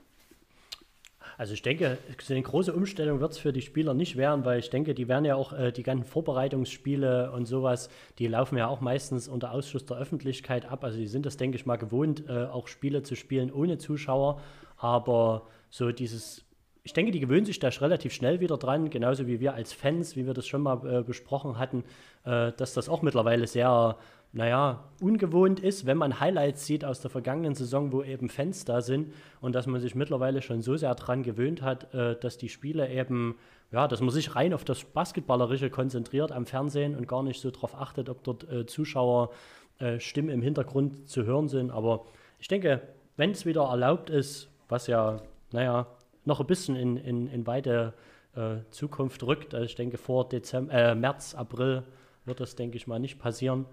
Also 1.39 1.53
ich 1.53 1.61
denke, 1.61 1.99
eine 2.31 2.43
große 2.43 2.73
Umstellung 2.73 3.21
wird 3.21 3.33
es 3.33 3.39
für 3.39 3.53
die 3.53 3.61
Spieler 3.61 3.93
nicht 3.93 4.17
werden, 4.17 4.45
weil 4.47 4.59
ich 4.59 4.71
denke, 4.71 4.95
die 4.95 5.07
werden 5.07 5.27
ja 5.27 5.35
auch 5.37 5.53
äh, 5.53 5.71
die 5.71 5.83
ganzen 5.83 6.05
Vorbereitungsspiele 6.05 7.31
und 7.31 7.47
sowas, 7.47 7.91
die 8.19 8.27
laufen 8.27 8.57
ja 8.57 8.69
auch 8.69 8.81
meistens 8.81 9.29
unter 9.29 9.53
Ausschuss 9.53 9.85
der 9.85 9.99
Öffentlichkeit 9.99 10.65
ab. 10.65 10.83
Also 10.83 10.99
die 10.99 11.07
sind 11.07 11.27
das, 11.27 11.37
denke 11.37 11.57
ich 11.57 11.67
mal, 11.67 11.77
gewohnt, 11.77 12.25
äh, 12.29 12.45
auch 12.45 12.69
Spiele 12.69 13.03
zu 13.03 13.17
spielen 13.17 13.53
ohne 13.53 13.77
Zuschauer. 13.77 14.41
Aber 14.79 15.47
so 15.69 15.93
dieses, 15.93 16.43
ich 16.85 16.95
denke, 16.95 17.13
die 17.13 17.21
gewöhnen 17.21 17.45
sich 17.45 17.59
da 17.59 17.69
relativ 17.69 18.15
schnell 18.15 18.41
wieder 18.41 18.57
dran, 18.57 18.89
genauso 18.89 19.27
wie 19.27 19.41
wir 19.41 19.53
als 19.53 19.75
Fans, 19.75 20.17
wie 20.17 20.27
wir 20.27 20.33
das 20.33 20.47
schon 20.47 20.63
mal 20.63 20.87
äh, 20.87 21.03
besprochen 21.03 21.59
hatten, 21.59 21.85
äh, 22.25 22.53
dass 22.53 22.73
das 22.73 22.89
auch 22.89 23.03
mittlerweile 23.03 23.47
sehr 23.47 23.99
naja, 24.37 24.85
ungewohnt 25.01 25.61
ist, 25.61 25.87
wenn 25.87 25.97
man 25.97 26.21
Highlights 26.21 26.67
sieht 26.67 26.85
aus 26.85 27.01
der 27.01 27.11
vergangenen 27.11 27.55
Saison, 27.55 27.91
wo 27.91 28.03
eben 28.03 28.29
Fans 28.29 28.67
da 28.67 28.83
sind 28.83 29.15
und 29.41 29.55
dass 29.55 29.67
man 29.67 29.81
sich 29.81 29.95
mittlerweile 29.95 30.43
schon 30.43 30.61
so 30.61 30.77
sehr 30.77 30.95
daran 30.95 31.23
gewöhnt 31.23 31.63
hat, 31.63 31.95
äh, 31.95 32.21
dass 32.21 32.37
die 32.37 32.51
Spiele 32.51 32.91
eben, 32.91 33.37
ja, 33.73 33.89
dass 33.89 34.03
man 34.03 34.11
sich 34.11 34.37
rein 34.37 34.53
auf 34.53 34.63
das 34.63 34.85
Basketballerische 34.85 35.71
konzentriert 35.71 36.33
am 36.33 36.45
Fernsehen 36.45 36.95
und 36.95 37.09
gar 37.09 37.23
nicht 37.23 37.41
so 37.41 37.51
darauf 37.51 37.75
achtet, 37.75 38.11
ob 38.11 38.23
dort 38.25 38.47
äh, 38.53 38.67
Zuschauer 38.67 39.31
äh, 39.79 39.99
Stimmen 40.01 40.29
im 40.29 40.43
Hintergrund 40.43 41.09
zu 41.09 41.25
hören 41.25 41.49
sind. 41.49 41.71
Aber 41.71 42.05
ich 42.39 42.49
denke, 42.49 42.83
wenn 43.17 43.31
es 43.31 43.47
wieder 43.47 43.63
erlaubt 43.63 44.11
ist, 44.11 44.51
was 44.69 44.87
ja, 44.87 45.23
naja, 45.51 45.87
noch 46.27 46.41
ein 46.41 46.47
bisschen 46.47 46.77
in, 46.77 46.99
in, 46.99 47.27
in 47.29 47.47
weite 47.47 47.95
äh, 48.35 48.57
Zukunft 48.69 49.23
rückt, 49.23 49.55
also 49.55 49.65
ich 49.65 49.77
denke 49.77 49.97
vor 49.97 50.29
Dezember, 50.29 50.75
äh, 50.75 50.95
März, 50.95 51.35
April 51.35 51.85
wird 52.27 52.41
das, 52.41 52.55
denke 52.55 52.77
ich 52.77 52.87
mal, 52.87 52.99
nicht 52.99 53.19
passieren 53.19 53.65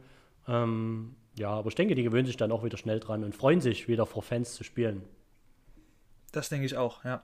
ähm, 0.47 1.15
ja, 1.37 1.49
aber 1.49 1.69
ich 1.69 1.75
denke, 1.75 1.95
die 1.95 2.03
gewöhnen 2.03 2.25
sich 2.25 2.37
dann 2.37 2.51
auch 2.51 2.63
wieder 2.63 2.77
schnell 2.77 2.99
dran 2.99 3.23
und 3.23 3.35
freuen 3.35 3.61
sich, 3.61 3.87
wieder 3.87 4.05
vor 4.05 4.23
Fans 4.23 4.53
zu 4.53 4.63
spielen. 4.63 5.03
Das 6.31 6.49
denke 6.49 6.65
ich 6.65 6.77
auch, 6.77 7.03
ja. 7.03 7.23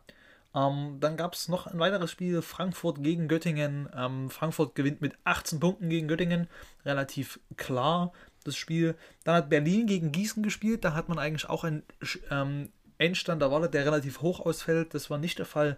Ähm, 0.55 0.97
dann 0.99 1.15
gab 1.15 1.33
es 1.33 1.47
noch 1.47 1.67
ein 1.67 1.77
weiteres 1.79 2.09
Spiel, 2.09 2.41
Frankfurt 2.41 3.03
gegen 3.03 3.27
Göttingen. 3.27 3.87
Ähm, 3.95 4.29
Frankfurt 4.29 4.73
gewinnt 4.73 5.01
mit 5.01 5.13
18 5.23 5.59
Punkten 5.59 5.89
gegen 5.89 6.07
Göttingen, 6.07 6.47
relativ 6.85 7.39
klar 7.55 8.11
das 8.43 8.55
Spiel. 8.55 8.95
Dann 9.23 9.35
hat 9.35 9.49
Berlin 9.49 9.85
gegen 9.85 10.11
Gießen 10.11 10.41
gespielt, 10.41 10.83
da 10.83 10.93
hat 10.93 11.09
man 11.09 11.19
eigentlich 11.19 11.47
auch 11.47 11.63
einen 11.63 11.83
ähm, 12.31 12.69
Endstand 12.97 13.41
erwartet, 13.41 13.73
der 13.73 13.85
relativ 13.85 14.21
hoch 14.21 14.39
ausfällt. 14.39 14.93
Das 14.93 15.09
war 15.09 15.19
nicht 15.19 15.37
der 15.37 15.45
Fall. 15.45 15.77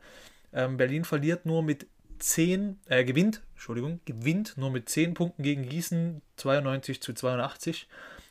Ähm, 0.53 0.77
Berlin 0.77 1.03
verliert 1.03 1.45
nur 1.45 1.63
mit 1.63 1.87
10, 2.21 2.79
äh, 2.87 3.03
gewinnt, 3.03 3.41
Entschuldigung, 3.53 3.99
gewinnt 4.05 4.57
nur 4.57 4.71
mit 4.71 4.89
10 4.89 5.13
Punkten 5.13 5.43
gegen 5.43 5.67
Gießen, 5.67 6.21
92 6.37 7.01
zu 7.01 7.13
82. 7.13 7.87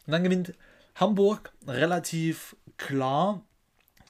Und 0.06 0.12
dann 0.12 0.24
gewinnt 0.24 0.54
Hamburg 0.94 1.52
relativ 1.66 2.56
klar 2.76 3.42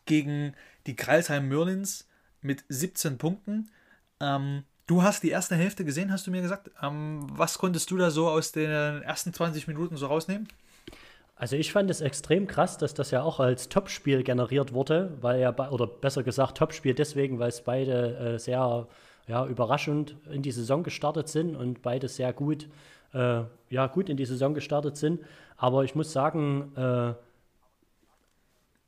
gegen 0.07 0.55
die 0.87 0.97
Kreisheim 0.97 1.49
Merlins 1.49 2.09
mit 2.41 2.65
17 2.69 3.19
Punkten. 3.19 3.71
Ähm, 4.21 4.65
du 4.87 5.03
hast 5.03 5.23
die 5.23 5.31
erste 5.31 5.57
Hälfte 5.57 5.85
gesehen, 5.85 6.13
hast 6.13 6.27
du 6.27 6.31
mir 6.31 6.43
gesagt. 6.43 6.71
Ähm, 6.83 7.27
was 7.31 7.59
konntest 7.59 7.91
du 7.91 7.97
da 7.97 8.11
so 8.11 8.29
aus 8.29 8.53
den 8.53 8.71
ersten 8.71 9.33
20 9.33 9.69
Minuten 9.69 9.97
so 9.97 10.07
rausnehmen? 10.07 10.49
Also 11.37 11.57
ich 11.57 11.73
fand 11.73 11.91
es 11.91 12.03
extrem 12.03 12.47
krass, 12.47 12.77
dass 12.77 12.93
das 12.93 13.11
ja 13.13 13.23
auch 13.23 13.41
als 13.41 13.71
Topspiel 13.71 14.23
generiert 14.23 14.75
wurde, 14.75 15.17
weil 15.23 15.41
ja, 15.41 15.71
oder 15.71 15.87
besser 15.87 16.23
gesagt 16.23 16.59
Topspiel 16.59 16.93
deswegen, 16.93 17.39
weil 17.39 17.49
es 17.49 17.63
beide 17.63 18.35
äh, 18.35 18.39
sehr 18.39 18.89
ja, 19.31 19.47
überraschend 19.47 20.17
in 20.29 20.43
die 20.43 20.51
Saison 20.51 20.83
gestartet 20.83 21.29
sind 21.29 21.55
und 21.55 21.83
beide 21.83 22.09
sehr 22.09 22.33
gut, 22.33 22.69
äh, 23.15 23.43
ja, 23.69 23.87
gut 23.87 24.09
in 24.09 24.17
die 24.17 24.25
Saison 24.25 24.55
gestartet 24.55 24.97
sind. 24.97 25.21
Aber 25.57 25.85
ich 25.85 25.95
muss 25.95 26.13
sagen, 26.13 26.73
äh, 26.77 27.15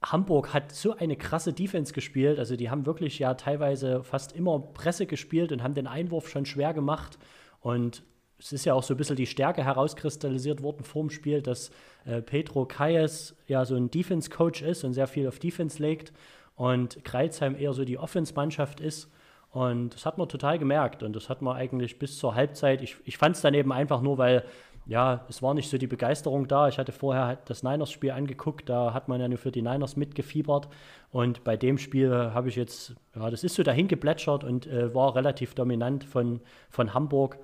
Hamburg 0.05 0.53
hat 0.53 0.72
so 0.72 0.97
eine 0.97 1.14
krasse 1.14 1.53
Defense 1.53 1.93
gespielt. 1.93 2.40
Also 2.40 2.57
die 2.57 2.70
haben 2.70 2.86
wirklich 2.86 3.20
ja 3.20 3.34
teilweise 3.34 4.03
fast 4.03 4.32
immer 4.32 4.59
Presse 4.59 5.07
gespielt 5.07 5.53
und 5.53 5.62
haben 5.62 5.74
den 5.74 5.86
Einwurf 5.86 6.28
schon 6.28 6.45
schwer 6.45 6.74
gemacht. 6.74 7.20
Und 7.61 8.03
es 8.40 8.53
ist 8.53 8.64
ja 8.64 8.74
auch 8.74 8.82
so 8.82 8.95
ein 8.95 8.97
bisschen 8.97 9.14
die 9.14 9.26
Stärke 9.26 9.62
herauskristallisiert 9.62 10.61
worden 10.61 10.82
vor 10.82 11.03
dem 11.03 11.11
Spiel, 11.11 11.40
dass 11.40 11.70
äh, 12.05 12.20
Pedro 12.20 12.66
Kayes 12.66 13.36
ja 13.47 13.64
so 13.64 13.76
ein 13.76 13.93
Defense-Coach 13.93 14.62
ist 14.62 14.82
und 14.82 14.93
sehr 14.93 15.07
viel 15.07 15.28
auf 15.28 15.38
Defense 15.38 15.80
legt 15.80 16.12
und 16.57 17.05
Kreilsheim 17.05 17.55
eher 17.55 17.74
so 17.74 17.84
die 17.84 17.97
Offense-Mannschaft 17.97 18.80
ist. 18.80 19.09
Und 19.53 19.94
das 19.94 20.07
hat 20.07 20.16
man 20.16 20.28
total 20.28 20.59
gemerkt 20.59 21.03
und 21.03 21.14
das 21.14 21.28
hat 21.28 21.42
man 21.42 21.57
eigentlich 21.57 21.98
bis 21.98 22.18
zur 22.18 22.34
Halbzeit. 22.34 22.80
Ich, 22.80 22.96
ich 23.05 23.18
fand 23.18 23.36
es 23.36 23.42
dann 23.42 23.53
eben 23.53 23.70
einfach 23.70 24.00
nur, 24.00 24.16
weil 24.16 24.44
ja, 24.86 25.24
es 25.28 25.42
war 25.42 25.55
nicht 25.55 25.70
so 25.70 25.78
die 25.78 25.86
Begeisterung 25.86 26.48
da. 26.48 26.68
Ich 26.68 26.78
hatte 26.78 26.90
vorher 26.90 27.36
das 27.44 27.62
Niners-Spiel 27.62 28.11
angeguckt, 28.11 28.68
da 28.68 28.94
hat 28.94 29.09
man 29.09 29.20
ja 29.20 29.28
nur 29.28 29.38
für 29.38 29.53
die 29.53 29.62
Niners 29.62 29.96
mitgefiebert. 29.96 30.68
Und 31.11 31.44
bei 31.44 31.57
dem 31.57 31.78
Spiel 31.78 32.11
habe 32.11 32.48
ich 32.48 32.57
jetzt, 32.57 32.96
ja, 33.14 33.30
das 33.30 33.44
ist 33.44 33.55
so 33.55 33.62
dahin 33.62 33.88
geplätschert 33.88 34.42
und 34.42 34.66
äh, 34.66 34.94
war 34.94 35.14
relativ 35.14 35.55
dominant 35.55 36.05
von, 36.05 36.40
von 36.70 36.94
Hamburg. 36.94 37.38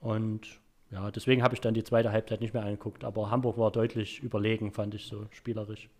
Und 0.00 0.60
ja, 0.90 1.10
deswegen 1.10 1.42
habe 1.42 1.54
ich 1.54 1.60
dann 1.60 1.74
die 1.74 1.84
zweite 1.84 2.10
Halbzeit 2.10 2.40
nicht 2.40 2.54
mehr 2.54 2.64
angeguckt. 2.64 3.04
Aber 3.04 3.30
Hamburg 3.30 3.58
war 3.58 3.70
deutlich 3.70 4.20
überlegen, 4.20 4.72
fand 4.72 4.94
ich 4.94 5.06
so 5.06 5.26
spielerisch. 5.30 5.90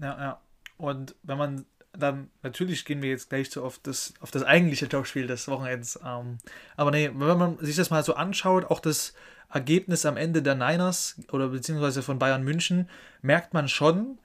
Ja, 0.00 0.18
ja. 0.18 0.40
Und 0.78 1.14
wenn 1.22 1.38
man 1.38 1.66
dann, 1.92 2.30
natürlich 2.42 2.84
gehen 2.84 3.02
wir 3.02 3.10
jetzt 3.10 3.28
gleich 3.28 3.50
so 3.50 3.62
auf 3.64 3.78
das, 3.78 4.14
auf 4.20 4.30
das 4.30 4.42
eigentliche 4.42 4.88
Topspiel 4.88 5.26
des 5.26 5.48
Wochenends. 5.48 5.98
Ähm, 6.04 6.38
aber 6.76 6.90
nee, 6.90 7.10
wenn 7.12 7.38
man 7.38 7.58
sich 7.58 7.76
das 7.76 7.90
mal 7.90 8.02
so 8.02 8.14
anschaut, 8.14 8.64
auch 8.64 8.80
das 8.80 9.14
Ergebnis 9.50 10.06
am 10.06 10.16
Ende 10.16 10.42
der 10.42 10.54
Niners 10.54 11.20
oder 11.30 11.48
beziehungsweise 11.48 12.02
von 12.02 12.18
Bayern 12.18 12.42
München, 12.42 12.88
merkt 13.20 13.52
man 13.52 13.68
schon 13.68 14.18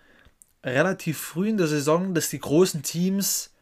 relativ 0.63 1.17
früh 1.17 1.49
in 1.49 1.57
der 1.57 1.67
Saison, 1.67 2.13
dass 2.13 2.29
die 2.29 2.39
großen 2.39 2.83
Teams 2.83 3.53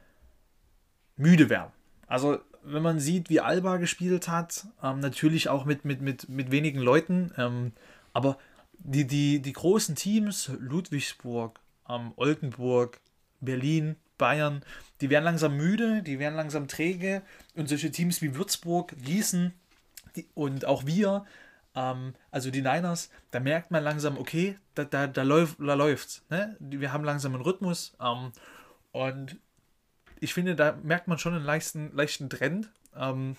müde 1.17 1.49
werden. 1.49 1.71
Also 2.07 2.39
wenn 2.63 2.83
man 2.83 2.99
sieht, 2.99 3.29
wie 3.29 3.41
Alba 3.41 3.77
gespielt 3.77 4.27
hat, 4.27 4.67
ähm, 4.83 4.99
natürlich 4.99 5.49
auch 5.49 5.65
mit, 5.65 5.85
mit, 5.85 6.01
mit, 6.01 6.29
mit 6.29 6.51
wenigen 6.51 6.79
Leuten, 6.79 7.31
ähm, 7.37 7.73
aber 8.13 8.37
die, 8.77 9.05
die, 9.05 9.41
die 9.41 9.53
großen 9.53 9.95
Teams, 9.95 10.51
Ludwigsburg, 10.59 11.59
ähm, 11.89 12.13
Oldenburg, 12.15 12.99
Berlin, 13.45 13.95
Bayern, 14.17 14.63
die 15.01 15.09
werden 15.09 15.25
langsam 15.25 15.57
müde, 15.57 16.01
die 16.01 16.19
werden 16.19 16.35
langsam 16.35 16.67
träge 16.67 17.21
und 17.55 17.67
solche 17.67 17.91
Teams 17.91 18.21
wie 18.21 18.35
Würzburg, 18.35 18.93
Gießen 19.03 19.53
die, 20.15 20.27
und 20.33 20.65
auch 20.65 20.85
wir, 20.85 21.25
ähm, 21.75 22.13
also 22.31 22.51
die 22.51 22.61
Niners, 22.61 23.09
da 23.31 23.39
merkt 23.39 23.71
man 23.71 23.83
langsam, 23.83 24.17
okay, 24.17 24.57
da, 24.73 24.85
da, 24.85 25.07
da, 25.07 25.23
läuft, 25.23 25.59
da 25.59 25.73
läuft's. 25.73 26.23
Ne? 26.29 26.55
Wir 26.59 26.93
haben 26.93 27.03
langsam 27.03 27.33
einen 27.33 27.43
Rhythmus 27.43 27.95
ähm, 28.01 28.31
und 28.91 29.37
ich 30.19 30.33
finde, 30.33 30.55
da 30.55 30.77
merkt 30.83 31.07
man 31.07 31.17
schon 31.17 31.33
einen 31.33 31.45
leichten, 31.45 31.91
leichten 31.93 32.29
Trend. 32.29 32.69
Ähm, 32.95 33.35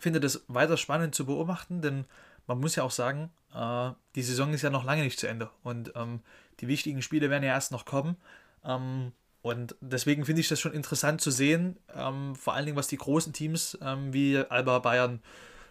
finde 0.00 0.20
das 0.20 0.44
weiter 0.48 0.76
spannend 0.76 1.14
zu 1.14 1.26
beobachten, 1.26 1.82
denn 1.82 2.04
man 2.46 2.58
muss 2.58 2.74
ja 2.74 2.82
auch 2.82 2.90
sagen, 2.90 3.30
äh, 3.54 3.90
die 4.14 4.22
Saison 4.22 4.52
ist 4.52 4.62
ja 4.62 4.70
noch 4.70 4.84
lange 4.84 5.02
nicht 5.02 5.20
zu 5.20 5.28
Ende 5.28 5.50
und 5.62 5.92
ähm, 5.94 6.20
die 6.60 6.68
wichtigen 6.68 7.02
Spiele 7.02 7.30
werden 7.30 7.44
ja 7.44 7.52
erst 7.52 7.72
noch 7.72 7.84
kommen. 7.84 8.16
Ähm, 8.64 9.12
und 9.42 9.74
deswegen 9.80 10.24
finde 10.24 10.40
ich 10.40 10.48
das 10.48 10.60
schon 10.60 10.72
interessant 10.72 11.20
zu 11.20 11.30
sehen, 11.30 11.78
ähm, 11.94 12.34
vor 12.36 12.54
allen 12.54 12.66
Dingen, 12.66 12.76
was 12.76 12.88
die 12.88 12.98
großen 12.98 13.32
Teams 13.32 13.78
ähm, 13.80 14.12
wie 14.12 14.36
Alba, 14.36 14.78
Bayern, 14.80 15.22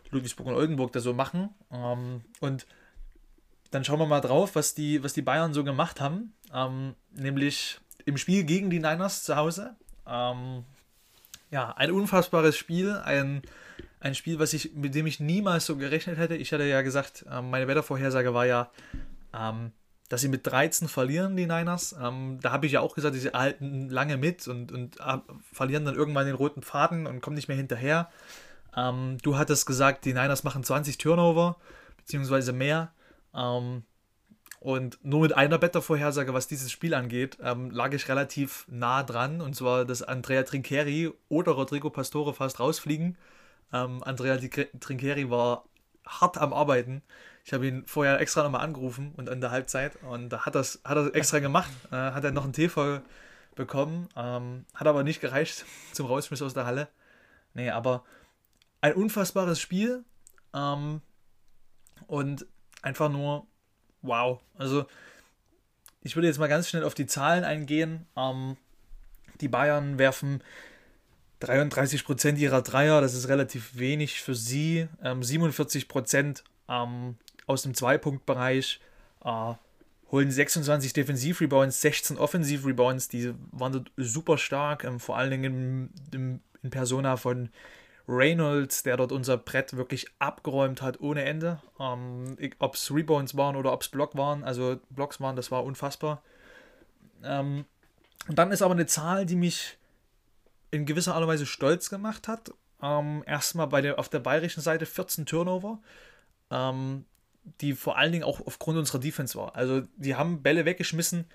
Ludwigsburg 0.09 0.47
und 0.47 0.55
Oldenburg 0.55 0.91
da 0.91 0.99
so 0.99 1.13
machen. 1.13 1.49
Ähm, 1.71 2.21
und 2.39 2.65
dann 3.69 3.83
schauen 3.83 3.99
wir 3.99 4.07
mal 4.07 4.21
drauf, 4.21 4.55
was 4.55 4.73
die, 4.73 5.03
was 5.03 5.13
die 5.13 5.21
Bayern 5.21 5.53
so 5.53 5.63
gemacht 5.63 6.01
haben. 6.01 6.33
Ähm, 6.51 6.95
nämlich 7.11 7.79
im 8.05 8.17
Spiel 8.17 8.43
gegen 8.43 8.71
die 8.71 8.79
Niners 8.79 9.23
zu 9.23 9.35
Hause. 9.35 9.75
Ähm, 10.07 10.63
ja, 11.51 11.71
ein 11.73 11.91
unfassbares 11.91 12.57
Spiel, 12.57 12.93
ein, 12.93 13.43
ein 13.99 14.15
Spiel, 14.15 14.39
was 14.39 14.53
ich, 14.53 14.73
mit 14.73 14.95
dem 14.95 15.05
ich 15.05 15.19
niemals 15.19 15.67
so 15.67 15.77
gerechnet 15.77 16.17
hätte. 16.17 16.35
Ich 16.35 16.51
hatte 16.51 16.63
ja 16.63 16.81
gesagt, 16.81 17.23
ähm, 17.31 17.51
meine 17.51 17.67
Wettervorhersage 17.67 18.33
war 18.33 18.47
ja, 18.47 18.71
dass 20.09 20.21
sie 20.21 20.27
mit 20.27 20.45
13 20.45 20.87
verlieren, 20.87 21.37
die 21.37 21.45
Niners. 21.45 21.95
Ähm, 22.01 22.39
da 22.41 22.51
habe 22.51 22.65
ich 22.65 22.73
ja 22.73 22.81
auch 22.81 22.95
gesagt, 22.95 23.15
sie 23.15 23.29
halten 23.29 23.89
lange 23.89 24.17
mit 24.17 24.47
und, 24.47 24.71
und 24.71 24.99
äh, 24.99 25.17
verlieren 25.53 25.85
dann 25.85 25.95
irgendwann 25.95 26.25
den 26.25 26.35
roten 26.35 26.63
Faden 26.63 27.07
und 27.07 27.21
kommen 27.21 27.35
nicht 27.35 27.47
mehr 27.47 27.57
hinterher. 27.57 28.09
Ähm, 28.75 29.17
du 29.21 29.37
hattest 29.37 29.65
gesagt, 29.65 30.05
die 30.05 30.13
Niners 30.13 30.43
machen 30.43 30.63
20 30.63 30.97
Turnover, 30.97 31.57
beziehungsweise 31.97 32.53
mehr. 32.53 32.91
Ähm, 33.35 33.83
und 34.59 34.99
nur 35.03 35.21
mit 35.21 35.37
einer 35.37 35.57
Beta-Vorhersage, 35.57 36.33
was 36.33 36.47
dieses 36.47 36.71
Spiel 36.71 36.93
angeht, 36.93 37.37
ähm, 37.41 37.71
lag 37.71 37.93
ich 37.93 38.09
relativ 38.09 38.65
nah 38.67 39.03
dran. 39.03 39.41
Und 39.41 39.55
zwar, 39.55 39.85
dass 39.85 40.01
Andrea 40.01 40.43
Trincheri 40.43 41.11
oder 41.29 41.53
Rodrigo 41.53 41.89
Pastore 41.89 42.33
fast 42.33 42.59
rausfliegen. 42.59 43.17
Ähm, 43.71 44.03
Andrea 44.03 44.37
Trincheri 44.37 45.29
war 45.29 45.65
hart 46.05 46.37
am 46.37 46.51
Arbeiten. 46.51 47.03
Ich 47.49 47.53
habe 47.55 47.65
ihn 47.65 47.83
vorher 47.87 48.19
extra 48.19 48.43
nochmal 48.43 48.61
angerufen 48.61 49.11
und 49.17 49.27
an 49.27 49.41
der 49.41 49.49
Halbzeit 49.49 49.95
und 50.03 50.29
da 50.29 50.45
hat 50.45 50.53
das 50.53 50.81
hat 50.83 50.97
er 50.97 51.15
extra 51.15 51.39
gemacht. 51.39 51.71
Äh, 51.91 51.95
hat 51.95 52.23
er 52.23 52.29
noch 52.29 52.43
einen 52.43 52.53
TV 52.53 53.01
bekommen, 53.55 54.07
ähm, 54.15 54.65
hat 54.75 54.85
aber 54.85 55.01
nicht 55.01 55.19
gereicht 55.19 55.65
zum 55.91 56.05
Rausschmiss 56.05 56.43
aus 56.43 56.53
der 56.53 56.67
Halle. 56.67 56.89
Nee, 57.55 57.71
aber 57.71 58.03
ein 58.81 58.93
unfassbares 58.93 59.59
Spiel 59.59 60.03
ähm, 60.53 61.01
und 62.05 62.45
einfach 62.83 63.09
nur 63.09 63.47
wow. 64.03 64.39
Also 64.55 64.85
ich 66.03 66.15
würde 66.15 66.27
jetzt 66.27 66.37
mal 66.37 66.49
ganz 66.49 66.69
schnell 66.69 66.83
auf 66.83 66.93
die 66.93 67.07
Zahlen 67.07 67.43
eingehen. 67.43 68.05
Ähm, 68.15 68.57
die 69.41 69.47
Bayern 69.47 69.97
werfen 69.97 70.43
33% 71.41 72.35
ihrer 72.35 72.61
Dreier, 72.61 73.01
das 73.01 73.15
ist 73.15 73.27
relativ 73.27 73.79
wenig 73.79 74.21
für 74.21 74.35
sie. 74.35 74.87
Ähm, 75.01 75.21
47% 75.21 76.43
ähm, 76.67 77.17
aus 77.49 77.63
dem 77.63 77.73
Zwei-Punkt-Bereich, 77.73 78.79
äh, 79.25 79.53
holen 80.11 80.31
26 80.31 80.93
Defensiv-Rebounds, 80.93 81.81
16 81.81 82.17
Offensiv-Rebounds, 82.17 83.09
die 83.09 83.33
waren 83.51 83.73
dort 83.73 83.91
super 83.97 84.37
stark, 84.37 84.83
ähm, 84.83 84.99
vor 84.99 85.17
allen 85.17 85.31
Dingen 85.31 85.43
in, 85.43 85.89
in, 86.13 86.41
in 86.61 86.69
Persona 86.69 87.17
von 87.17 87.49
Reynolds, 88.07 88.83
der 88.83 88.97
dort 88.97 89.11
unser 89.11 89.37
Brett 89.37 89.75
wirklich 89.75 90.05
abgeräumt 90.19 90.83
hat 90.83 90.99
ohne 91.01 91.23
Ende. 91.23 91.59
Ähm, 91.79 92.37
ob 92.59 92.75
es 92.75 92.93
Rebounds 92.93 93.35
waren 93.35 93.55
oder 93.55 93.73
ob 93.73 93.81
es 93.81 93.89
Block 93.89 94.15
waren, 94.15 94.43
also 94.43 94.79
Blocks 94.91 95.19
waren, 95.19 95.35
das 95.35 95.49
war 95.49 95.63
unfassbar. 95.63 96.21
Ähm, 97.23 97.65
und 98.27 98.37
dann 98.37 98.51
ist 98.51 98.61
aber 98.61 98.75
eine 98.75 98.85
Zahl, 98.85 99.25
die 99.25 99.35
mich 99.35 99.77
in 100.69 100.85
gewisser 100.85 101.15
Art 101.15 101.23
und 101.23 101.29
Weise 101.29 101.47
stolz 101.47 101.89
gemacht 101.89 102.27
hat. 102.27 102.51
Ähm, 102.81 103.23
erstmal 103.25 103.67
bei 103.67 103.81
der, 103.81 103.97
auf 103.97 104.07
der 104.09 104.19
bayerischen 104.19 104.61
Seite 104.61 104.85
14 104.85 105.25
Turnover. 105.25 105.79
Ähm, 106.51 107.05
die 107.61 107.73
vor 107.73 107.97
allen 107.97 108.11
Dingen 108.11 108.23
auch 108.23 108.45
aufgrund 108.45 108.77
unserer 108.77 108.99
Defense 108.99 109.37
war. 109.37 109.55
Also 109.55 109.83
die 109.97 110.15
haben 110.15 110.41
Bälle 110.41 110.65
weggeschmissen, 110.65 111.25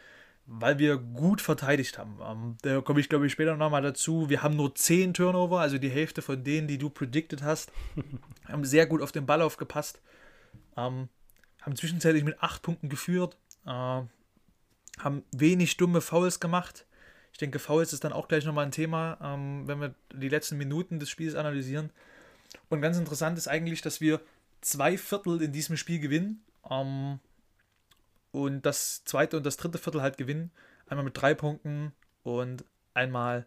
weil 0.46 0.78
wir 0.78 0.96
gut 0.96 1.40
verteidigt 1.40 1.98
haben. 1.98 2.18
Ähm, 2.22 2.56
da 2.62 2.80
komme 2.80 3.00
ich, 3.00 3.08
glaube 3.08 3.26
ich, 3.26 3.32
später 3.32 3.56
nochmal 3.56 3.82
dazu. 3.82 4.28
Wir 4.28 4.42
haben 4.42 4.56
nur 4.56 4.74
10 4.74 5.14
Turnover, 5.14 5.60
also 5.60 5.78
die 5.78 5.88
Hälfte 5.88 6.22
von 6.22 6.42
denen, 6.44 6.68
die 6.68 6.78
du 6.78 6.90
predicted 6.90 7.42
hast. 7.42 7.72
haben 8.48 8.64
sehr 8.64 8.86
gut 8.86 9.02
auf 9.02 9.12
den 9.12 9.26
Ball 9.26 9.42
aufgepasst. 9.42 10.00
Ähm, 10.76 11.08
haben 11.62 11.76
zwischenzeitlich 11.76 12.24
mit 12.24 12.42
8 12.42 12.62
Punkten 12.62 12.88
geführt. 12.88 13.36
Äh, 13.66 14.02
haben 14.98 15.24
wenig 15.32 15.76
dumme 15.76 16.00
Fouls 16.00 16.40
gemacht. 16.40 16.86
Ich 17.32 17.38
denke, 17.38 17.58
Fouls 17.58 17.92
ist 17.92 18.04
dann 18.04 18.12
auch 18.12 18.28
gleich 18.28 18.44
nochmal 18.44 18.64
ein 18.64 18.70
Thema, 18.70 19.18
ähm, 19.20 19.66
wenn 19.66 19.80
wir 19.80 19.94
die 20.12 20.28
letzten 20.28 20.56
Minuten 20.56 21.00
des 21.00 21.10
Spiels 21.10 21.34
analysieren. 21.34 21.90
Und 22.68 22.80
ganz 22.80 22.96
interessant 22.96 23.36
ist 23.38 23.48
eigentlich, 23.48 23.82
dass 23.82 24.00
wir 24.00 24.20
zwei 24.64 24.98
Viertel 24.98 25.42
in 25.42 25.52
diesem 25.52 25.76
Spiel 25.76 26.00
gewinnen. 26.00 26.42
Ähm, 26.68 27.20
und 28.32 28.62
das 28.66 29.04
zweite 29.04 29.36
und 29.36 29.46
das 29.46 29.56
dritte 29.56 29.78
Viertel 29.78 30.02
halt 30.02 30.16
gewinnen. 30.16 30.50
Einmal 30.88 31.04
mit 31.04 31.20
drei 31.20 31.34
Punkten 31.34 31.92
und 32.22 32.64
einmal 32.94 33.46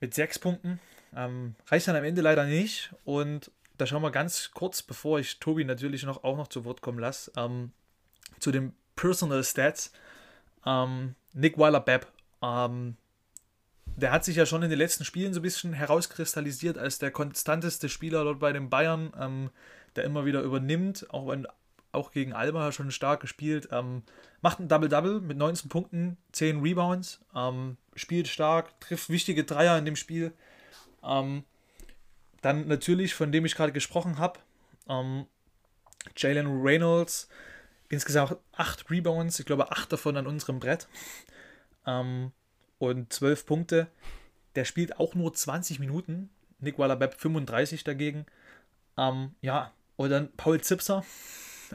mit 0.00 0.14
sechs 0.14 0.38
Punkten. 0.38 0.80
Ähm, 1.14 1.54
reicht 1.66 1.88
dann 1.88 1.96
am 1.96 2.04
Ende 2.04 2.20
leider 2.20 2.44
nicht. 2.44 2.94
Und 3.04 3.50
da 3.78 3.86
schauen 3.86 4.02
wir 4.02 4.10
ganz 4.10 4.50
kurz, 4.52 4.82
bevor 4.82 5.20
ich 5.20 5.38
Tobi 5.38 5.64
natürlich 5.64 6.02
noch 6.02 6.24
auch 6.24 6.36
noch 6.36 6.48
zu 6.48 6.64
Wort 6.64 6.80
kommen 6.80 6.98
lasse, 6.98 7.32
ähm, 7.36 7.72
zu 8.40 8.50
den 8.52 8.74
Personal 8.96 9.42
Stats. 9.44 9.92
Ähm, 10.66 11.14
Nick 11.32 11.56
Weiler-Bepp, 11.56 12.06
ähm, 12.42 12.96
der 13.86 14.12
hat 14.12 14.24
sich 14.24 14.36
ja 14.36 14.46
schon 14.46 14.62
in 14.62 14.70
den 14.70 14.78
letzten 14.78 15.04
Spielen 15.04 15.32
so 15.32 15.40
ein 15.40 15.42
bisschen 15.42 15.72
herauskristallisiert 15.72 16.78
als 16.78 16.98
der 16.98 17.10
konstanteste 17.10 17.88
Spieler 17.88 18.24
dort 18.24 18.40
bei 18.40 18.52
den 18.52 18.68
Bayern. 18.68 19.12
Ähm, 19.18 19.50
der 19.98 20.04
immer 20.04 20.24
wieder 20.24 20.40
übernimmt, 20.42 21.06
auch 21.10 21.28
wenn 21.28 21.46
auch 21.92 22.10
gegen 22.10 22.32
Alba 22.32 22.72
schon 22.72 22.90
stark 22.90 23.20
gespielt. 23.20 23.68
Ähm, 23.72 24.02
macht 24.40 24.60
ein 24.60 24.68
Double-Double 24.68 25.20
mit 25.20 25.36
19 25.36 25.68
Punkten, 25.68 26.16
10 26.32 26.60
Rebounds, 26.60 27.20
ähm, 27.34 27.76
spielt 27.94 28.28
stark, 28.28 28.80
trifft 28.80 29.10
wichtige 29.10 29.44
Dreier 29.44 29.76
in 29.78 29.84
dem 29.84 29.96
Spiel. 29.96 30.32
Ähm, 31.02 31.44
dann 32.40 32.68
natürlich, 32.68 33.14
von 33.14 33.32
dem 33.32 33.44
ich 33.44 33.54
gerade 33.54 33.72
gesprochen 33.72 34.18
habe, 34.18 34.38
ähm, 34.88 35.26
Jalen 36.16 36.62
Reynolds, 36.62 37.28
insgesamt 37.88 38.36
8 38.52 38.90
Rebounds, 38.90 39.38
ich 39.40 39.46
glaube 39.46 39.72
8 39.72 39.92
davon 39.92 40.16
an 40.16 40.26
unserem 40.26 40.60
Brett. 40.60 40.88
ähm, 41.86 42.32
und 42.78 43.12
12 43.12 43.44
Punkte. 43.46 43.88
Der 44.54 44.64
spielt 44.64 44.98
auch 44.98 45.14
nur 45.14 45.32
20 45.34 45.78
Minuten. 45.80 46.30
Nick 46.60 46.78
Waller-Bepp 46.78 47.14
35 47.14 47.84
dagegen. 47.84 48.26
Ähm, 48.96 49.34
ja, 49.40 49.72
und 49.98 50.10
dann 50.10 50.30
Paul 50.36 50.60
Zipser, 50.60 51.04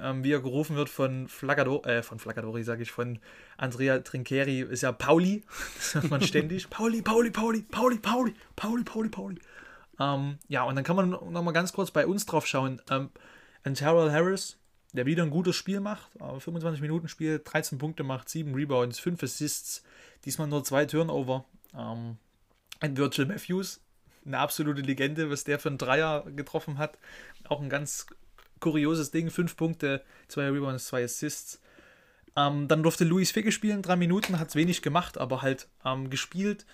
ähm, 0.01 0.23
wie 0.23 0.31
er 0.31 0.39
gerufen 0.39 0.77
wird 0.77 0.87
von 0.87 1.27
Flaggador, 1.27 1.85
äh, 1.85 2.01
von 2.01 2.19
Flaggadori, 2.19 2.63
sage 2.63 2.81
ich, 2.81 2.91
von 2.91 3.19
Andrea 3.57 3.99
Trincheri, 3.99 4.61
ist 4.61 4.81
ja 4.81 4.93
Pauli. 4.93 5.43
Das 5.75 5.95
hört 5.95 6.09
man 6.09 6.21
ständig. 6.21 6.69
Pauli, 6.69 7.01
Pauli, 7.01 7.31
Pauli, 7.31 7.63
Pauli, 7.63 7.97
Pauli, 7.97 8.33
Pauli, 8.55 8.83
Pauli, 8.83 9.09
Pauli. 9.09 9.39
Ähm, 9.99 10.37
ja, 10.47 10.63
und 10.63 10.75
dann 10.75 10.85
kann 10.85 10.95
man 10.95 11.09
noch 11.09 11.43
mal 11.43 11.51
ganz 11.51 11.73
kurz 11.73 11.91
bei 11.91 12.07
uns 12.07 12.25
drauf 12.25 12.47
schauen. 12.47 12.81
Ähm, 12.89 13.09
Terrell 13.75 14.09
Harris, 14.09 14.57
der 14.93 15.05
wieder 15.05 15.23
ein 15.23 15.29
gutes 15.29 15.57
Spiel 15.57 15.81
macht, 15.81 16.11
25 16.17 16.81
Minuten 16.81 17.09
Spiel, 17.09 17.41
13 17.43 17.77
Punkte 17.77 18.03
macht, 18.03 18.29
7 18.29 18.55
Rebounds, 18.55 18.99
5 18.99 19.21
Assists, 19.21 19.83
diesmal 20.23 20.47
nur 20.47 20.63
2 20.63 20.85
Turnover. 20.85 21.43
Ähm, 21.77 22.17
ein 22.79 22.95
Virgil 22.95 23.25
Matthews, 23.25 23.81
eine 24.25 24.39
absolute 24.39 24.81
Legende, 24.81 25.29
was 25.29 25.43
der 25.43 25.59
für 25.59 25.69
einen 25.69 25.77
Dreier 25.77 26.23
getroffen 26.35 26.77
hat. 26.77 26.97
Auch 27.49 27.61
ein 27.61 27.69
ganz 27.69 28.07
kurioses 28.59 29.11
Ding, 29.11 29.29
5 29.29 29.55
Punkte, 29.55 30.03
2 30.29 30.49
Rebounds, 30.51 30.87
2 30.87 31.03
Assists. 31.03 31.61
Ähm, 32.35 32.67
dann 32.67 32.83
durfte 32.83 33.03
Luis 33.03 33.31
Ficke 33.31 33.51
spielen, 33.51 33.81
3 33.81 33.95
Minuten, 33.95 34.39
hat 34.39 34.49
es 34.49 34.55
wenig 34.55 34.81
gemacht, 34.81 35.17
aber 35.17 35.41
halt 35.41 35.67
ähm, 35.85 36.09
gespielt. 36.09 36.65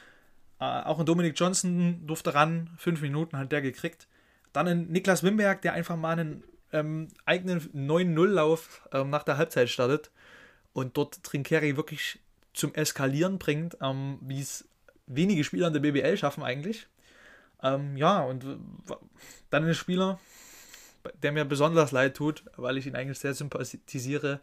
Äh, 0.59 0.65
auch 0.65 0.99
ein 0.99 1.05
Dominik 1.05 1.37
Johnson 1.37 2.05
durfte 2.05 2.33
ran, 2.33 2.69
5 2.77 3.01
Minuten 3.01 3.37
hat 3.37 3.51
der 3.51 3.61
gekriegt. 3.61 4.07
Dann 4.53 4.67
ein 4.67 4.87
Niklas 4.87 5.23
Wimberg, 5.23 5.61
der 5.61 5.73
einfach 5.73 5.95
mal 5.95 6.17
einen 6.17 6.43
ähm, 6.71 7.07
eigenen 7.25 7.61
9-0-Lauf 7.73 8.87
ähm, 8.93 9.09
nach 9.09 9.23
der 9.23 9.37
Halbzeit 9.37 9.69
startet 9.69 10.11
und 10.73 10.97
dort 10.97 11.23
Trinkeri 11.23 11.75
wirklich 11.75 12.19
zum 12.53 12.73
Eskalieren 12.73 13.39
bringt, 13.39 13.77
ähm, 13.81 14.19
wie 14.21 14.41
es 14.41 14.67
wenige 15.07 15.43
Spieler 15.43 15.67
in 15.67 15.73
der 15.73 15.79
BBL 15.79 16.17
schaffen 16.17 16.43
eigentlich. 16.43 16.87
Ähm, 17.61 17.97
ja, 17.97 18.21
und 18.21 18.45
dann 19.49 19.65
ein 19.65 19.73
Spieler, 19.75 20.19
der 21.21 21.31
mir 21.31 21.45
besonders 21.45 21.91
leid 21.91 22.15
tut, 22.15 22.43
weil 22.55 22.77
ich 22.77 22.87
ihn 22.87 22.95
eigentlich 22.95 23.19
sehr 23.19 23.33
sympathisiere. 23.33 24.41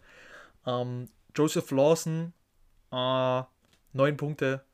Ähm, 0.66 1.08
Joseph 1.34 1.70
Lawson, 1.70 2.32
äh, 2.92 3.42
9 3.92 4.16
Punkte, 4.16 4.64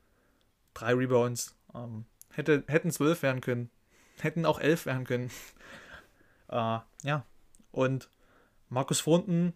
3 0.73 0.93
Rebounds. 0.93 1.55
Ähm, 1.73 2.05
hätte, 2.31 2.63
hätten 2.67 2.91
12 2.91 3.21
werden 3.21 3.41
können. 3.41 3.69
Hätten 4.19 4.45
auch 4.45 4.59
11 4.59 4.85
werden 4.85 5.05
können. 5.05 5.31
äh, 6.49 6.79
ja, 7.03 7.25
und 7.71 8.09
Markus 8.69 8.99
Fronten, 8.99 9.53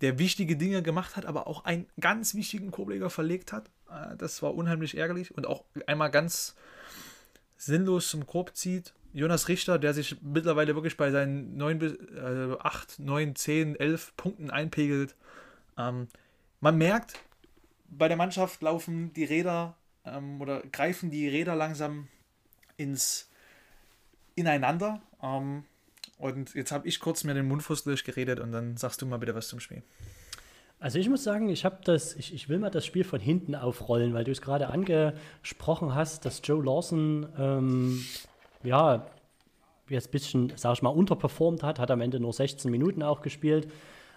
der 0.00 0.18
wichtige 0.18 0.56
Dinge 0.56 0.82
gemacht 0.82 1.16
hat, 1.16 1.24
aber 1.24 1.46
auch 1.46 1.64
einen 1.64 1.86
ganz 2.00 2.34
wichtigen 2.34 2.70
Korbleger 2.70 3.10
verlegt 3.10 3.52
hat. 3.52 3.70
Äh, 3.90 4.16
das 4.16 4.42
war 4.42 4.54
unheimlich 4.54 4.96
ärgerlich 4.96 5.34
und 5.34 5.46
auch 5.46 5.64
einmal 5.86 6.10
ganz 6.10 6.54
sinnlos 7.56 8.08
zum 8.08 8.26
Korb 8.26 8.56
zieht. 8.56 8.94
Jonas 9.12 9.48
Richter, 9.48 9.78
der 9.78 9.94
sich 9.94 10.20
mittlerweile 10.20 10.74
wirklich 10.74 10.96
bei 10.96 11.10
seinen 11.10 11.56
9, 11.56 11.80
äh, 11.80 12.56
8, 12.60 12.98
9, 12.98 13.34
10, 13.34 13.76
11 13.76 14.16
Punkten 14.16 14.50
einpegelt. 14.50 15.14
Ähm, 15.78 16.08
man 16.60 16.76
merkt, 16.76 17.18
bei 17.88 18.08
der 18.08 18.16
Mannschaft 18.16 18.60
laufen 18.62 19.12
die 19.14 19.24
Räder 19.24 19.76
ähm, 20.04 20.40
oder 20.40 20.62
greifen 20.72 21.10
die 21.10 21.28
Räder 21.28 21.54
langsam 21.54 22.08
ins 22.76 23.30
ineinander. 24.34 25.00
Ähm, 25.22 25.64
und 26.18 26.54
jetzt 26.54 26.72
habe 26.72 26.88
ich 26.88 27.00
kurz 27.00 27.24
mir 27.24 27.34
den 27.34 27.48
Mundfuß 27.48 27.84
durchgeredet 27.84 28.40
und 28.40 28.52
dann 28.52 28.76
sagst 28.76 29.02
du 29.02 29.06
mal 29.06 29.18
bitte 29.18 29.34
was 29.34 29.48
zum 29.48 29.60
Spiel. 29.60 29.82
Also 30.78 30.98
ich 30.98 31.08
muss 31.08 31.24
sagen, 31.24 31.48
ich 31.48 31.64
habe 31.64 31.78
das, 31.84 32.14
ich, 32.16 32.34
ich 32.34 32.48
will 32.48 32.58
mal 32.58 32.70
das 32.70 32.84
Spiel 32.84 33.04
von 33.04 33.18
hinten 33.18 33.54
aufrollen, 33.54 34.12
weil 34.12 34.24
du 34.24 34.30
es 34.30 34.42
gerade 34.42 34.68
angesprochen 34.68 35.94
hast, 35.94 36.26
dass 36.26 36.42
Joe 36.44 36.62
Lawson 36.62 37.26
ähm, 37.38 38.04
ja 38.62 39.06
jetzt 39.88 40.08
ein 40.08 40.10
bisschen, 40.10 40.52
sag 40.56 40.74
ich 40.74 40.82
mal, 40.82 40.90
unterperformt 40.90 41.62
hat, 41.62 41.78
hat 41.78 41.90
am 41.90 42.00
Ende 42.00 42.20
nur 42.20 42.32
16 42.32 42.70
Minuten 42.70 43.02
auch 43.02 43.22
gespielt. 43.22 43.68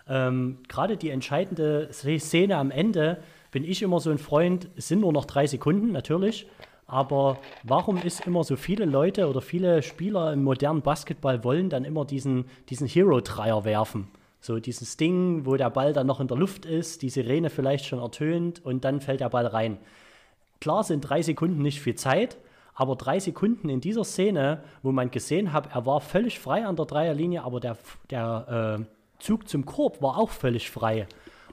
Ähm, 0.08 0.58
gerade 0.68 0.98
die 0.98 1.12
entscheidende 1.12 1.90
Szene 1.92 2.58
am 2.58 2.72
Ende 2.72 3.24
bin 3.52 3.64
ich 3.64 3.82
immer 3.82 4.00
so 4.00 4.10
ein 4.10 4.18
Freund, 4.18 4.70
es 4.76 4.88
sind 4.88 5.02
nur 5.02 5.14
noch 5.14 5.26
drei 5.26 5.48
Sekunden 5.48 5.92
natürlich, 5.92 6.48
aber 6.88 7.38
warum 7.64 7.98
ist 7.98 8.26
immer 8.26 8.44
so 8.44 8.56
viele 8.56 8.86
Leute 8.86 9.30
oder 9.30 9.42
viele 9.42 9.84
Spieler 9.84 10.34
im 10.34 10.44
modernen 10.44 10.82
Basketball 10.82 11.44
wollen 11.44 11.70
dann 11.70 11.86
immer 11.86 12.04
diesen, 12.04 12.46
diesen 12.70 12.88
Hero-Dreier 12.88 13.64
werfen? 13.64 14.08
So 14.42 14.60
dieses 14.60 14.98
Ding, 14.98 15.46
wo 15.46 15.58
der 15.58 15.70
Ball 15.70 15.94
dann 15.94 16.08
noch 16.08 16.20
in 16.20 16.28
der 16.28 16.38
Luft 16.38 16.66
ist, 16.66 17.02
die 17.02 17.10
Sirene 17.10 17.50
vielleicht 17.50 17.86
schon 17.86 18.00
ertönt 18.00 18.64
und 18.66 18.86
dann 18.86 19.02
fällt 19.02 19.20
der 19.20 19.30
Ball 19.30 19.46
rein. 19.46 19.78
Klar 20.62 20.84
sind 20.84 21.02
drei 21.02 21.22
Sekunden 21.22 21.62
nicht 21.62 21.82
viel 21.82 21.96
Zeit, 21.96 22.38
aber 22.74 22.96
drei 22.96 23.20
Sekunden 23.20 23.68
in 23.68 23.82
dieser 23.82 24.06
Szene, 24.06 24.64
wo 24.82 24.92
man 24.92 25.12
gesehen 25.12 25.52
hat, 25.52 25.74
er 25.74 25.86
war 25.86 26.00
völlig 26.00 26.40
frei 26.40 26.66
an 26.66 26.78
der 26.78 26.86
Dreierlinie, 26.86 27.44
aber 27.44 27.60
der, 27.60 27.78
der 28.10 28.80
äh, 28.80 29.22
Zug 29.22 29.50
zum 29.50 29.66
Korb 29.66 30.02
war 30.02 30.18
auch 30.18 30.30
völlig 30.30 30.72
frei. 30.72 31.08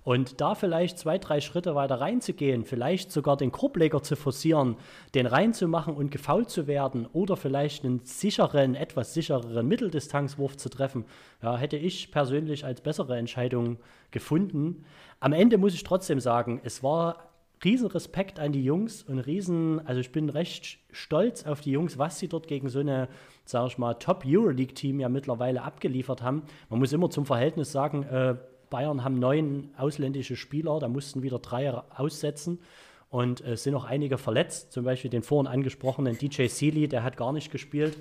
Und 0.07 0.41
da 0.41 0.55
vielleicht 0.55 1.01
zwei, 1.01 1.19
drei 1.19 1.41
Schritte 1.41 1.75
weiter 1.75 2.01
reinzugehen, 2.01 2.65
vielleicht 2.65 3.11
sogar 3.11 3.37
den 3.37 3.51
Korbleger 3.51 4.05
zu 4.05 4.15
forcieren, 4.15 4.77
den 5.17 5.27
reinzumachen 5.27 5.97
und 5.97 6.13
gefault 6.13 6.49
zu 6.49 6.69
werden 6.69 7.09
oder 7.13 7.37
vielleicht 7.37 7.85
einen 7.85 7.99
sicheren, 8.05 8.77
etwas 8.77 9.15
sichereren 9.15 9.67
Mitteldistanzwurf 9.67 10.57
zu 10.57 10.69
treffen, 10.69 11.07
ja, 11.43 11.57
hätte 11.57 11.77
ich 11.77 12.13
persönlich 12.13 12.65
als 12.65 12.83
bessere 12.83 13.19
Entscheidung 13.19 13.79
gefunden. 14.13 14.85
Am 15.19 15.33
Ende 15.33 15.59
muss 15.59 15.75
ich 15.75 15.83
trotzdem 15.83 16.21
sagen, 16.21 16.61
es 16.63 16.85
war 16.85 17.33
riesen 17.65 17.89
Respekt 17.89 18.39
an 18.39 18.53
die 18.53 18.63
Jungs 18.63 19.03
und 19.03 19.19
riesen, 19.19 19.85
also 19.89 20.01
ich 20.01 20.13
bin 20.13 20.29
recht 20.29 20.79
stolz 20.93 21.45
auf 21.47 21.63
die 21.63 21.73
Jungs, 21.73 21.99
was 21.99 22.21
sie 22.21 22.29
dort 22.29 22.47
gegen 22.47 22.69
so 22.69 22.79
eine, 22.79 23.09
sage 23.45 23.67
ich 23.71 23.79
mal, 23.79 23.95
Top-Euroleague-Team 23.95 25.01
ja 25.01 25.09
mittlerweile 25.09 25.63
abgeliefert 25.63 26.23
haben. 26.23 26.45
Man 26.71 26.79
muss 26.79 26.93
immer 26.93 27.11
zum 27.11 27.27
Verhältnis 27.27 27.73
sagen, 27.73 28.05
äh, 28.05 28.37
Bayern 28.71 29.05
haben 29.05 29.19
neun 29.19 29.71
ausländische 29.77 30.37
Spieler, 30.37 30.79
da 30.79 30.89
mussten 30.89 31.23
wieder 31.23 31.39
drei 31.39 31.71
aussetzen. 31.71 32.59
Und 33.09 33.41
es 33.41 33.47
äh, 33.47 33.57
sind 33.57 33.73
noch 33.73 33.85
einige 33.85 34.19
verletzt, 34.19 34.73
zum 34.73 34.85
Beispiel 34.85 35.11
den 35.11 35.23
vorhin 35.23 35.47
angesprochenen 35.47 36.19
DJ 36.19 36.47
Sealy, 36.47 36.89
der 36.89 37.03
hat 37.03 37.17
gar 37.17 37.33
nicht 37.33 37.51
gespielt. 37.51 37.97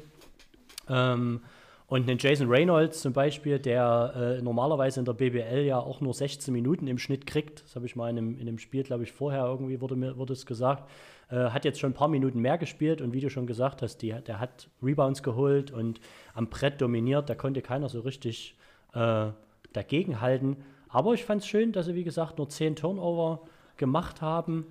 Ähm, 0.89 1.41
und 1.87 2.09
den 2.09 2.17
Jason 2.17 2.49
Reynolds 2.49 3.01
zum 3.01 3.13
Beispiel, 3.13 3.59
der 3.59 4.37
äh, 4.39 4.41
normalerweise 4.41 4.99
in 4.99 5.05
der 5.05 5.13
BBL 5.13 5.65
ja 5.65 5.77
auch 5.77 6.01
nur 6.01 6.15
16 6.15 6.51
Minuten 6.51 6.87
im 6.87 6.97
Schnitt 6.97 7.27
kriegt, 7.27 7.63
das 7.63 7.75
habe 7.75 7.85
ich 7.85 7.95
mal 7.95 8.09
in 8.09 8.17
einem, 8.17 8.35
in 8.35 8.47
einem 8.47 8.57
Spiel, 8.57 8.81
glaube 8.81 9.03
ich, 9.03 9.11
vorher 9.11 9.45
irgendwie 9.45 9.79
wurde 9.81 9.95
mir 9.95 10.17
wurde 10.17 10.33
es 10.33 10.47
gesagt, 10.47 10.89
äh, 11.29 11.35
hat 11.35 11.63
jetzt 11.63 11.79
schon 11.79 11.91
ein 11.91 11.95
paar 11.95 12.07
Minuten 12.07 12.39
mehr 12.39 12.57
gespielt 12.57 13.01
und 13.01 13.13
wie 13.13 13.21
du 13.21 13.29
schon 13.29 13.45
gesagt 13.45 13.83
hast, 13.83 13.97
die, 13.97 14.15
der 14.25 14.39
hat 14.39 14.67
Rebounds 14.81 15.21
geholt 15.21 15.69
und 15.69 15.99
am 16.33 16.49
Brett 16.49 16.81
dominiert, 16.81 17.29
da 17.29 17.35
konnte 17.35 17.61
keiner 17.61 17.87
so 17.87 17.99
richtig 17.99 18.57
äh, 18.93 19.27
dagegenhalten. 19.75 20.57
Aber 20.89 21.13
ich 21.13 21.25
fand 21.25 21.41
es 21.41 21.47
schön, 21.47 21.71
dass 21.71 21.87
sie, 21.87 21.95
wie 21.95 22.03
gesagt, 22.03 22.37
nur 22.37 22.49
10 22.49 22.75
Turnover 22.75 23.41
gemacht 23.77 24.21
haben 24.21 24.65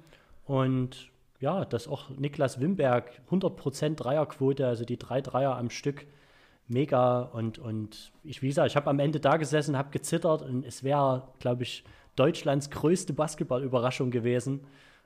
und 0.47 1.11
ja, 1.41 1.65
dass 1.65 1.89
auch 1.89 2.11
Niklas 2.11 2.61
Wimberg 2.61 3.21
100% 3.31 3.97
Dreierquote, 3.97 4.67
also 4.67 4.85
die 4.85 4.99
drei 4.99 5.21
Dreier 5.21 5.57
am 5.57 5.69
Stück, 5.69 6.07
mega 6.69 7.23
und, 7.23 7.59
und 7.59 8.13
ich, 8.23 8.41
wie 8.41 8.49
gesagt, 8.49 8.71
ich 8.71 8.77
habe 8.77 8.89
am 8.89 8.99
Ende 8.99 9.21
da 9.21 9.37
gesessen, 9.37 9.77
habe 9.77 9.91
gezittert 9.91 10.43
und 10.43 10.65
es 10.65 10.83
wäre, 10.83 11.29
glaube 11.41 11.65
ich, 11.65 11.85
Deutschlands 12.17 12.71
größte 12.71 13.13
Basketballüberraschung 13.13 14.11
gewesen, 14.11 14.61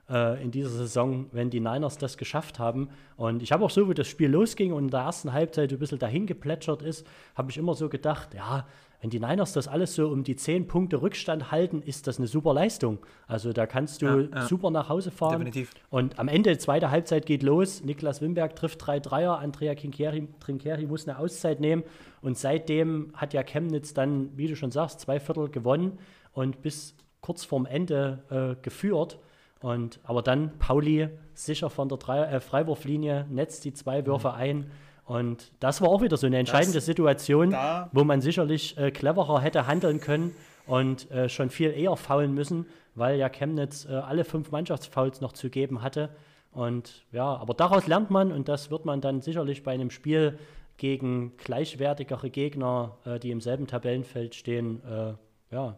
äh, 0.09 0.41
in 0.43 0.51
dieser 0.51 0.69
Saison, 0.69 1.27
wenn 1.31 1.49
die 1.49 1.59
Niners 1.59 1.97
das 1.97 2.17
geschafft 2.17 2.59
haben. 2.59 2.89
Und 3.17 3.41
ich 3.41 3.51
habe 3.51 3.65
auch 3.65 3.69
so, 3.69 3.89
wie 3.89 3.93
das 3.93 4.07
Spiel 4.07 4.29
losging 4.29 4.73
und 4.73 4.85
in 4.85 4.89
der 4.91 5.01
ersten 5.01 5.33
Halbzeit 5.33 5.71
ein 5.71 5.79
bisschen 5.79 5.99
dahin 5.99 6.25
geplätschert 6.27 6.81
ist, 6.81 7.05
habe 7.35 7.51
ich 7.51 7.57
immer 7.57 7.73
so 7.73 7.89
gedacht, 7.89 8.33
ja, 8.33 8.65
wenn 9.01 9.09
die 9.09 9.19
Niners 9.19 9.53
das 9.53 9.67
alles 9.67 9.95
so 9.95 10.09
um 10.09 10.23
die 10.23 10.35
10 10.35 10.67
Punkte 10.67 11.01
Rückstand 11.01 11.51
halten, 11.51 11.81
ist 11.81 12.07
das 12.07 12.17
eine 12.17 12.27
super 12.27 12.53
Leistung. 12.53 12.99
Also 13.27 13.53
da 13.53 13.65
kannst 13.65 14.01
du 14.01 14.05
ja, 14.05 14.19
ja. 14.19 14.47
super 14.47 14.71
nach 14.71 14.89
Hause 14.89 15.09
fahren. 15.11 15.39
Definitiv. 15.39 15.71
Und 15.89 16.19
am 16.19 16.27
Ende, 16.27 16.57
zweite 16.57 16.91
Halbzeit 16.91 17.25
geht 17.25 17.41
los. 17.41 17.81
Niklas 17.83 18.21
Wimberg 18.21 18.55
trifft 18.55 18.85
drei 18.85 18.99
Dreier. 18.99 19.39
Andrea 19.39 19.73
Trincheri 19.73 20.85
muss 20.85 21.07
eine 21.07 21.17
Auszeit 21.17 21.61
nehmen. 21.61 21.83
Und 22.21 22.37
seitdem 22.37 23.13
hat 23.13 23.33
ja 23.33 23.43
Chemnitz 23.43 23.93
dann, 23.93 24.37
wie 24.37 24.47
du 24.47 24.55
schon 24.57 24.71
sagst, 24.71 24.99
zwei 24.99 25.19
Viertel 25.19 25.49
gewonnen 25.49 25.99
und 26.33 26.61
bis 26.61 26.95
kurz 27.21 27.45
vorm 27.45 27.65
Ende 27.65 28.23
äh, 28.29 28.61
geführt. 28.61 29.17
Und, 29.61 29.99
aber 30.03 30.21
dann 30.21 30.57
Pauli 30.57 31.09
sicher 31.33 31.69
von 31.69 31.89
der 31.89 31.97
Drei 31.97 32.23
äh, 32.23 32.39
Freiwurflinie, 32.39 33.27
netzt 33.29 33.65
die 33.65 33.73
zwei 33.73 34.05
Würfe 34.05 34.29
mhm. 34.29 34.35
ein. 34.35 34.71
Und 35.09 35.51
das 35.59 35.81
war 35.81 35.89
auch 35.89 36.03
wieder 36.03 36.17
so 36.17 36.27
eine 36.27 36.37
entscheidende 36.37 36.77
das, 36.77 36.85
Situation, 36.85 37.55
wo 37.91 38.03
man 38.03 38.21
sicherlich 38.21 38.77
äh, 38.77 38.91
cleverer 38.91 39.41
hätte 39.41 39.65
handeln 39.65 39.99
können 39.99 40.35
und 40.67 41.09
äh, 41.09 41.27
schon 41.29 41.49
viel 41.49 41.71
eher 41.71 41.95
faulen 41.95 42.35
müssen, 42.35 42.67
weil 42.93 43.17
ja 43.17 43.27
Chemnitz 43.27 43.85
äh, 43.85 43.93
alle 43.93 44.23
fünf 44.23 44.51
Mannschaftsfouls 44.51 45.19
noch 45.19 45.33
zu 45.33 45.49
geben 45.49 45.81
hatte. 45.81 46.11
Und 46.51 47.05
ja, 47.11 47.25
aber 47.25 47.55
daraus 47.55 47.87
lernt 47.87 48.11
man 48.11 48.31
und 48.31 48.47
das 48.49 48.69
wird 48.69 48.85
man 48.85 49.01
dann 49.01 49.23
sicherlich 49.23 49.63
bei 49.63 49.71
einem 49.71 49.89
Spiel 49.89 50.37
gegen 50.77 51.35
gleichwertigere 51.37 52.29
Gegner, 52.29 52.95
äh, 53.03 53.17
die 53.17 53.31
im 53.31 53.41
selben 53.41 53.65
Tabellenfeld 53.65 54.35
stehen, 54.35 54.83
äh, 54.85 55.13
ja, 55.49 55.75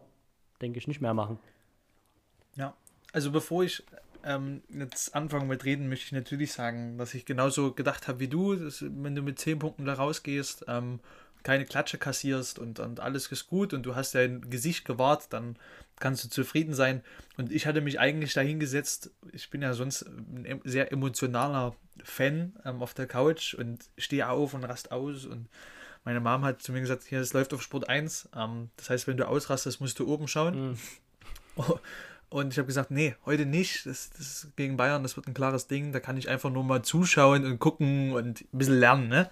denke 0.60 0.78
ich, 0.78 0.86
nicht 0.86 1.00
mehr 1.00 1.14
machen. 1.14 1.38
Ja, 2.54 2.74
also 3.14 3.30
bevor 3.30 3.64
ich 3.64 3.82
ähm, 4.24 4.62
jetzt 4.68 5.14
anfangen 5.14 5.48
mit 5.48 5.64
Reden, 5.64 5.88
möchte 5.88 6.06
ich 6.06 6.12
natürlich 6.12 6.52
sagen, 6.52 6.98
dass 6.98 7.14
ich 7.14 7.24
genauso 7.24 7.72
gedacht 7.72 8.08
habe 8.08 8.20
wie 8.20 8.28
du, 8.28 8.54
dass, 8.54 8.82
wenn 8.82 9.14
du 9.14 9.22
mit 9.22 9.38
10 9.38 9.58
Punkten 9.58 9.84
da 9.84 9.94
rausgehst, 9.94 10.64
ähm, 10.68 11.00
keine 11.42 11.64
Klatsche 11.64 11.98
kassierst 11.98 12.58
und, 12.58 12.78
und 12.78 13.00
alles 13.00 13.26
ist 13.32 13.48
gut 13.48 13.74
und 13.74 13.84
du 13.84 13.94
hast 13.94 14.14
dein 14.14 14.48
Gesicht 14.48 14.84
gewahrt, 14.84 15.32
dann 15.32 15.56
kannst 15.98 16.24
du 16.24 16.28
zufrieden 16.28 16.74
sein. 16.74 17.02
Und 17.36 17.50
ich 17.50 17.66
hatte 17.66 17.80
mich 17.80 17.98
eigentlich 17.98 18.32
dahingesetzt, 18.32 19.10
ich 19.32 19.50
bin 19.50 19.62
ja 19.62 19.74
sonst 19.74 20.02
ein 20.02 20.60
sehr 20.64 20.92
emotionaler 20.92 21.74
Fan 22.04 22.54
ähm, 22.64 22.82
auf 22.82 22.94
der 22.94 23.06
Couch 23.06 23.54
und 23.54 23.84
stehe 23.98 24.28
auf 24.28 24.54
und 24.54 24.64
rast 24.64 24.92
aus 24.92 25.26
und 25.26 25.48
meine 26.04 26.20
Mom 26.20 26.44
hat 26.44 26.62
zu 26.62 26.72
mir 26.72 26.80
gesagt, 26.80 27.04
hier, 27.04 27.20
es 27.20 27.32
läuft 27.32 27.54
auf 27.54 27.62
Sport 27.62 27.88
1. 27.88 28.30
Ähm, 28.36 28.70
das 28.76 28.90
heißt, 28.90 29.06
wenn 29.06 29.16
du 29.16 29.28
ausrastest, 29.28 29.80
musst 29.80 29.98
du 29.98 30.08
oben 30.08 30.26
schauen. 30.28 30.70
Mhm. 30.70 30.78
Und 32.32 32.52
ich 32.52 32.58
habe 32.58 32.66
gesagt, 32.66 32.90
nee, 32.90 33.14
heute 33.26 33.44
nicht. 33.44 33.84
Das, 33.84 34.10
das 34.10 34.48
gegen 34.56 34.78
Bayern, 34.78 35.02
das 35.02 35.16
wird 35.16 35.28
ein 35.28 35.34
klares 35.34 35.66
Ding. 35.66 35.92
Da 35.92 36.00
kann 36.00 36.16
ich 36.16 36.28
einfach 36.28 36.50
nur 36.50 36.64
mal 36.64 36.82
zuschauen 36.82 37.44
und 37.44 37.58
gucken 37.58 38.12
und 38.12 38.40
ein 38.40 38.58
bisschen 38.58 38.78
lernen. 38.78 39.08
Ne? 39.08 39.30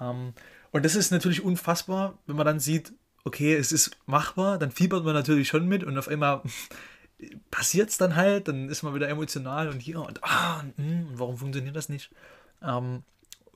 Ähm, 0.00 0.34
und 0.70 0.84
das 0.84 0.94
ist 0.94 1.10
natürlich 1.10 1.42
unfassbar, 1.42 2.16
wenn 2.26 2.36
man 2.36 2.46
dann 2.46 2.60
sieht, 2.60 2.92
okay, 3.24 3.54
es 3.54 3.72
ist 3.72 3.90
machbar, 4.06 4.58
dann 4.58 4.70
fiebert 4.70 5.04
man 5.04 5.14
natürlich 5.14 5.48
schon 5.48 5.66
mit 5.66 5.82
und 5.82 5.98
auf 5.98 6.08
einmal 6.08 6.42
passiert 7.50 7.90
es 7.90 7.98
dann 7.98 8.14
halt, 8.14 8.46
dann 8.48 8.68
ist 8.68 8.82
man 8.82 8.94
wieder 8.94 9.08
emotional 9.08 9.68
und 9.68 9.80
hier 9.80 10.00
und 10.00 10.22
ah, 10.22 10.60
und, 10.60 10.76
hm, 10.76 11.08
warum 11.14 11.36
funktioniert 11.36 11.74
das 11.74 11.88
nicht? 11.88 12.10
Ähm, 12.62 13.02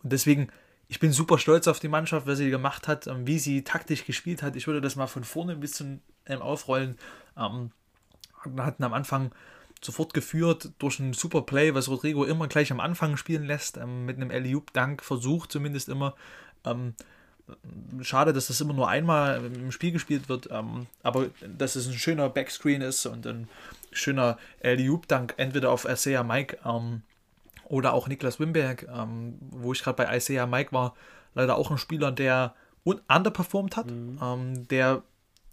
und 0.03 0.13
deswegen, 0.13 0.49
ich 0.89 0.99
bin 0.99 1.13
super 1.13 1.39
stolz 1.39 1.69
auf 1.69 1.79
die 1.79 1.89
Mannschaft, 1.89 2.27
was 2.27 2.39
sie 2.39 2.51
gemacht 2.51 2.89
hat, 2.89 3.07
ähm, 3.07 3.27
wie 3.27 3.39
sie 3.39 3.63
taktisch 3.63 4.05
gespielt 4.05 4.43
hat. 4.43 4.57
Ich 4.57 4.67
würde 4.67 4.81
das 4.81 4.97
mal 4.97 5.07
von 5.07 5.23
vorne 5.23 5.55
bis 5.55 5.73
zum 5.73 6.01
ähm, 6.27 6.43
Aufrollen. 6.43 6.97
Ähm, 7.37 7.71
hatten 8.59 8.85
am 8.85 8.93
Anfang 8.93 9.33
sofort 9.81 10.15
geführt 10.15 10.71
durch 10.79 11.01
ein 11.01 11.13
super 11.13 11.43
Play, 11.43 11.75
was 11.75 11.89
Rodrigo 11.89 12.25
immer 12.25 12.47
gleich 12.47 12.71
am 12.71 12.81
Anfang 12.81 13.17
spielen 13.17 13.45
lässt, 13.45 13.77
ähm, 13.77 14.07
mit 14.07 14.17
einem 14.17 14.31
Eliup-Dank 14.31 15.03
versucht 15.03 15.51
zumindest 15.51 15.89
immer. 15.89 16.15
Ähm, 16.65 16.95
schade, 18.03 18.33
dass 18.33 18.47
das 18.47 18.61
immer 18.61 18.73
nur 18.73 18.89
einmal 18.89 19.45
im 19.45 19.73
Spiel 19.73 19.93
gespielt 19.93 20.29
wird, 20.29 20.49
ähm, 20.51 20.87
aber 21.03 21.27
dass 21.59 21.75
es 21.75 21.89
ein 21.89 21.95
schöner 21.95 22.29
Backscreen 22.29 22.83
ist 22.83 23.05
und 23.07 23.27
ein 23.27 23.49
schöner 23.91 24.39
Eliup-Dank 24.61 25.35
entweder 25.37 25.71
auf 25.71 25.85
Isaiah 25.85 26.23
Mike 26.23 26.59
ähm, 26.65 27.03
oder 27.65 27.93
auch 27.93 28.07
Niklas 28.07 28.39
Wimberg, 28.39 28.87
ähm, 28.95 29.39
wo 29.51 29.73
ich 29.73 29.83
gerade 29.83 29.97
bei 29.97 30.17
Isaiah 30.17 30.47
Mike 30.47 30.73
war, 30.73 30.95
leider 31.35 31.57
auch 31.57 31.71
ein 31.71 31.79
Spieler, 31.79 32.13
der 32.13 32.55
underperformed 32.85 33.77
hat, 33.77 33.91
mhm. 33.91 34.19
Ähm, 34.23 34.69
der 34.69 35.03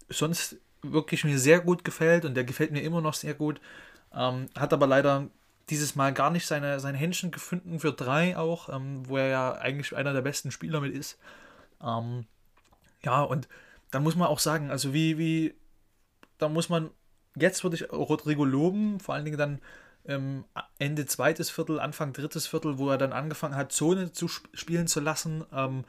sonst 0.08 0.56
wirklich 0.82 1.24
mir 1.24 1.38
sehr 1.38 1.60
gut 1.60 1.84
gefällt 1.84 2.24
und 2.24 2.34
der 2.34 2.44
gefällt 2.44 2.72
mir 2.72 2.82
immer 2.82 3.00
noch 3.00 3.14
sehr 3.14 3.34
gut. 3.34 3.60
Ähm, 4.14 4.46
hat 4.56 4.72
aber 4.72 4.86
leider 4.86 5.28
dieses 5.68 5.94
Mal 5.94 6.12
gar 6.12 6.30
nicht 6.30 6.46
seine, 6.46 6.80
seine 6.80 6.98
Händchen 6.98 7.30
gefunden 7.30 7.78
für 7.80 7.92
drei 7.92 8.36
auch, 8.36 8.68
ähm, 8.68 9.08
wo 9.08 9.16
er 9.16 9.28
ja 9.28 9.52
eigentlich 9.52 9.94
einer 9.96 10.12
der 10.12 10.22
besten 10.22 10.50
Spieler 10.50 10.80
mit 10.80 10.94
ist. 10.94 11.18
Ähm, 11.82 12.26
ja, 13.04 13.22
und 13.22 13.48
dann 13.90 14.02
muss 14.02 14.16
man 14.16 14.28
auch 14.28 14.38
sagen, 14.38 14.70
also 14.70 14.92
wie, 14.92 15.16
wie, 15.18 15.54
da 16.38 16.48
muss 16.48 16.68
man, 16.68 16.90
jetzt 17.36 17.62
würde 17.62 17.76
ich 17.76 17.92
Rodrigo 17.92 18.44
loben, 18.44 19.00
vor 19.00 19.14
allen 19.14 19.24
Dingen 19.24 19.38
dann 19.38 19.60
ähm, 20.06 20.44
Ende 20.78 21.06
zweites 21.06 21.50
Viertel, 21.50 21.78
Anfang 21.78 22.12
drittes 22.12 22.46
Viertel, 22.46 22.78
wo 22.78 22.90
er 22.90 22.98
dann 22.98 23.12
angefangen 23.12 23.56
hat, 23.56 23.72
Zone 23.72 24.12
zu 24.12 24.26
sp 24.26 24.48
spielen 24.54 24.86
zu 24.86 25.00
lassen. 25.00 25.44
Ähm, 25.52 25.84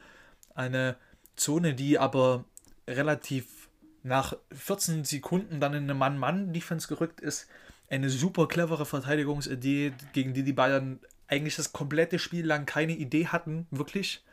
eine 0.54 0.96
Zone, 1.36 1.74
die 1.74 1.98
aber 1.98 2.44
relativ 2.88 3.61
nach 4.02 4.34
14 4.52 5.04
Sekunden 5.04 5.60
dann 5.60 5.74
in 5.74 5.84
eine 5.84 5.94
Mann-Mann-Defense 5.94 6.88
gerückt 6.88 7.20
ist. 7.20 7.48
Eine 7.88 8.10
super 8.10 8.48
clevere 8.48 8.86
Verteidigungsidee, 8.86 9.92
gegen 10.12 10.34
die 10.34 10.42
die 10.42 10.52
Bayern 10.52 10.98
eigentlich 11.28 11.56
das 11.56 11.72
komplette 11.72 12.18
Spiel 12.18 12.46
lang 12.46 12.66
keine 12.66 12.92
Idee 12.92 13.26
hatten, 13.26 13.66
wirklich. 13.70 14.24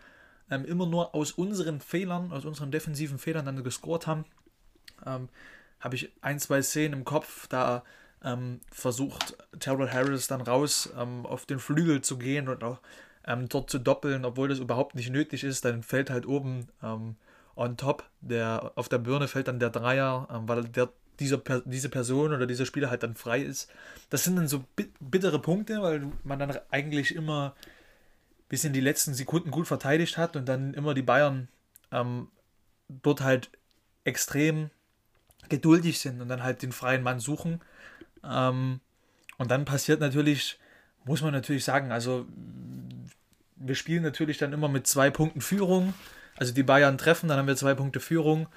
Ähm, 0.52 0.66
immer 0.66 0.86
nur 0.86 1.14
aus 1.14 1.32
unseren 1.32 1.80
Fehlern, 1.80 2.32
aus 2.32 2.46
unseren 2.46 2.72
defensiven 2.72 3.20
Fehlern 3.20 3.46
dann 3.46 3.64
gescored 3.64 4.08
haben. 4.08 4.26
Ähm, 5.06 5.30
Habe 5.80 5.96
ich 5.96 6.12
ein, 6.22 6.40
zwei 6.40 6.62
Szenen 6.62 7.00
im 7.00 7.06
Kopf, 7.06 7.48
da 7.48 7.84
ähm, 8.24 8.60
versucht 8.72 9.38
Terrell 9.60 9.90
Harris 9.90 10.28
dann 10.28 10.42
raus 10.42 10.90
ähm, 10.98 11.26
auf 11.26 11.46
den 11.46 11.60
Flügel 11.60 12.02
zu 12.02 12.18
gehen 12.18 12.50
und 12.50 12.64
auch 12.64 12.80
ähm, 13.26 13.48
dort 13.48 13.70
zu 13.70 13.80
doppeln, 13.80 14.26
obwohl 14.26 14.50
das 14.50 14.60
überhaupt 14.60 14.96
nicht 14.96 15.10
nötig 15.10 15.44
ist. 15.44 15.64
Dann 15.64 15.84
fällt 15.84 16.10
halt 16.10 16.26
oben 16.26 16.68
ähm, 16.84 17.16
on 17.60 17.78
top. 17.78 18.10
Der, 18.22 18.72
auf 18.76 18.90
der 18.90 18.98
Birne 18.98 19.28
fällt 19.28 19.48
dann 19.48 19.60
der 19.60 19.70
Dreier, 19.70 20.28
ähm, 20.32 20.48
weil 20.48 20.64
der, 20.64 20.90
diese, 21.20 21.42
diese 21.66 21.90
Person 21.90 22.34
oder 22.34 22.48
dieser 22.48 22.66
Spieler 22.66 22.90
halt 22.90 23.04
dann 23.04 23.16
frei 23.16 23.42
ist. 23.42 23.70
Das 24.10 24.24
sind 24.24 24.38
dann 24.38 24.48
so 24.48 24.64
bittere 25.00 25.40
Punkte, 25.40 25.82
weil 25.82 26.08
man 26.24 26.40
dann 26.40 26.58
eigentlich 26.72 27.14
immer 27.14 27.56
bis 28.48 28.64
in 28.64 28.74
die 28.74 28.80
letzten 28.80 29.14
Sekunden 29.14 29.52
gut 29.52 29.68
verteidigt 29.68 30.18
hat 30.18 30.36
und 30.36 30.48
dann 30.48 30.74
immer 30.74 30.94
die 30.94 31.02
Bayern 31.04 31.50
ähm, 31.92 32.30
dort 32.88 33.22
halt 33.22 33.50
extrem 34.06 34.72
geduldig 35.50 36.00
sind 36.00 36.22
und 36.22 36.30
dann 36.30 36.42
halt 36.42 36.62
den 36.62 36.72
freien 36.72 37.04
Mann 37.04 37.20
suchen. 37.20 37.62
Ähm, 38.24 38.80
und 39.38 39.52
dann 39.52 39.66
passiert 39.66 40.00
natürlich, 40.00 40.58
muss 41.04 41.22
man 41.22 41.34
natürlich 41.34 41.66
sagen, 41.66 41.92
also 41.92 42.26
wir 43.58 43.76
spielen 43.76 44.04
natürlich 44.04 44.38
dann 44.38 44.54
immer 44.54 44.70
mit 44.70 44.88
zwei 44.88 45.10
Punkten 45.10 45.42
Führung 45.42 45.94
also 46.40 46.54
die 46.54 46.64
Bayern 46.64 46.98
treffen, 46.98 47.28
dann 47.28 47.38
haben 47.38 47.48
wir 47.48 47.56
zwei 47.56 47.76
Punkte 47.76 48.00
Führung, 48.00 48.48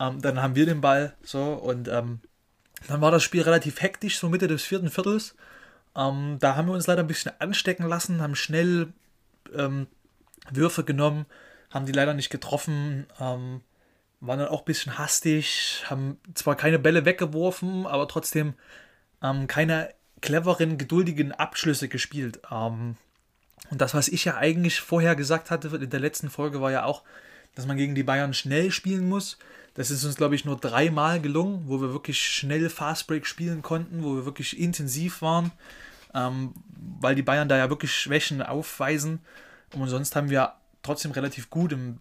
ähm, 0.00 0.22
dann 0.22 0.40
haben 0.40 0.54
wir 0.54 0.66
den 0.66 0.80
Ball 0.80 1.14
so 1.22 1.54
und 1.54 1.88
ähm, 1.88 2.20
dann 2.86 3.00
war 3.00 3.10
das 3.10 3.22
Spiel 3.22 3.42
relativ 3.42 3.82
hektisch, 3.82 4.18
so 4.18 4.28
Mitte 4.28 4.46
des 4.46 4.62
vierten 4.62 4.90
Viertels. 4.90 5.34
Ähm, 5.96 6.38
da 6.40 6.56
haben 6.56 6.68
wir 6.68 6.74
uns 6.74 6.86
leider 6.86 7.02
ein 7.02 7.08
bisschen 7.08 7.32
anstecken 7.40 7.86
lassen, 7.86 8.22
haben 8.22 8.36
schnell 8.36 8.92
ähm, 9.54 9.88
Würfe 10.50 10.84
genommen, 10.84 11.26
haben 11.70 11.86
die 11.86 11.92
leider 11.92 12.14
nicht 12.14 12.30
getroffen, 12.30 13.06
ähm, 13.20 13.62
waren 14.20 14.38
dann 14.38 14.48
auch 14.48 14.62
ein 14.62 14.66
bisschen 14.66 14.98
hastig, 14.98 15.84
haben 15.86 16.18
zwar 16.34 16.56
keine 16.56 16.78
Bälle 16.78 17.04
weggeworfen, 17.04 17.86
aber 17.86 18.06
trotzdem 18.06 18.54
ähm, 19.22 19.46
keine 19.46 19.92
cleveren, 20.20 20.78
geduldigen 20.78 21.32
Abschlüsse 21.32 21.88
gespielt. 21.88 22.40
Ähm, 22.50 22.96
und 23.70 23.80
das, 23.80 23.94
was 23.94 24.08
ich 24.08 24.24
ja 24.24 24.36
eigentlich 24.36 24.80
vorher 24.80 25.16
gesagt 25.16 25.50
hatte 25.50 25.68
in 25.68 25.90
der 25.90 26.00
letzten 26.00 26.30
Folge, 26.30 26.60
war 26.60 26.70
ja 26.70 26.84
auch, 26.84 27.02
dass 27.54 27.66
man 27.66 27.76
gegen 27.76 27.94
die 27.94 28.02
Bayern 28.02 28.34
schnell 28.34 28.70
spielen 28.70 29.08
muss. 29.08 29.38
Das 29.74 29.90
ist 29.90 30.04
uns, 30.04 30.16
glaube 30.16 30.34
ich, 30.34 30.44
nur 30.44 30.56
dreimal 30.56 31.20
gelungen, 31.20 31.64
wo 31.66 31.80
wir 31.80 31.92
wirklich 31.92 32.22
schnell 32.22 32.70
Fastbreak 32.70 33.26
spielen 33.26 33.62
konnten, 33.62 34.04
wo 34.04 34.14
wir 34.14 34.24
wirklich 34.24 34.58
intensiv 34.58 35.22
waren, 35.22 35.50
ähm, 36.14 36.54
weil 37.00 37.14
die 37.14 37.22
Bayern 37.22 37.48
da 37.48 37.56
ja 37.56 37.70
wirklich 37.70 37.92
Schwächen 37.92 38.42
aufweisen. 38.42 39.20
Und 39.74 39.88
sonst 39.88 40.14
haben 40.14 40.30
wir 40.30 40.54
trotzdem 40.82 41.10
relativ 41.10 41.50
gut 41.50 41.72
im 41.72 41.98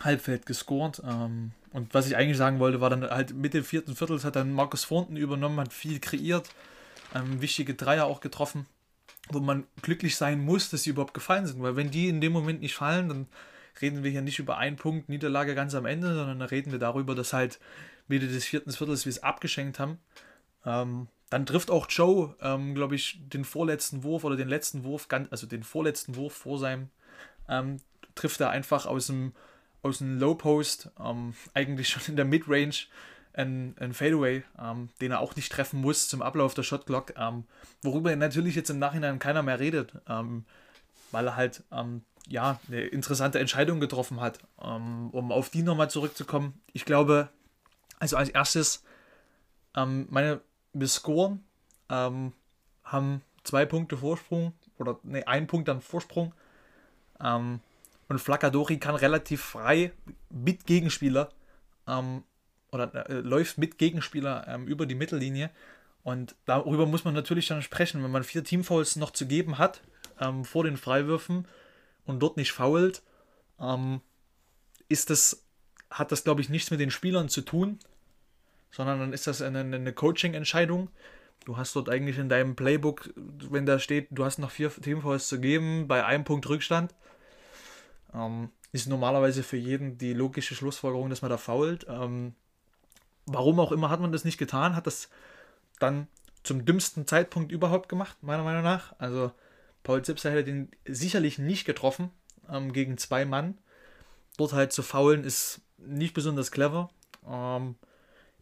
Halbfeld 0.00 0.46
gescored. 0.46 1.02
Ähm, 1.06 1.52
und 1.72 1.92
was 1.92 2.06
ich 2.06 2.16
eigentlich 2.16 2.38
sagen 2.38 2.58
wollte, 2.58 2.80
war 2.80 2.90
dann 2.90 3.02
halt 3.02 3.34
mit 3.34 3.52
dem 3.52 3.64
vierten 3.64 3.94
Viertels 3.94 4.24
hat 4.24 4.36
dann 4.36 4.52
Markus 4.52 4.88
Thornton 4.88 5.16
übernommen, 5.16 5.60
hat 5.60 5.72
viel 5.72 6.00
kreiert, 6.00 6.48
ähm, 7.14 7.42
wichtige 7.42 7.74
Dreier 7.74 8.06
auch 8.06 8.20
getroffen, 8.20 8.66
wo 9.32 9.40
man 9.40 9.64
glücklich 9.82 10.16
sein 10.16 10.44
muss, 10.44 10.70
dass 10.70 10.82
sie 10.82 10.90
überhaupt 10.90 11.14
gefallen 11.14 11.46
sind. 11.46 11.62
Weil 11.62 11.76
wenn 11.76 11.90
die 11.90 12.08
in 12.08 12.20
dem 12.20 12.32
Moment 12.32 12.60
nicht 12.60 12.74
fallen, 12.74 13.08
dann 13.08 13.26
reden 13.80 14.02
wir 14.02 14.10
hier 14.10 14.22
nicht 14.22 14.38
über 14.38 14.58
einen 14.58 14.76
Punkt 14.76 15.08
Niederlage 15.08 15.54
ganz 15.54 15.74
am 15.74 15.86
Ende, 15.86 16.14
sondern 16.14 16.38
da 16.38 16.46
reden 16.46 16.72
wir 16.72 16.78
darüber, 16.78 17.14
dass 17.14 17.32
halt 17.32 17.58
Mitte 18.08 18.28
des 18.28 18.44
vierten 18.44 18.72
Viertels 18.72 19.04
wir 19.04 19.10
es 19.10 19.22
abgeschenkt 19.22 19.78
haben. 19.78 19.98
Ähm, 20.64 21.08
dann 21.30 21.46
trifft 21.46 21.70
auch 21.70 21.86
Joe, 21.88 22.34
ähm, 22.40 22.74
glaube 22.74 22.96
ich, 22.96 23.20
den 23.28 23.44
vorletzten 23.44 24.02
Wurf 24.02 24.24
oder 24.24 24.36
den 24.36 24.48
letzten 24.48 24.82
Wurf, 24.82 25.06
also 25.30 25.46
den 25.46 25.62
vorletzten 25.62 26.16
Wurf 26.16 26.34
vor 26.34 26.58
seinem, 26.58 26.90
ähm, 27.48 27.76
trifft 28.16 28.40
er 28.40 28.50
einfach 28.50 28.86
aus 28.86 29.06
dem, 29.06 29.32
aus 29.82 29.98
dem 29.98 30.18
Low 30.18 30.34
Post, 30.34 30.90
ähm, 30.98 31.34
eigentlich 31.54 31.88
schon 31.88 32.02
in 32.08 32.16
der 32.16 32.24
Midrange, 32.24 32.86
ein, 33.32 33.74
ein 33.78 33.94
Fadeaway, 33.94 34.42
ähm, 34.60 34.88
den 35.00 35.12
er 35.12 35.20
auch 35.20 35.36
nicht 35.36 35.52
treffen 35.52 35.80
muss 35.80 36.08
zum 36.08 36.22
Ablauf 36.22 36.54
der 36.54 36.62
Shot 36.62 36.86
Clock, 36.86 37.14
ähm, 37.16 37.44
worüber 37.82 38.14
natürlich 38.16 38.54
jetzt 38.54 38.70
im 38.70 38.78
Nachhinein 38.78 39.18
keiner 39.18 39.42
mehr 39.42 39.60
redet, 39.60 39.92
weil 41.12 41.26
er 41.26 41.36
halt 41.36 41.62
ja, 42.28 42.60
eine 42.68 42.82
interessante 42.82 43.40
Entscheidung 43.40 43.80
getroffen 43.80 44.20
hat. 44.20 44.38
Ähm, 44.62 45.10
um 45.10 45.32
auf 45.32 45.50
die 45.50 45.62
nochmal 45.62 45.90
zurückzukommen. 45.90 46.60
Ich 46.72 46.84
glaube, 46.84 47.28
also 47.98 48.16
als 48.16 48.28
erstes, 48.28 48.84
ähm, 49.76 50.06
meine, 50.10 50.40
ähm, 51.88 52.32
haben 52.84 53.22
zwei 53.44 53.66
Punkte 53.66 53.96
Vorsprung 53.96 54.52
oder 54.78 54.98
ne, 55.02 55.26
ein 55.26 55.46
Punkt 55.46 55.68
dann 55.68 55.80
Vorsprung. 55.80 56.34
Ähm, 57.20 57.60
und 58.08 58.18
Flaccadori 58.18 58.78
kann 58.78 58.94
relativ 58.94 59.42
frei 59.42 59.92
mit 60.30 60.66
Gegenspieler 60.66 61.30
ähm, 61.86 62.24
oder 62.72 63.08
äh, 63.08 63.20
läuft 63.20 63.58
mit 63.58 63.78
Gegenspieler 63.78 64.46
ähm, 64.48 64.66
über 64.66 64.86
die 64.86 64.94
Mittellinie. 64.94 65.50
Und 66.02 66.34
darüber 66.46 66.86
muss 66.86 67.04
man 67.04 67.14
natürlich 67.14 67.48
dann 67.48 67.62
sprechen, 67.62 68.02
wenn 68.02 68.10
man 68.10 68.24
vier 68.24 68.42
Teamfouls 68.42 68.96
noch 68.96 69.10
zu 69.10 69.26
geben 69.26 69.58
hat 69.58 69.82
vor 70.42 70.64
den 70.64 70.76
Freiwürfen 70.76 71.46
und 72.04 72.20
dort 72.20 72.36
nicht 72.36 72.52
fault, 72.52 73.02
ähm, 73.58 74.00
ist 74.88 75.10
das, 75.10 75.44
hat 75.90 76.12
das, 76.12 76.24
glaube 76.24 76.40
ich, 76.40 76.48
nichts 76.48 76.70
mit 76.70 76.80
den 76.80 76.90
Spielern 76.90 77.28
zu 77.28 77.40
tun, 77.42 77.78
sondern 78.70 78.98
dann 79.00 79.12
ist 79.12 79.26
das 79.26 79.40
eine, 79.40 79.60
eine 79.60 79.92
Coaching-Entscheidung. 79.92 80.90
Du 81.44 81.56
hast 81.56 81.74
dort 81.74 81.88
eigentlich 81.88 82.18
in 82.18 82.28
deinem 82.28 82.54
Playbook, 82.54 83.10
wenn 83.16 83.64
da 83.64 83.78
steht, 83.78 84.08
du 84.10 84.24
hast 84.24 84.38
noch 84.38 84.50
vier 84.50 84.70
Teamfouls 84.70 85.28
zu 85.28 85.40
geben, 85.40 85.88
bei 85.88 86.04
einem 86.04 86.24
Punkt 86.24 86.48
Rückstand, 86.48 86.94
ähm, 88.12 88.50
ist 88.72 88.88
normalerweise 88.88 89.42
für 89.42 89.56
jeden 89.56 89.96
die 89.96 90.12
logische 90.12 90.54
Schlussfolgerung, 90.54 91.08
dass 91.08 91.22
man 91.22 91.30
da 91.30 91.38
fault. 91.38 91.86
Ähm, 91.88 92.34
warum 93.34 93.60
auch 93.60 93.72
immer 93.72 93.90
hat 93.90 94.00
man 94.00 94.12
das 94.12 94.24
nicht 94.24 94.38
getan, 94.38 94.76
hat 94.76 94.86
das 94.86 95.08
dann 95.78 96.08
zum 96.42 96.64
dümmsten 96.64 97.06
Zeitpunkt 97.06 97.52
überhaupt 97.52 97.88
gemacht, 97.88 98.16
meiner 98.22 98.44
Meinung 98.44 98.62
nach. 98.62 98.94
Also 98.98 99.32
Paul 99.82 100.02
Zipser 100.02 100.30
hätte 100.30 100.44
den 100.44 100.70
sicherlich 100.86 101.38
nicht 101.38 101.64
getroffen 101.64 102.10
ähm, 102.48 102.72
gegen 102.72 102.98
zwei 102.98 103.24
Mann. 103.24 103.58
Dort 104.36 104.52
halt 104.52 104.72
zu 104.72 104.82
faulen 104.82 105.24
ist 105.24 105.60
nicht 105.78 106.14
besonders 106.14 106.50
clever. 106.50 106.90
Ähm, 107.28 107.76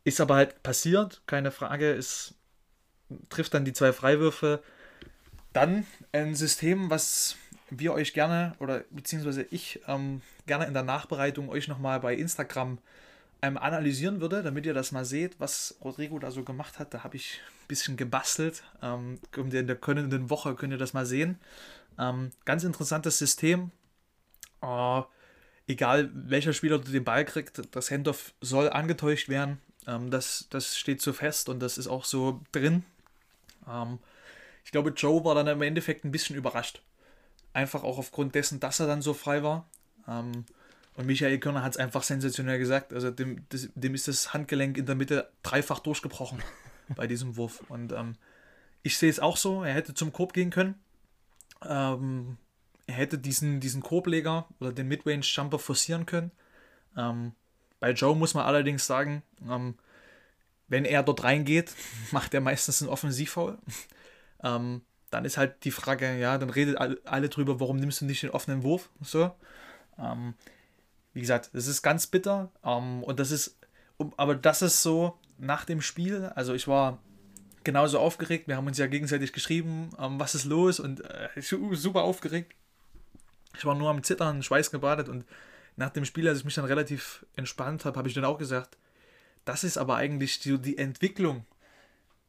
ist 0.05 0.21
aber 0.21 0.37
halt 0.37 0.63
passiert, 0.63 1.23
keine 1.27 1.51
Frage. 1.51 1.93
Es 1.93 2.35
trifft 3.29 3.55
dann 3.55 3.65
die 3.65 3.73
zwei 3.73 3.93
Freiwürfe. 3.93 4.63
Dann 5.53 5.87
ein 6.13 6.35
System, 6.35 6.91
was 6.91 7.37
wir 7.71 7.93
euch 7.93 8.15
gerne 8.15 8.55
oder 8.61 8.85
beziehungsweise 8.91 9.43
ich 9.43 9.81
ähm, 9.87 10.23
gerne 10.47 10.67
in 10.67 10.75
der 10.75 10.83
Nachbereitung 10.83 11.49
euch 11.49 11.69
nochmal 11.69 12.01
bei 12.01 12.15
Instagram 12.15 12.79
ähm, 13.43 13.57
analysieren 13.57 14.21
würde, 14.21 14.43
damit 14.43 14.67
ihr 14.67 14.75
das 14.75 14.93
mal 14.93 15.05
seht, 15.05 15.39
was 15.39 15.77
Rodrigo 15.83 16.19
da 16.19 16.31
so 16.31 16.43
gemacht 16.43 16.79
hat. 16.79 16.93
Da 16.95 17.05
habe 17.05 17.17
ich 17.17 17.41
ein 17.63 17.69
bisschen 17.69 17.97
gebastelt. 17.97 18.63
Ähm, 18.83 19.21
in 19.37 19.67
der 19.67 19.77
kommenden 19.77 20.31
Woche 20.31 20.55
könnt 20.55 20.73
ihr 20.73 20.79
das 20.79 20.93
mal 20.93 21.07
sehen. 21.07 21.39
Ähm, 21.99 22.31
ganz 22.45 22.65
interessantes 22.65 23.19
System. 23.19 23.71
Äh, 24.63 25.03
egal 25.69 26.11
welcher 26.15 26.53
Spieler 26.53 26.79
den 26.79 27.05
Ball 27.05 27.25
kriegt, 27.25 27.63
das 27.75 27.91
Handoff 27.91 28.35
soll 28.41 28.71
angetäuscht 28.71 29.29
werden. 29.29 29.59
Ähm, 29.87 30.11
das, 30.11 30.47
das 30.51 30.77
steht 30.77 31.01
so 31.01 31.13
fest 31.13 31.49
und 31.49 31.61
das 31.61 31.79
ist 31.79 31.87
auch 31.87 32.05
so 32.05 32.41
drin. 32.53 32.85
Ähm, 33.69 33.99
ich 34.65 34.73
glaube, 34.73 34.91
Joe 34.91 35.25
war 35.25 35.35
dann 35.35 35.47
im 35.47 35.63
Endeffekt 35.63 36.05
ein 36.05 36.13
bisschen 36.13 36.37
überrascht. 36.37 36.83
Einfach 37.53 37.85
auch 37.85 37.99
aufgrund 37.99 38.35
dessen, 38.35 38.61
dass 38.61 38.81
er 38.81 38.87
dann 38.87 39.03
so 39.03 39.15
frei 39.15 39.43
war. 39.43 39.69
Ähm, 40.07 40.45
und 40.99 41.07
Michael 41.07 41.39
Körner 41.39 41.63
hat 41.63 41.75
es 41.75 41.79
einfach 41.79 42.03
sensationell 42.03 42.59
gesagt. 42.59 42.93
Also 42.93 43.13
dem, 43.13 43.45
das, 43.51 43.69
dem 43.77 43.95
ist 43.95 44.09
das 44.09 44.35
Handgelenk 44.35 44.77
in 44.77 44.85
der 44.85 44.97
Mitte 44.97 45.31
dreifach 45.45 45.79
durchgebrochen 45.79 46.43
bei 46.97 47.07
diesem 47.07 47.37
Wurf. 47.37 47.63
Und 47.69 47.93
ähm, 47.93 48.17
ich 48.83 48.99
sehe 48.99 49.09
es 49.09 49.21
auch 49.21 49.37
so. 49.37 49.63
Er 49.63 49.75
hätte 49.75 49.95
zum 49.95 50.13
Korb 50.13 50.33
gehen 50.33 50.51
können. 50.51 50.75
Ähm, 51.65 52.37
er 52.89 52.95
hätte 52.95 53.17
diesen, 53.17 53.61
diesen 53.61 53.81
Korbleger 53.81 54.49
oder 54.59 54.73
den 54.73 54.89
Midrange-Jumper 54.89 55.61
forcieren 55.61 56.05
können. 56.05 56.33
Ähm, 56.97 57.31
bei 57.79 57.93
Joe 57.93 58.17
muss 58.17 58.35
man 58.35 58.45
allerdings 58.45 58.85
sagen, 58.85 59.23
ähm, 59.49 59.77
wenn 60.67 60.85
er 60.85 61.05
dort 61.05 61.23
reingeht, 61.23 61.77
macht 62.11 62.35
er 62.35 62.41
meistens 62.41 62.83
einen 62.83 62.91
Offensivfoul. 62.91 63.57
ähm, 64.43 64.83
dann 65.11 65.25
ist 65.25 65.37
halt 65.37 65.63
die 65.63 65.71
Frage, 65.71 66.19
ja, 66.19 66.39
dann 66.39 66.51
redet 66.51 66.77
alle, 66.77 66.99
alle 67.05 67.29
drüber, 67.29 67.61
warum 67.61 67.77
nimmst 67.77 68.01
du 68.01 68.05
nicht 68.05 68.25
den 68.25 68.31
offenen 68.31 68.65
Wurf? 68.65 68.91
So. 69.01 69.31
Ähm, 69.97 70.35
wie 71.13 71.21
gesagt, 71.21 71.51
es 71.53 71.67
ist 71.67 71.83
ganz 71.83 72.07
bitter. 72.07 72.51
Ähm, 72.65 73.03
und 73.03 73.21
das 73.21 73.31
ist, 73.31 73.59
aber 74.17 74.35
das 74.35 74.63
ist 74.63 74.83
so 74.83 75.19
nach 75.39 75.65
dem 75.65 75.81
Spiel. 75.81 76.27
Also 76.35 76.55
ich 76.55 76.69
war 76.69 76.99
genauso 77.65 77.99
aufgeregt. 77.99 78.49
Wir 78.49 78.57
haben 78.57 78.67
uns 78.67 78.79
ja 78.79 78.87
gegenseitig 78.87 79.33
geschrieben, 79.33 79.91
ähm, 79.99 80.19
was 80.19 80.35
ist 80.35 80.45
los 80.45 80.81
und 80.81 81.01
äh, 81.05 81.29
super 81.41 82.03
aufgeregt. 82.03 82.55
Ich 83.57 83.65
war 83.65 83.75
nur 83.75 83.91
am 83.91 84.03
Zittern, 84.03 84.43
Schweiß 84.43 84.71
gebadet 84.71 85.09
und 85.09 85.25
nach 85.77 85.91
dem 85.91 86.05
Spiel, 86.05 86.29
als 86.29 86.39
ich 86.39 86.45
mich 86.45 86.55
dann 86.55 86.65
relativ 86.65 87.25
entspannt 87.37 87.85
habe, 87.85 87.97
habe 87.99 88.09
ich 88.09 88.15
dann 88.15 88.25
auch 88.25 88.39
gesagt, 88.39 88.77
das 89.45 89.65
ist 89.65 89.79
aber 89.79 89.97
eigentlich 89.97 90.41
die, 90.41 90.59
die 90.59 90.77
Entwicklung, 90.77 91.47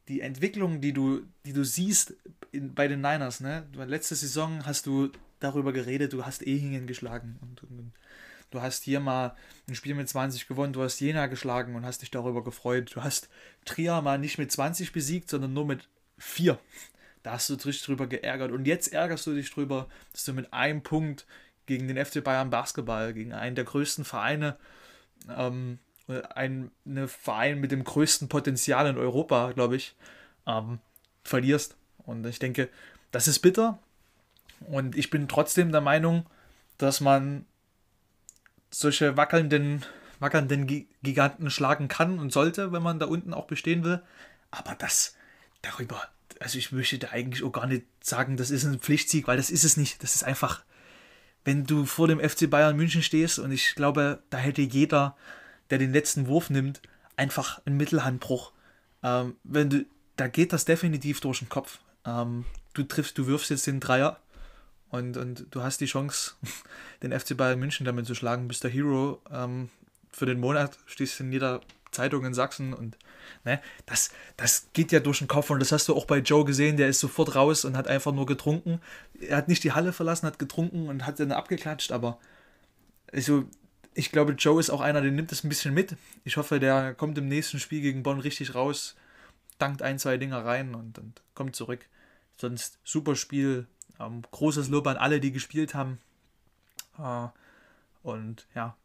die 0.08 0.22
Entwicklung, 0.22 0.82
die 0.82 0.94
du, 0.94 1.24
die 1.46 1.54
du 1.54 1.64
siehst 1.64 2.16
in, 2.52 2.74
bei 2.74 2.88
den 2.88 3.02
Niners. 3.02 3.40
Ne? 3.40 3.68
Letzte 3.74 4.16
Saison 4.16 4.66
hast 4.66 4.86
du 4.86 5.12
darüber 5.40 5.74
geredet, 5.74 6.14
du 6.14 6.26
hast 6.26 6.44
Ehingen 6.44 6.86
geschlagen 6.88 7.40
und, 7.42 7.64
und, 7.64 7.80
und, 7.80 7.94
du 8.52 8.62
hast 8.62 8.84
hier 8.84 9.00
mal 9.00 9.36
ein 9.68 9.76
Spiel 9.76 9.96
mit 9.96 10.10
20 10.10 10.48
gewonnen, 10.48 10.74
du 10.74 10.84
hast 10.84 11.00
Jena 11.00 11.28
geschlagen 11.28 11.76
und 11.76 11.86
hast 11.86 12.02
dich 12.02 12.12
darüber 12.12 12.44
gefreut. 12.44 12.92
Du 12.96 13.04
hast 13.04 13.30
Trier 13.66 14.02
mal 14.02 14.18
nicht 14.18 14.38
mit 14.38 14.52
20 14.52 14.92
besiegt, 14.92 15.30
sondern 15.30 15.54
nur 15.54 15.66
mit 15.66 15.88
4. 16.18 16.58
Da 17.24 17.34
hast 17.34 17.50
du 17.50 17.56
dich 17.56 17.82
drüber 17.84 18.08
geärgert. 18.08 18.52
Und 18.52 18.66
jetzt 18.66 18.94
ärgerst 18.94 19.28
du 19.28 19.34
dich 19.34 19.52
drüber, 19.52 19.88
dass 20.12 20.24
du 20.24 20.34
mit 20.34 20.54
einem 20.54 20.82
Punkt 20.82 21.26
gegen 21.66 21.88
den 21.88 22.04
FC 22.04 22.24
Bayern 22.24 22.50
Basketball, 22.50 23.14
gegen 23.14 23.34
einen 23.34 23.56
der 23.56 23.66
größten 23.66 24.06
Vereine, 24.06 24.58
ähm, 25.30 25.80
ein 26.08 26.72
eine 26.86 27.08
Verein 27.08 27.60
mit 27.60 27.72
dem 27.72 27.84
größten 27.84 28.30
Potenzial 28.30 28.88
in 28.88 28.98
Europa, 28.98 29.52
glaube 29.52 29.76
ich, 29.76 29.96
ähm, 30.48 30.80
verlierst. 31.24 31.78
Und 32.06 32.26
ich 32.26 32.40
denke, 32.40 32.70
das 33.12 33.28
ist 33.28 33.40
bitter. 33.40 33.78
Und 34.62 34.98
ich 34.98 35.10
bin 35.10 35.28
trotzdem 35.28 35.72
der 35.72 35.82
Meinung, 35.82 36.26
dass 36.78 37.02
man 37.02 37.46
solche 38.72 39.18
wackelnden, 39.18 39.86
wackelnden 40.20 40.68
Giganten 41.02 41.50
schlagen 41.50 41.88
kann 41.88 42.20
und 42.20 42.32
sollte, 42.32 42.72
wenn 42.72 42.84
man 42.84 43.00
da 43.00 43.06
unten 43.06 43.34
auch 43.34 43.48
bestehen 43.48 43.84
will. 43.84 44.02
Aber 44.52 44.76
das 44.76 45.16
darüber 45.62 46.08
also 46.40 46.58
ich 46.58 46.72
möchte 46.72 46.98
da 46.98 47.10
eigentlich 47.10 47.44
auch 47.44 47.52
gar 47.52 47.68
nicht 47.68 47.86
sagen, 48.02 48.38
das 48.38 48.50
ist 48.50 48.64
ein 48.64 48.80
Pflichtsieg, 48.80 49.28
weil 49.28 49.38
das 49.38 49.50
ist 49.50 49.64
es 49.64 49.78
nicht. 49.78 50.02
Das 50.04 50.16
ist 50.16 50.24
einfach, 50.24 50.64
wenn 51.44 51.66
du 51.66 51.86
vor 51.86 52.08
dem 52.08 52.20
FC 52.20 52.50
Bayern 52.50 52.76
München 52.76 53.04
stehst 53.04 53.40
und 53.40 53.52
ich 53.52 53.76
glaube, 53.76 54.24
da 54.30 54.38
hätte 54.38 54.62
jeder, 54.62 55.16
der 55.70 55.78
den 55.78 55.94
letzten 55.94 56.28
Wurf 56.28 56.50
nimmt, 56.50 56.82
einfach 57.18 57.62
einen 57.66 57.78
Mittelhandbruch. 57.78 58.54
Ähm, 59.04 59.36
wenn 59.44 59.70
du, 59.70 59.86
da 60.16 60.28
geht 60.28 60.54
das 60.54 60.66
definitiv 60.66 61.20
durch 61.20 61.40
den 61.40 61.50
Kopf. 61.50 61.80
Ähm, 62.06 62.46
du 62.74 62.84
triffst, 62.84 63.18
du 63.18 63.28
wirfst 63.28 63.50
jetzt 63.50 63.68
den 63.68 63.80
Dreier 63.80 64.20
und, 64.92 65.18
und 65.18 65.46
du 65.52 65.62
hast 65.62 65.82
die 65.82 65.86
Chance, 65.86 66.34
den 67.04 67.18
FC 67.18 67.36
Bayern 67.36 67.60
München 67.60 67.86
damit 67.86 68.06
zu 68.06 68.16
schlagen, 68.16 68.48
bist 68.48 68.64
der 68.64 68.72
Hero 68.72 69.22
ähm, 69.32 69.70
für 70.12 70.26
den 70.26 70.40
Monat, 70.40 70.78
stehst 70.86 71.20
in 71.20 71.32
jeder 71.32 71.62
Zeitung 71.92 72.26
in 72.26 72.34
Sachsen 72.34 72.74
und 72.74 72.98
Ne? 73.44 73.62
Das, 73.86 74.12
das 74.38 74.68
geht 74.74 74.92
ja 74.92 75.00
durch 75.00 75.20
den 75.20 75.28
Kopf 75.28 75.50
und 75.50 75.60
das 75.60 75.72
hast 75.72 75.88
du 75.88 75.96
auch 75.96 76.06
bei 76.06 76.20
Joe 76.20 76.46
gesehen, 76.46 76.78
der 76.78 76.90
ist 76.90 77.00
sofort 77.00 77.36
raus 77.36 77.66
und 77.66 77.78
hat 77.78 77.88
einfach 77.88 78.12
nur 78.12 78.26
getrunken. 78.26 78.82
Er 79.20 79.38
hat 79.38 79.48
nicht 79.48 79.64
die 79.64 79.72
Halle 79.72 79.94
verlassen, 79.94 80.28
hat 80.28 80.40
getrunken 80.40 80.90
und 80.90 81.06
hat 81.06 81.20
dann 81.20 81.32
abgeklatscht, 81.32 81.92
aber 81.92 82.20
also, 83.12 83.46
ich 83.96 84.12
glaube, 84.12 84.34
Joe 84.34 84.60
ist 84.60 84.70
auch 84.70 84.82
einer, 84.82 85.02
der 85.02 85.12
nimmt 85.12 85.32
das 85.32 85.44
ein 85.44 85.50
bisschen 85.50 85.74
mit. 85.74 85.96
Ich 86.24 86.38
hoffe, 86.38 86.60
der 86.60 86.94
kommt 86.94 87.18
im 87.18 87.28
nächsten 87.28 87.60
Spiel 87.60 87.82
gegen 87.82 88.04
Bonn 88.04 88.20
richtig 88.20 88.56
raus, 88.56 88.96
dankt 89.58 89.82
ein, 89.82 90.00
zwei 90.00 90.18
Dinger 90.18 90.46
rein 90.46 90.76
und, 90.76 91.00
und 91.00 91.22
kommt 91.34 91.56
zurück. 91.56 91.86
Sonst 92.38 92.78
super 92.84 93.16
Spiel. 93.16 93.68
Ähm, 94.00 94.22
großes 94.32 94.70
Lob 94.70 94.88
an 94.88 94.98
alle, 94.98 95.20
die 95.20 95.32
gespielt 95.32 95.74
haben. 95.74 96.00
Äh, 96.98 97.28
und 98.04 98.48
ja, 98.56 98.76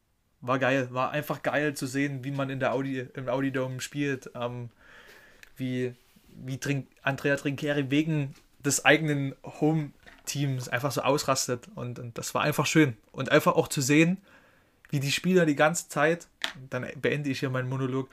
war 0.41 0.59
geil. 0.59 0.89
War 0.91 1.11
einfach 1.11 1.43
geil 1.43 1.75
zu 1.75 1.87
sehen, 1.87 2.25
wie 2.25 2.31
man 2.31 2.51
in 2.51 2.61
der 2.61 2.73
Audi, 2.73 3.07
im 3.15 3.29
Audi 3.29 3.53
Dome 3.53 3.81
spielt. 3.81 4.31
Ähm, 4.35 4.71
wie, 5.57 5.95
wie 6.29 6.59
Trink, 6.59 6.89
Andrea 7.03 7.37
Trinkeri 7.37 7.91
wegen 7.91 8.35
des 8.65 8.85
eigenen 8.85 9.35
Home-Teams 9.45 10.69
einfach 10.69 10.91
so 10.91 11.03
ausrastet. 11.03 11.69
Und, 11.75 11.99
und 11.99 12.19
das 12.19 12.35
war 12.35 12.43
einfach 12.43 12.67
schön. 12.67 12.97
Und 13.13 13.31
einfach 13.31 13.55
auch 13.55 13.69
zu 13.69 13.81
sehen, 13.81 14.19
wie 14.91 15.01
die 15.01 15.13
Spieler 15.13 15.47
die 15.47 15.57
ganze 15.57 15.89
Zeit, 15.89 16.29
dann 16.71 16.87
beende 17.01 17.31
ich 17.31 17.41
hier 17.41 17.51
meinen 17.51 17.69
Monolog, 17.69 18.09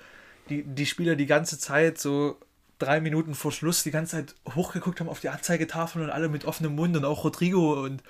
die, 0.50 0.64
die 0.64 0.86
Spieler 0.86 1.16
die 1.16 1.26
ganze 1.26 1.60
Zeit 1.60 1.98
so 1.98 2.38
drei 2.82 3.00
Minuten 3.02 3.36
vor 3.36 3.52
Schluss 3.52 3.84
die 3.84 3.92
ganze 3.92 4.18
Zeit 4.18 4.36
hochgeguckt 4.56 5.00
haben 5.00 5.10
auf 5.10 5.20
die 5.20 5.30
Anzeigetafel 5.30 6.02
und 6.02 6.10
alle 6.10 6.30
mit 6.30 6.46
offenem 6.46 6.76
Mund 6.76 6.96
und 6.98 7.06
auch 7.06 7.24
Rodrigo 7.24 7.84
und 7.84 8.04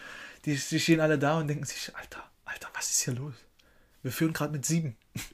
die, 0.45 0.55
die 0.55 0.79
stehen 0.79 1.01
alle 1.01 1.19
da 1.19 1.37
und 1.37 1.47
denken 1.47 1.65
sich, 1.65 1.95
Alter, 1.95 2.23
Alter, 2.45 2.67
was 2.73 2.89
ist 2.89 3.01
hier 3.01 3.13
los? 3.13 3.33
Wir 4.03 4.11
führen 4.11 4.33
gerade 4.33 4.51
mit 4.51 4.65
sieben. 4.65 4.95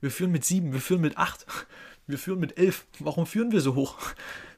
Wir 0.00 0.10
führen 0.10 0.32
mit 0.32 0.44
sieben, 0.44 0.72
wir 0.72 0.80
führen 0.80 1.00
mit 1.00 1.16
acht, 1.16 1.46
wir 2.08 2.18
führen 2.18 2.40
mit 2.40 2.58
elf. 2.58 2.86
Warum 2.98 3.24
führen 3.24 3.52
wir 3.52 3.60
so 3.60 3.76
hoch? 3.76 3.96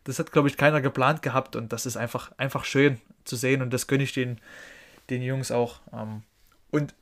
Das 0.05 0.19
hat, 0.19 0.33
glaube 0.33 0.49
ich, 0.49 0.57
keiner 0.57 0.81
geplant 0.81 1.21
gehabt 1.21 1.55
und 1.55 1.71
das 1.71 1.85
ist 1.85 1.99
einfach, 1.99 2.33
einfach 2.39 2.65
schön 2.65 2.99
zu 3.27 3.37
sehen 3.37 3.61
und 3.61 3.71
das 3.71 3.87
gönne 3.87 4.05
ich 4.05 4.15
den, 4.15 4.41
den 5.11 5.21
Jungs 5.21 5.51
auch. 5.51 5.81
Ähm, 5.93 6.23
und 6.71 6.95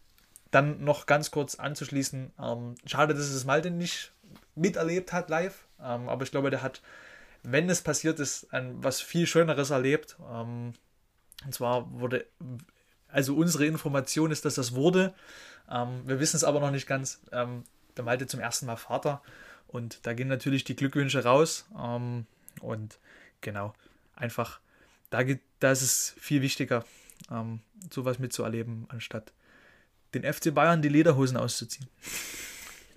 dann 0.50 0.82
noch 0.84 1.06
ganz 1.06 1.30
kurz 1.30 1.54
anzuschließen, 1.54 2.32
ähm, 2.40 2.74
schade, 2.84 3.14
dass 3.14 3.28
es 3.28 3.44
Malte 3.44 3.70
nicht 3.70 4.12
miterlebt 4.54 5.12
hat 5.12 5.30
live, 5.30 5.64
ähm, 5.80 6.08
aber 6.08 6.24
ich 6.24 6.30
glaube, 6.30 6.50
der 6.50 6.62
hat, 6.62 6.82
wenn 7.42 7.68
es 7.68 7.82
passiert 7.82 8.20
ist, 8.20 8.52
ein, 8.52 8.82
was 8.82 9.00
viel 9.00 9.26
Schöneres 9.26 9.70
erlebt. 9.70 10.16
und 10.20 10.74
zwar 11.50 11.90
wurde, 11.98 12.26
also 13.08 13.34
unsere 13.34 13.66
Information 13.66 14.30
ist, 14.30 14.44
dass 14.44 14.54
das 14.54 14.74
wurde 14.74 15.14
ähm, 15.70 16.02
wir 16.06 16.20
wissen 16.20 16.36
es 16.36 16.44
aber 16.44 16.60
noch 16.60 16.70
nicht 16.70 16.86
ganz. 16.86 17.20
Ähm, 17.32 17.64
der 17.96 18.04
Malte 18.04 18.26
zum 18.26 18.40
ersten 18.40 18.66
Mal 18.66 18.76
Vater 18.76 19.22
und 19.68 20.06
da 20.06 20.14
gehen 20.14 20.28
natürlich 20.28 20.64
die 20.64 20.76
Glückwünsche 20.76 21.24
raus. 21.24 21.66
Ähm, 21.78 22.26
und 22.60 22.98
genau, 23.40 23.74
einfach, 24.14 24.60
da, 25.10 25.22
geht, 25.22 25.40
da 25.60 25.72
ist 25.72 25.82
es 25.82 26.14
viel 26.18 26.42
wichtiger, 26.42 26.84
ähm, 27.30 27.60
sowas 27.90 28.18
mitzuerleben, 28.18 28.86
anstatt 28.88 29.32
den 30.14 30.30
FC 30.30 30.54
Bayern 30.54 30.82
die 30.82 30.88
Lederhosen 30.88 31.36
auszuziehen. 31.36 31.88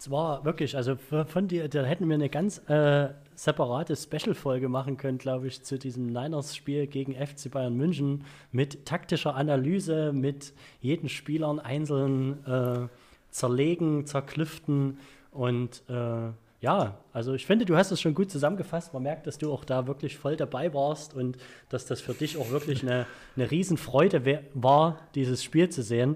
Es 0.06 0.12
war 0.12 0.46
wirklich, 0.46 0.78
also 0.78 0.98
von 0.98 1.48
dir, 1.48 1.68
da 1.68 1.84
hätten 1.84 2.08
wir 2.08 2.14
eine 2.14 2.30
ganz 2.30 2.60
äh, 2.70 3.10
separate 3.34 3.96
Special-Folge 3.96 4.70
machen 4.70 4.98
können, 4.98 5.18
glaube 5.18 5.48
ich, 5.48 5.64
zu 5.64 5.80
diesem 5.80 6.06
Niners-Spiel 6.06 6.86
gegen 6.86 7.16
FC 7.16 7.50
Bayern 7.50 7.76
München 7.76 8.24
mit 8.52 8.86
taktischer 8.86 9.34
Analyse, 9.34 10.14
mit 10.14 10.54
jeden 10.80 11.10
Spielern 11.10 11.60
einzeln 11.60 12.46
äh, 12.46 12.88
zerlegen, 13.32 14.06
zerklüften 14.06 15.00
und 15.32 15.82
äh, 15.90 16.30
ja, 16.62 17.00
also 17.12 17.34
ich 17.34 17.48
finde, 17.48 17.66
du 17.66 17.76
hast 17.76 17.90
es 17.90 18.00
schon 18.00 18.14
gut 18.14 18.30
zusammengefasst. 18.30 18.94
Man 18.94 19.04
merkt, 19.04 19.26
dass 19.26 19.40
du 19.40 19.52
auch 19.52 19.66
da 19.66 19.88
wirklich 19.88 20.18
voll 20.18 20.36
dabei 20.36 20.74
warst 20.74 21.16
und 21.16 21.38
dass 21.70 21.88
das 21.88 22.00
für 22.02 22.14
dich 22.14 22.38
auch 22.38 22.52
wirklich 22.52 22.84
eine, 22.84 23.08
eine 23.36 23.50
Riesenfreude 23.50 24.44
war, 24.54 25.00
dieses 25.16 25.44
Spiel 25.44 25.70
zu 25.70 25.82
sehen. 25.82 26.16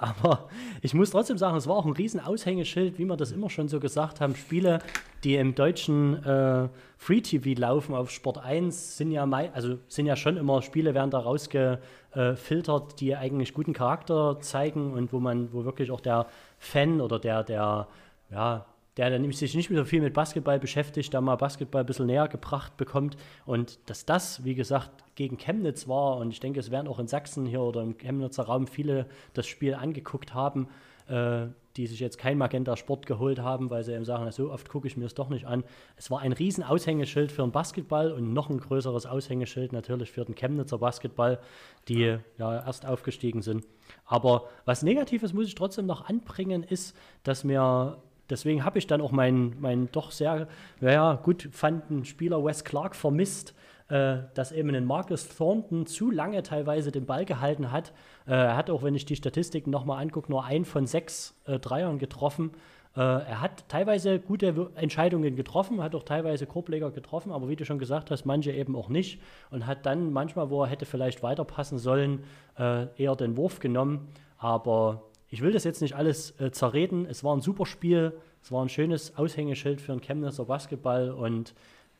Aber 0.00 0.48
ich 0.80 0.94
muss 0.94 1.10
trotzdem 1.10 1.38
sagen, 1.38 1.56
es 1.56 1.66
war 1.66 1.74
auch 1.74 1.84
ein 1.84 1.92
riesen 1.92 2.20
Aushängeschild, 2.20 2.98
wie 2.98 3.04
wir 3.04 3.16
das 3.16 3.32
immer 3.32 3.50
schon 3.50 3.66
so 3.66 3.80
gesagt 3.80 4.20
haben. 4.20 4.36
Spiele, 4.36 4.78
die 5.24 5.34
im 5.34 5.56
deutschen 5.56 6.24
äh, 6.24 6.68
Free 6.96 7.20
TV 7.20 7.60
laufen 7.60 7.96
auf 7.96 8.12
Sport 8.12 8.38
1, 8.38 8.96
sind 8.96 9.10
ja, 9.10 9.24
also 9.52 9.78
sind 9.88 10.06
ja 10.06 10.14
schon 10.14 10.36
immer 10.36 10.62
Spiele, 10.62 10.94
werden 10.94 11.10
da 11.10 11.18
rausgefiltert, 11.18 13.00
die 13.00 13.16
eigentlich 13.16 13.54
guten 13.54 13.72
Charakter 13.72 14.38
zeigen 14.40 14.92
und 14.92 15.12
wo 15.12 15.18
man, 15.18 15.52
wo 15.52 15.64
wirklich 15.64 15.90
auch 15.90 16.00
der 16.00 16.26
Fan 16.60 17.00
oder 17.00 17.18
der, 17.18 17.42
der, 17.42 17.88
ja, 18.30 18.66
der 18.98 19.10
dann 19.10 19.30
sich 19.32 19.54
nicht 19.54 19.70
mehr 19.70 19.78
so 19.78 19.84
viel 19.84 20.02
mit 20.02 20.12
Basketball 20.12 20.58
beschäftigt, 20.58 21.14
da 21.14 21.20
mal 21.20 21.36
Basketball 21.36 21.84
ein 21.84 21.86
bisschen 21.86 22.06
näher 22.06 22.26
gebracht 22.26 22.76
bekommt. 22.76 23.16
Und 23.46 23.78
dass 23.88 24.04
das, 24.04 24.44
wie 24.44 24.56
gesagt, 24.56 24.90
gegen 25.14 25.38
Chemnitz 25.38 25.86
war, 25.86 26.16
und 26.16 26.32
ich 26.32 26.40
denke, 26.40 26.58
es 26.58 26.72
werden 26.72 26.88
auch 26.88 26.98
in 26.98 27.06
Sachsen 27.06 27.46
hier 27.46 27.62
oder 27.62 27.80
im 27.80 27.96
Chemnitzer 27.96 28.42
Raum 28.42 28.66
viele 28.66 29.06
das 29.34 29.46
Spiel 29.46 29.74
angeguckt 29.74 30.34
haben, 30.34 30.66
äh, 31.06 31.46
die 31.76 31.86
sich 31.86 32.00
jetzt 32.00 32.18
kein 32.18 32.38
Magenta 32.38 32.76
Sport 32.76 33.06
geholt 33.06 33.38
haben, 33.38 33.70
weil 33.70 33.84
sie 33.84 33.94
eben 33.94 34.04
sagen, 34.04 34.28
so 34.32 34.50
oft 34.50 34.68
gucke 34.68 34.88
ich 34.88 34.96
mir 34.96 35.04
es 35.04 35.14
doch 35.14 35.28
nicht 35.28 35.46
an. 35.46 35.62
Es 35.96 36.10
war 36.10 36.18
ein 36.18 36.32
riesen 36.32 36.64
Aushängeschild 36.64 37.30
für 37.30 37.42
den 37.42 37.52
Basketball 37.52 38.10
und 38.10 38.32
noch 38.32 38.50
ein 38.50 38.58
größeres 38.58 39.06
Aushängeschild 39.06 39.72
natürlich 39.72 40.10
für 40.10 40.24
den 40.24 40.34
Chemnitzer 40.34 40.78
Basketball, 40.78 41.38
die 41.86 42.18
ja 42.36 42.66
erst 42.66 42.84
aufgestiegen 42.84 43.42
sind. 43.42 43.64
Aber 44.04 44.48
was 44.64 44.82
Negatives 44.82 45.32
muss 45.32 45.46
ich 45.46 45.54
trotzdem 45.54 45.86
noch 45.86 46.08
anbringen, 46.08 46.64
ist, 46.64 46.96
dass 47.22 47.44
mir 47.44 48.02
deswegen 48.30 48.64
habe 48.64 48.78
ich 48.78 48.86
dann 48.86 49.00
auch 49.00 49.12
meinen, 49.12 49.60
meinen 49.60 49.90
doch 49.92 50.10
sehr 50.10 50.48
ja, 50.80 51.14
gut 51.14 51.48
fanden 51.52 52.04
Spieler 52.04 52.44
Wes 52.44 52.64
Clark 52.64 52.94
vermisst, 52.94 53.54
äh, 53.88 54.18
dass 54.34 54.52
eben 54.52 54.74
ein 54.74 54.84
Marcus 54.84 55.28
Thornton 55.28 55.86
zu 55.86 56.10
lange 56.10 56.42
teilweise 56.42 56.92
den 56.92 57.06
Ball 57.06 57.24
gehalten 57.24 57.72
hat. 57.72 57.92
Äh, 58.26 58.32
er 58.32 58.56
hat 58.56 58.70
auch, 58.70 58.82
wenn 58.82 58.94
ich 58.94 59.06
die 59.06 59.16
Statistiken 59.16 59.70
nochmal 59.70 60.02
angucke, 60.02 60.30
nur 60.30 60.44
ein 60.44 60.64
von 60.64 60.86
sechs 60.86 61.34
äh, 61.46 61.58
Dreiern 61.58 61.98
getroffen. 61.98 62.52
Äh, 62.96 63.00
er 63.00 63.40
hat 63.40 63.68
teilweise 63.68 64.18
gute 64.18 64.70
Entscheidungen 64.74 65.36
getroffen, 65.36 65.82
hat 65.82 65.94
auch 65.94 66.02
teilweise 66.02 66.46
Korbleger 66.46 66.90
getroffen, 66.90 67.32
aber 67.32 67.48
wie 67.48 67.56
du 67.56 67.64
schon 67.64 67.78
gesagt 67.78 68.10
hast, 68.10 68.24
manche 68.24 68.52
eben 68.52 68.76
auch 68.76 68.88
nicht. 68.88 69.20
Und 69.50 69.66
hat 69.66 69.86
dann 69.86 70.12
manchmal, 70.12 70.50
wo 70.50 70.62
er 70.62 70.68
hätte 70.68 70.84
vielleicht 70.84 71.22
weiterpassen 71.22 71.78
sollen, 71.78 72.24
äh, 72.58 72.86
eher 73.02 73.16
den 73.16 73.36
Wurf 73.36 73.60
genommen. 73.60 74.08
Aber 74.36 75.07
ich 75.30 75.42
will 75.42 75.52
das 75.52 75.64
jetzt 75.64 75.82
nicht 75.82 75.94
alles 75.94 76.38
äh, 76.40 76.50
zerreden. 76.50 77.06
Es 77.06 77.22
war 77.22 77.36
ein 77.36 77.40
super 77.40 77.66
Spiel. 77.66 78.18
Es 78.42 78.50
war 78.50 78.64
ein 78.64 78.68
schönes 78.68 79.16
Aushängeschild 79.16 79.80
für 79.80 79.92
den 79.92 80.00
Chemnitzer 80.00 80.44
Basketball 80.44 81.10
und 81.10 81.54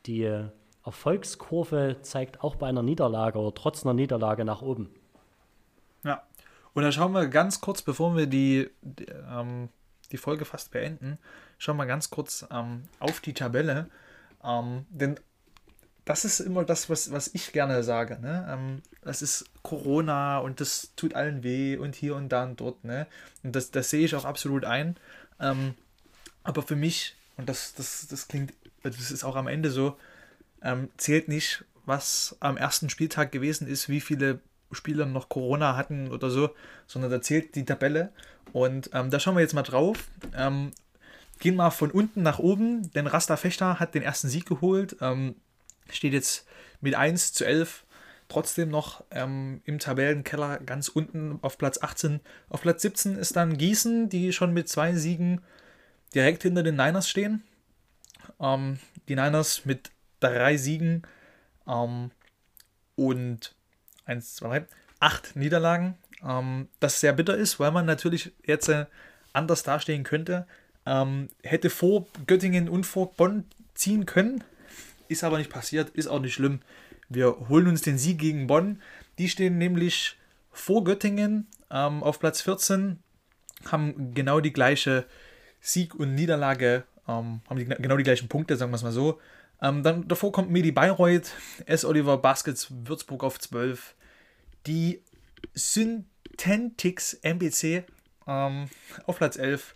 die 0.05 0.23
äh, 0.23 0.45
Erfolgskurve 0.85 1.97
zeigt 2.01 2.43
auch 2.43 2.55
bei 2.55 2.67
einer 2.67 2.81
Niederlage 2.81 3.37
oder 3.37 3.53
trotz 3.53 3.85
einer 3.85 3.93
Niederlage 3.93 4.45
nach 4.45 4.61
oben. 4.61 4.89
Ja, 6.03 6.23
und 6.73 6.83
dann 6.83 6.91
schauen 6.91 7.11
wir 7.11 7.27
ganz 7.27 7.61
kurz, 7.61 7.81
bevor 7.81 8.15
wir 8.15 8.25
die, 8.25 8.69
die, 8.81 9.05
ähm, 9.29 9.69
die 10.11 10.17
Folge 10.17 10.45
fast 10.45 10.71
beenden, 10.71 11.19
schauen 11.57 11.77
wir 11.77 11.85
ganz 11.85 12.09
kurz 12.09 12.47
ähm, 12.51 12.83
auf 12.99 13.19
die 13.19 13.33
Tabelle. 13.33 13.89
Ähm, 14.43 14.85
denn 14.89 15.19
das 16.09 16.25
ist 16.25 16.39
immer 16.39 16.65
das, 16.65 16.89
was, 16.89 17.11
was 17.11 17.29
ich 17.35 17.51
gerne 17.51 17.83
sage. 17.83 18.17
Ne? 18.19 18.47
Ähm, 18.49 18.81
das 19.03 19.21
ist 19.21 19.45
Corona 19.61 20.39
und 20.39 20.59
das 20.59 20.89
tut 20.95 21.13
allen 21.13 21.43
weh 21.43 21.77
und 21.77 21.93
hier 21.93 22.15
und 22.15 22.29
da 22.29 22.45
und 22.45 22.59
dort. 22.59 22.83
Ne? 22.83 23.05
Und 23.43 23.55
das, 23.55 23.69
das 23.69 23.91
sehe 23.91 24.05
ich 24.05 24.15
auch 24.15 24.25
absolut 24.25 24.65
ein. 24.65 24.97
Ähm, 25.39 25.75
aber 26.41 26.63
für 26.63 26.75
mich, 26.75 27.15
und 27.37 27.47
das, 27.47 27.75
das, 27.75 28.07
das 28.07 28.27
klingt, 28.27 28.53
das 28.81 29.11
ist 29.11 29.23
auch 29.23 29.35
am 29.35 29.45
Ende 29.45 29.69
so, 29.69 29.97
ähm, 30.63 30.89
zählt 30.97 31.27
nicht, 31.27 31.63
was 31.85 32.35
am 32.39 32.57
ersten 32.57 32.89
Spieltag 32.89 33.31
gewesen 33.31 33.67
ist, 33.67 33.87
wie 33.87 34.01
viele 34.01 34.39
Spieler 34.71 35.05
noch 35.05 35.29
Corona 35.29 35.77
hatten 35.77 36.09
oder 36.09 36.31
so, 36.31 36.49
sondern 36.87 37.11
da 37.11 37.21
zählt 37.21 37.53
die 37.53 37.65
Tabelle. 37.65 38.11
Und 38.51 38.89
ähm, 38.93 39.11
da 39.11 39.19
schauen 39.19 39.35
wir 39.35 39.41
jetzt 39.41 39.53
mal 39.53 39.61
drauf. 39.61 40.07
Ähm, 40.35 40.71
gehen 41.37 41.55
mal 41.55 41.69
von 41.69 41.91
unten 41.91 42.23
nach 42.23 42.39
oben, 42.39 42.91
denn 42.93 43.05
Rasta 43.05 43.37
Fechter 43.37 43.79
hat 43.79 43.93
den 43.93 44.01
ersten 44.01 44.27
Sieg 44.27 44.47
geholt. 44.47 44.97
Ähm, 45.01 45.35
steht 45.91 46.13
jetzt 46.13 46.47
mit 46.81 46.95
1 46.95 47.33
zu 47.33 47.45
11 47.45 47.83
trotzdem 48.29 48.69
noch 48.69 49.03
ähm, 49.11 49.61
im 49.65 49.79
Tabellenkeller 49.79 50.59
ganz 50.59 50.87
unten 50.87 51.39
auf 51.41 51.57
Platz 51.57 51.81
18. 51.81 52.21
Auf 52.49 52.61
Platz 52.61 52.83
17 52.83 53.15
ist 53.17 53.35
dann 53.35 53.57
Gießen, 53.57 54.07
die 54.07 54.31
schon 54.31 54.53
mit 54.53 54.69
zwei 54.69 54.93
Siegen 54.93 55.41
direkt 56.13 56.43
hinter 56.43 56.63
den 56.63 56.75
Niners 56.75 57.09
stehen. 57.09 57.43
Ähm, 58.39 58.79
die 59.07 59.15
Niners 59.15 59.65
mit 59.65 59.91
drei 60.19 60.57
Siegen 60.57 61.03
ähm, 61.67 62.11
und 62.95 63.55
1, 64.05 64.35
2, 64.35 64.59
3, 64.59 64.65
8 64.99 65.35
Niederlagen. 65.35 65.97
Ähm, 66.23 66.69
das 66.79 66.99
sehr 66.99 67.13
bitter 67.13 67.35
ist, 67.35 67.59
weil 67.59 67.71
man 67.71 67.85
natürlich 67.85 68.31
jetzt 68.45 68.69
äh, 68.69 68.85
anders 69.33 69.63
dastehen 69.63 70.03
könnte. 70.03 70.45
Ähm, 70.85 71.29
hätte 71.43 71.69
vor 71.69 72.05
Göttingen 72.27 72.69
und 72.69 72.85
vor 72.85 73.13
Bonn 73.13 73.45
ziehen 73.73 74.05
können, 74.05 74.43
ist 75.09 75.23
aber 75.23 75.37
nicht 75.37 75.49
passiert, 75.49 75.89
ist 75.89 76.07
auch 76.07 76.19
nicht 76.19 76.33
schlimm. 76.33 76.61
Wir 77.09 77.49
holen 77.49 77.67
uns 77.67 77.81
den 77.81 77.97
Sieg 77.97 78.19
gegen 78.19 78.47
Bonn. 78.47 78.81
Die 79.17 79.27
stehen 79.27 79.57
nämlich 79.57 80.15
vor 80.51 80.83
Göttingen 80.83 81.47
ähm, 81.71 82.03
auf 82.03 82.19
Platz 82.19 82.41
14, 82.41 82.99
haben 83.65 84.13
genau 84.13 84.39
die 84.39 84.53
gleiche 84.53 85.05
Sieg 85.59 85.95
und 85.95 86.15
Niederlage, 86.15 86.83
ähm, 87.07 87.41
haben 87.49 87.57
die, 87.57 87.65
genau 87.65 87.97
die 87.97 88.03
gleichen 88.03 88.29
Punkte, 88.29 88.55
sagen 88.55 88.71
wir 88.71 88.75
es 88.75 88.83
mal 88.83 88.91
so. 88.91 89.19
Ähm, 89.61 89.83
dann 89.83 90.07
davor 90.07 90.31
kommt 90.31 90.51
Medi 90.51 90.71
Bayreuth, 90.71 91.31
S. 91.65 91.83
Oliver 91.83 92.17
Baskets 92.17 92.67
Würzburg 92.69 93.23
auf 93.23 93.39
12. 93.39 93.95
Die 94.67 95.01
Synthetix 95.53 97.13
MBC 97.21 97.83
ähm, 98.27 98.69
auf 99.05 99.17
Platz 99.17 99.37
11. 99.37 99.75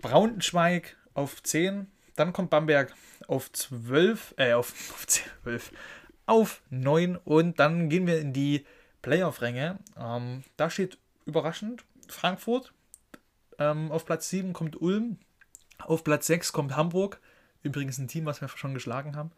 Braunschweig 0.00 0.96
auf 1.14 1.42
10. 1.42 1.88
Dann 2.18 2.32
kommt 2.32 2.50
Bamberg 2.50 2.94
auf 3.28 3.52
12, 3.52 4.34
äh, 4.38 4.52
auf, 4.52 4.70
auf 4.92 5.06
12, 5.06 5.72
auf 6.26 6.62
9 6.70 7.16
und 7.16 7.60
dann 7.60 7.88
gehen 7.88 8.08
wir 8.08 8.20
in 8.20 8.32
die 8.32 8.66
Playoff-Ränge. 9.02 9.78
Ähm, 9.96 10.42
da 10.56 10.68
steht 10.68 10.98
überraschend 11.26 11.84
Frankfurt. 12.08 12.72
Ähm, 13.60 13.92
auf 13.92 14.04
Platz 14.04 14.28
7 14.30 14.52
kommt 14.52 14.80
Ulm. 14.80 15.18
Auf 15.78 16.02
Platz 16.02 16.26
6 16.26 16.52
kommt 16.52 16.74
Hamburg. 16.74 17.20
Übrigens 17.62 17.98
ein 17.98 18.08
Team, 18.08 18.26
was 18.26 18.40
wir 18.40 18.48
schon 18.48 18.74
geschlagen 18.74 19.14
haben. 19.14 19.30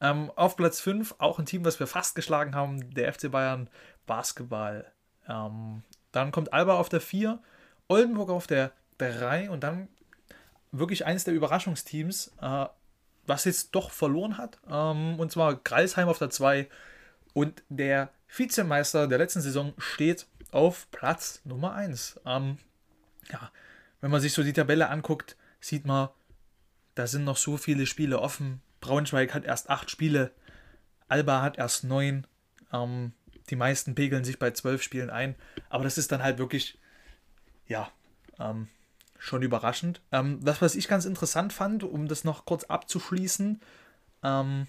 Ähm, 0.00 0.30
auf 0.36 0.56
Platz 0.56 0.80
5 0.80 1.16
auch 1.18 1.40
ein 1.40 1.46
Team, 1.46 1.64
was 1.64 1.80
wir 1.80 1.88
fast 1.88 2.14
geschlagen 2.14 2.54
haben, 2.54 2.94
der 2.94 3.12
FC 3.12 3.28
Bayern 3.28 3.68
Basketball. 4.06 4.86
Ähm, 5.28 5.82
dann 6.12 6.30
kommt 6.30 6.52
Alba 6.52 6.74
auf 6.74 6.88
der 6.88 7.00
4, 7.00 7.40
Oldenburg 7.88 8.30
auf 8.30 8.46
der 8.46 8.70
3 8.98 9.50
und 9.50 9.64
dann 9.64 9.88
wirklich 10.72 11.06
eines 11.06 11.24
der 11.24 11.34
Überraschungsteams, 11.34 12.32
äh, 12.40 12.66
was 13.26 13.44
jetzt 13.44 13.74
doch 13.74 13.90
verloren 13.90 14.38
hat. 14.38 14.58
Ähm, 14.68 15.18
und 15.18 15.32
zwar 15.32 15.56
Greisheim 15.56 16.08
auf 16.08 16.18
der 16.18 16.30
2 16.30 16.68
und 17.32 17.62
der 17.68 18.10
Vizemeister 18.28 19.06
der 19.08 19.18
letzten 19.18 19.40
Saison 19.40 19.74
steht 19.78 20.26
auf 20.50 20.90
Platz 20.90 21.40
Nummer 21.44 21.74
1. 21.74 22.20
Ähm, 22.26 22.58
ja, 23.30 23.50
wenn 24.00 24.10
man 24.10 24.20
sich 24.20 24.32
so 24.32 24.42
die 24.42 24.52
Tabelle 24.52 24.88
anguckt, 24.88 25.36
sieht 25.60 25.84
man, 25.84 26.08
da 26.94 27.06
sind 27.06 27.24
noch 27.24 27.36
so 27.36 27.56
viele 27.56 27.86
Spiele 27.86 28.20
offen. 28.20 28.60
Braunschweig 28.80 29.34
hat 29.34 29.44
erst 29.44 29.70
acht 29.70 29.90
Spiele, 29.90 30.32
Alba 31.08 31.42
hat 31.42 31.58
erst 31.58 31.84
neun. 31.84 32.26
Ähm, 32.72 33.12
die 33.50 33.56
meisten 33.56 33.94
pegeln 33.94 34.24
sich 34.24 34.38
bei 34.38 34.52
zwölf 34.52 34.82
Spielen 34.82 35.10
ein. 35.10 35.34
Aber 35.68 35.84
das 35.84 35.98
ist 35.98 36.12
dann 36.12 36.22
halt 36.22 36.38
wirklich, 36.38 36.78
ja, 37.66 37.90
ähm, 38.38 38.68
schon 39.20 39.42
überraschend. 39.42 40.00
Ähm, 40.10 40.40
das, 40.42 40.60
was 40.62 40.74
ich 40.74 40.88
ganz 40.88 41.04
interessant 41.04 41.52
fand, 41.52 41.84
um 41.84 42.08
das 42.08 42.24
noch 42.24 42.46
kurz 42.46 42.64
abzuschließen, 42.64 43.60
ähm, 44.24 44.66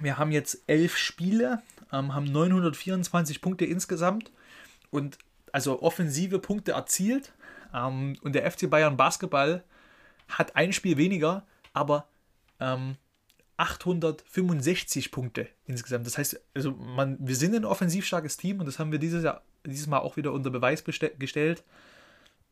wir 0.00 0.18
haben 0.18 0.30
jetzt 0.30 0.62
elf 0.66 0.96
Spiele, 0.96 1.62
ähm, 1.90 2.14
haben 2.14 2.26
924 2.26 3.40
Punkte 3.40 3.64
insgesamt 3.64 4.30
und 4.90 5.18
also 5.50 5.82
offensive 5.82 6.38
Punkte 6.38 6.72
erzielt. 6.72 7.32
Ähm, 7.74 8.16
und 8.22 8.34
der 8.34 8.48
FC 8.50 8.68
Bayern 8.68 8.96
Basketball 8.96 9.64
hat 10.28 10.54
ein 10.56 10.72
Spiel 10.72 10.96
weniger, 10.96 11.44
aber 11.72 12.06
865 13.56 15.06
ähm, 15.06 15.10
Punkte 15.10 15.48
insgesamt. 15.66 16.06
Das 16.06 16.18
heißt, 16.18 16.38
also 16.52 16.72
man, 16.72 17.16
wir 17.18 17.34
sind 17.34 17.54
ein 17.54 17.64
offensiv 17.64 18.04
starkes 18.04 18.36
Team 18.36 18.60
und 18.60 18.66
das 18.66 18.78
haben 18.78 18.92
wir 18.92 18.98
dieses, 18.98 19.24
Jahr, 19.24 19.40
dieses 19.64 19.86
Mal 19.86 20.00
auch 20.00 20.18
wieder 20.18 20.32
unter 20.32 20.50
Beweis 20.50 20.84
gestellt. 20.84 21.64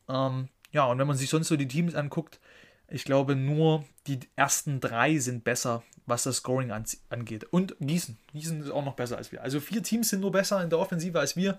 Ähm, 0.09 0.49
ja, 0.73 0.85
und 0.87 0.99
wenn 0.99 1.07
man 1.07 1.17
sich 1.17 1.31
sonst 1.31 1.49
so 1.49 1.57
die 1.57 1.69
Teams 1.69 1.95
anguckt, 1.95 2.41
ich 2.89 3.05
glaube, 3.05 3.37
nur 3.37 3.85
die 4.07 4.21
ersten 4.37 4.81
drei 4.81 5.19
sind 5.19 5.45
besser, 5.45 5.83
was 6.07 6.23
das 6.23 6.37
Scoring 6.37 6.71
an, 6.71 6.85
angeht. 7.11 7.45
Und 7.45 7.77
Gießen. 7.81 8.17
Gießen 8.33 8.63
ist 8.63 8.71
auch 8.71 8.85
noch 8.85 8.95
besser 8.95 9.19
als 9.19 9.31
wir. 9.31 9.43
Also 9.43 9.61
vier 9.61 9.83
Teams 9.83 10.09
sind 10.09 10.21
nur 10.21 10.33
besser 10.33 10.63
in 10.63 10.71
der 10.71 10.79
Offensive 10.79 11.21
als 11.21 11.37
wir. 11.37 11.59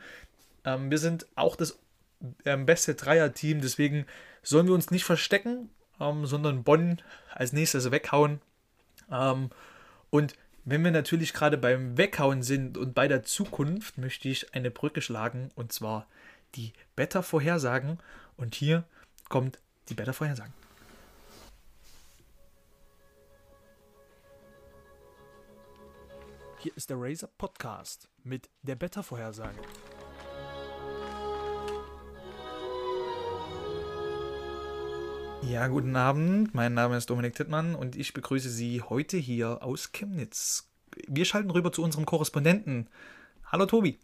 Ähm, 0.66 0.90
wir 0.90 0.98
sind 0.98 1.28
auch 1.36 1.56
das 1.56 1.78
ähm, 2.46 2.66
beste 2.66 2.96
Dreier-Team, 2.96 3.62
deswegen 3.62 4.06
sollen 4.42 4.68
wir 4.68 4.74
uns 4.74 4.90
nicht 4.90 5.06
verstecken, 5.06 5.70
ähm, 6.00 6.26
sondern 6.26 6.64
Bonn 6.64 7.02
als 7.34 7.54
nächstes 7.54 7.92
weghauen. 7.92 8.42
Ähm, 9.12 9.52
und 10.10 10.34
wenn 10.66 10.84
wir 10.84 10.92
natürlich 10.92 11.34
gerade 11.34 11.58
beim 11.58 11.98
Weghauen 11.98 12.44
sind 12.44 12.78
und 12.78 12.94
bei 12.94 13.08
der 13.08 13.24
Zukunft, 13.24 13.98
möchte 13.98 14.30
ich 14.30 14.54
eine 14.54 14.72
Brücke 14.72 15.02
schlagen 15.02 15.52
und 15.56 15.72
zwar 15.72 16.08
die 16.56 16.74
Better-Vorhersagen. 16.96 18.00
Und 18.38 18.56
hier 18.56 18.84
kommt 19.30 19.60
die 19.88 19.94
Better-Vorhersagen. 19.94 20.54
Hier 26.58 26.76
ist 26.76 26.90
der 26.90 26.98
Razer 27.00 27.30
Podcast 27.38 28.10
mit 28.24 28.50
der 28.64 28.76
Better-Vorhersage. 28.76 29.56
Ja, 35.44 35.68
guten 35.68 35.96
Abend. 35.96 36.54
Mein 36.54 36.74
Name 36.74 36.98
ist 36.98 37.10
Dominik 37.10 37.34
Tittmann 37.34 37.76
und 37.76 37.96
ich 37.96 38.14
begrüße 38.14 38.50
Sie 38.50 38.82
heute 38.82 39.16
hier 39.16 39.64
aus 39.64 39.94
Chemnitz. 39.94 40.70
Wir 41.08 41.24
schalten 41.24 41.50
rüber 41.50 41.72
zu 41.72 41.82
unserem 41.82 42.06
Korrespondenten. 42.06 42.90
Hallo 43.46 43.66
Tobi. 43.66 43.98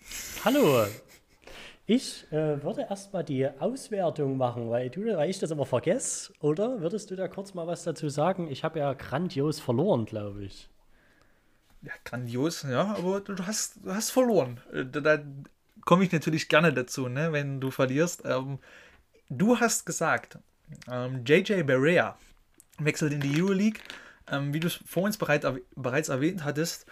Hallo. 0.45 0.88
Ich 1.88 2.26
äh, 2.32 2.64
würde 2.64 2.88
erstmal 2.90 3.24
die 3.24 3.48
Auswertung 3.48 4.38
machen, 4.38 4.72
weil, 4.72 4.90
du, 4.90 5.06
weil 5.16 5.30
ich 5.30 5.38
das 5.38 5.52
immer 5.52 5.68
vergesse. 5.68 6.34
Oder 6.40 6.82
würdest 6.82 7.12
du 7.12 7.16
da 7.16 7.28
kurz 7.28 7.54
mal 7.54 7.68
was 7.68 7.84
dazu 7.84 8.10
sagen? 8.10 8.50
Ich 8.50 8.64
habe 8.64 8.80
ja 8.80 8.94
grandios 8.94 9.60
verloren, 9.60 10.06
glaube 10.06 10.46
ich. 10.46 10.68
Ja, 11.84 11.92
grandios, 12.04 12.64
ja, 12.64 12.96
aber 12.98 13.22
du 13.22 13.46
hast, 13.46 13.86
du 13.86 13.94
hast 13.94 14.10
verloren. 14.10 14.60
Äh, 14.74 14.86
da, 14.86 15.00
da 15.00 15.24
komme 15.82 16.04
ich 16.04 16.12
natürlich 16.12 16.50
gerne 16.50 16.74
dazu, 16.74 17.08
ne, 17.08 17.32
wenn 17.32 17.62
du 17.62 17.70
verlierst. 17.70 18.24
Ähm, 18.26 18.58
du 19.30 19.60
hast 19.60 19.86
gesagt, 19.86 20.40
ähm, 20.92 21.24
JJ 21.24 21.62
Barea 21.64 22.18
wechselt 22.80 23.14
in 23.14 23.20
die 23.20 23.40
Euroleague. 23.40 23.80
Ähm, 24.32 24.56
wie 24.56 24.60
du 24.60 24.68
es 24.68 24.80
vor 24.88 25.04
uns 25.04 25.18
bereit, 25.18 25.46
bereits 25.76 26.10
erwähnt 26.10 26.44
hattest, 26.44 26.88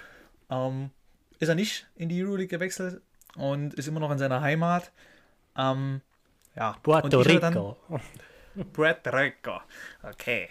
ähm, 0.52 0.92
ist 1.40 1.50
er 1.50 1.56
nicht 1.56 1.88
in 1.96 2.10
die 2.10 2.24
Euroleague 2.24 2.48
gewechselt 2.48 3.02
und 3.36 3.74
ist 3.74 3.88
immer 3.88 4.00
noch 4.00 4.12
in 4.12 4.18
seiner 4.18 4.42
Heimat. 4.42 4.92
Ähm, 5.58 6.02
ja, 6.56 6.76
Puerto 6.84 7.22
Rico. 7.22 7.78
Puerto 8.74 9.10
Rico. 9.10 9.62
Okay. 10.04 10.50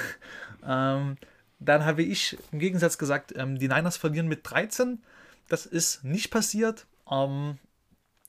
ähm, 0.66 1.16
dann 1.60 1.84
habe 1.84 2.02
ich 2.02 2.36
im 2.52 2.58
Gegensatz 2.58 2.98
gesagt, 2.98 3.32
ähm, 3.36 3.58
die 3.58 3.68
Niners 3.68 3.96
verlieren 3.96 4.28
mit 4.28 4.40
13. 4.42 5.02
Das 5.48 5.66
ist 5.66 6.04
nicht 6.04 6.30
passiert. 6.30 6.86
Ähm, 7.10 7.58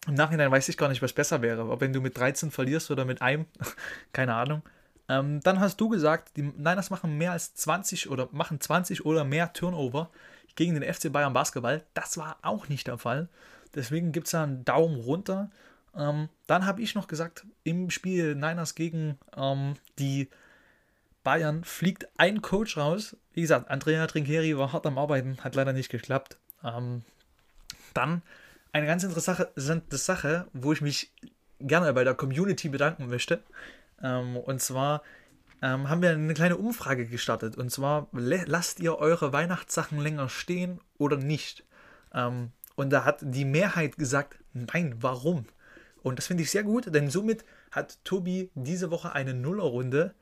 im 0.08 0.14
Nachhinein 0.14 0.52
weiß 0.52 0.70
ich 0.70 0.78
gar 0.78 0.90
nicht, 0.90 1.02
was 1.02 1.14
besser 1.14 1.42
wäre. 1.42 1.70
Ob 1.70 1.82
wenn 1.82 1.94
du 1.94 2.02
mit 2.02 2.18
13 2.18 2.52
verlierst 2.52 2.92
oder 2.92 3.06
mit 3.06 3.22
einem. 3.22 3.46
Keine 4.14 4.36
Ahnung. 4.36 4.62
Ähm, 5.08 5.40
dann 5.42 5.60
hast 5.60 5.80
du 5.80 5.90
gesagt, 5.90 6.36
die 6.36 6.42
Niners 6.42 6.90
machen 6.90 7.18
mehr 7.18 7.32
als 7.32 7.54
20 7.56 8.10
oder 8.10 8.28
machen 8.32 8.60
20 8.60 9.06
oder 9.06 9.24
mehr 9.24 9.54
Turnover 9.54 10.10
gegen 10.56 10.80
den 10.80 10.94
FC 10.94 11.12
Bayern 11.12 11.34
Basketball. 11.34 11.84
Das 11.94 12.18
war 12.18 12.38
auch 12.42 12.70
nicht 12.70 12.88
der 12.88 12.98
Fall. 12.98 13.30
Deswegen 13.76 14.12
gibt 14.12 14.28
es 14.28 14.32
da 14.32 14.44
einen 14.44 14.66
Daumen 14.66 15.00
runter. 15.00 15.50
Ähm, 15.96 16.30
dann 16.48 16.66
habe 16.66 16.82
ich 16.82 16.96
noch 16.96 17.08
gesagt, 17.08 17.46
im 17.64 17.90
Spiel 17.90 18.36
Niners 18.36 18.76
gegen 18.76 19.18
ähm, 19.36 19.76
die 20.00 20.30
Bayern 21.24 21.64
fliegt 21.64 22.08
ein 22.18 22.42
Coach 22.42 22.78
raus. 22.78 23.18
Wie 23.34 23.42
gesagt, 23.42 23.70
Andrea 23.70 24.08
Trinkeri 24.08 24.58
war 24.58 24.74
hart 24.74 24.86
am 24.86 24.98
Arbeiten, 24.98 25.38
hat 25.42 25.56
leider 25.56 25.74
nicht 25.74 25.90
geklappt. 25.90 26.38
Ähm, 26.64 27.04
dann 27.94 28.22
eine 28.72 28.86
ganz 28.86 29.04
interessante 29.04 29.98
Sache, 29.98 30.48
wo 30.54 30.74
ich 30.74 30.82
mich 30.82 31.12
gerne 31.60 31.92
bei 31.94 32.04
der 32.04 32.14
Community 32.14 32.70
bedanken 32.70 33.08
möchte. 33.08 33.42
Ähm, 34.02 34.38
und 34.38 34.62
zwar 34.62 35.02
ähm, 35.62 35.90
haben 35.90 36.02
wir 36.02 36.12
eine 36.12 36.34
kleine 36.34 36.58
Umfrage 36.58 37.06
gestartet. 37.06 37.58
Und 37.58 37.72
zwar, 37.72 38.08
lasst 38.12 38.80
ihr 38.80 38.98
eure 38.98 39.34
Weihnachtssachen 39.34 40.00
länger 40.00 40.30
stehen 40.30 40.80
oder 40.98 41.18
nicht? 41.18 41.64
Ähm, 42.14 42.52
und 42.76 42.90
da 42.90 43.06
hat 43.06 43.20
die 43.22 43.46
Mehrheit 43.46 43.98
gesagt, 43.98 44.38
nein, 44.54 44.96
warum? 45.00 45.46
Und 46.04 46.20
das 46.20 46.28
finde 46.28 46.44
ich 46.44 46.52
sehr 46.52 46.64
gut, 46.64 46.94
denn 46.94 47.10
somit 47.10 47.46
hat 47.72 47.98
Tobi 48.04 48.52
diese 48.54 48.92
Woche 48.92 49.14
eine 49.14 49.34
Nullerrunde. 49.34 50.14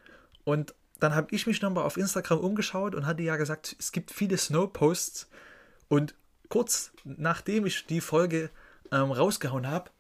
Und 0.44 0.74
dann 1.00 1.14
habe 1.14 1.28
ich 1.32 1.46
mich 1.46 1.62
nochmal 1.62 1.84
auf 1.84 1.98
Instagram 1.98 2.40
umgeschaut 2.40 2.96
und 2.96 3.06
hatte 3.06 3.24
ja 3.24 3.36
gesagt, 3.36 3.76
es 3.80 3.92
gibt 3.92 4.12
viele 4.12 4.38
Snow-Posts. 4.38 5.30
Und 5.90 6.16
kurz 6.48 6.92
nachdem 7.04 7.66
ich 7.66 7.86
die 7.86 8.02
Folge 8.02 8.50
ähm, 8.92 9.12
rausgehauen 9.12 9.68
habe, 9.68 9.92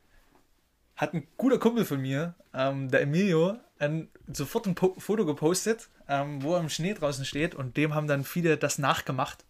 hat 0.95 1.14
ein 1.14 1.28
guter 1.38 1.58
Kumpel 1.58 1.86
von 1.86 1.99
mir, 2.01 2.36
ähm, 2.54 2.89
der 2.89 3.01
Emilio, 3.01 3.58
ein, 3.80 4.08
sofort 4.32 4.68
ein 4.68 4.76
po 4.76 4.95
Foto 4.99 5.26
gepostet, 5.26 5.89
ähm, 6.08 6.41
wo 6.43 6.54
er 6.54 6.62
im 6.62 6.70
Schnee 6.70 6.93
draußen 6.93 7.26
steht 7.26 7.56
und 7.56 7.76
dem 7.76 7.93
haben 7.93 8.08
dann 8.08 8.24
viele 8.24 8.58
das 8.58 8.78
nachgemacht, 8.78 9.43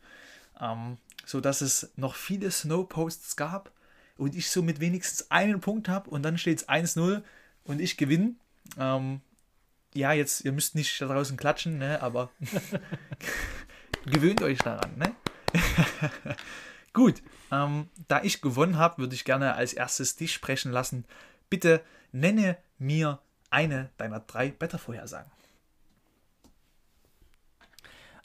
ähm, 0.60 0.98
sodass 1.26 1.62
es 1.62 1.92
noch 1.96 2.16
viele 2.16 2.52
Snow-Posts 2.52 3.36
gab 3.36 3.72
und 4.18 4.36
ich 4.36 4.50
somit 4.50 4.80
wenigstens 4.80 5.32
einen 5.32 5.62
Punkt 5.62 5.90
habe 5.90 6.10
und 6.10 6.24
dann 6.24 6.38
steht 6.38 6.60
es 6.60 6.70
1-0 6.70 7.24
und 7.64 7.82
ich 7.82 7.98
gewinne. 7.98 8.36
Ähm, 8.78 9.22
ja, 9.94 10.14
jetzt, 10.14 10.44
ihr 10.46 10.52
müsst 10.52 10.76
nicht 10.76 11.00
da 11.02 11.08
draußen 11.08 11.38
klatschen, 11.38 11.78
ne, 11.78 12.02
aber 12.02 12.30
gewöhnt 14.06 14.42
euch 14.42 14.60
daran, 14.60 14.98
ne? 14.98 15.16
Gut, 16.94 17.22
ähm, 17.52 17.90
da 18.08 18.22
ich 18.24 18.42
gewonnen 18.42 18.78
habe, 18.78 19.00
würde 19.00 19.16
ich 19.16 19.26
gerne 19.26 19.56
als 19.56 19.74
erstes 19.74 20.16
dich 20.16 20.34
sprechen 20.34 20.72
lassen. 20.72 21.06
Bitte 21.50 21.82
nenne 22.12 22.58
mir 22.78 23.20
eine 23.50 23.90
deiner 23.98 24.20
drei 24.20 24.54
Wettervorhersagen. 24.60 25.32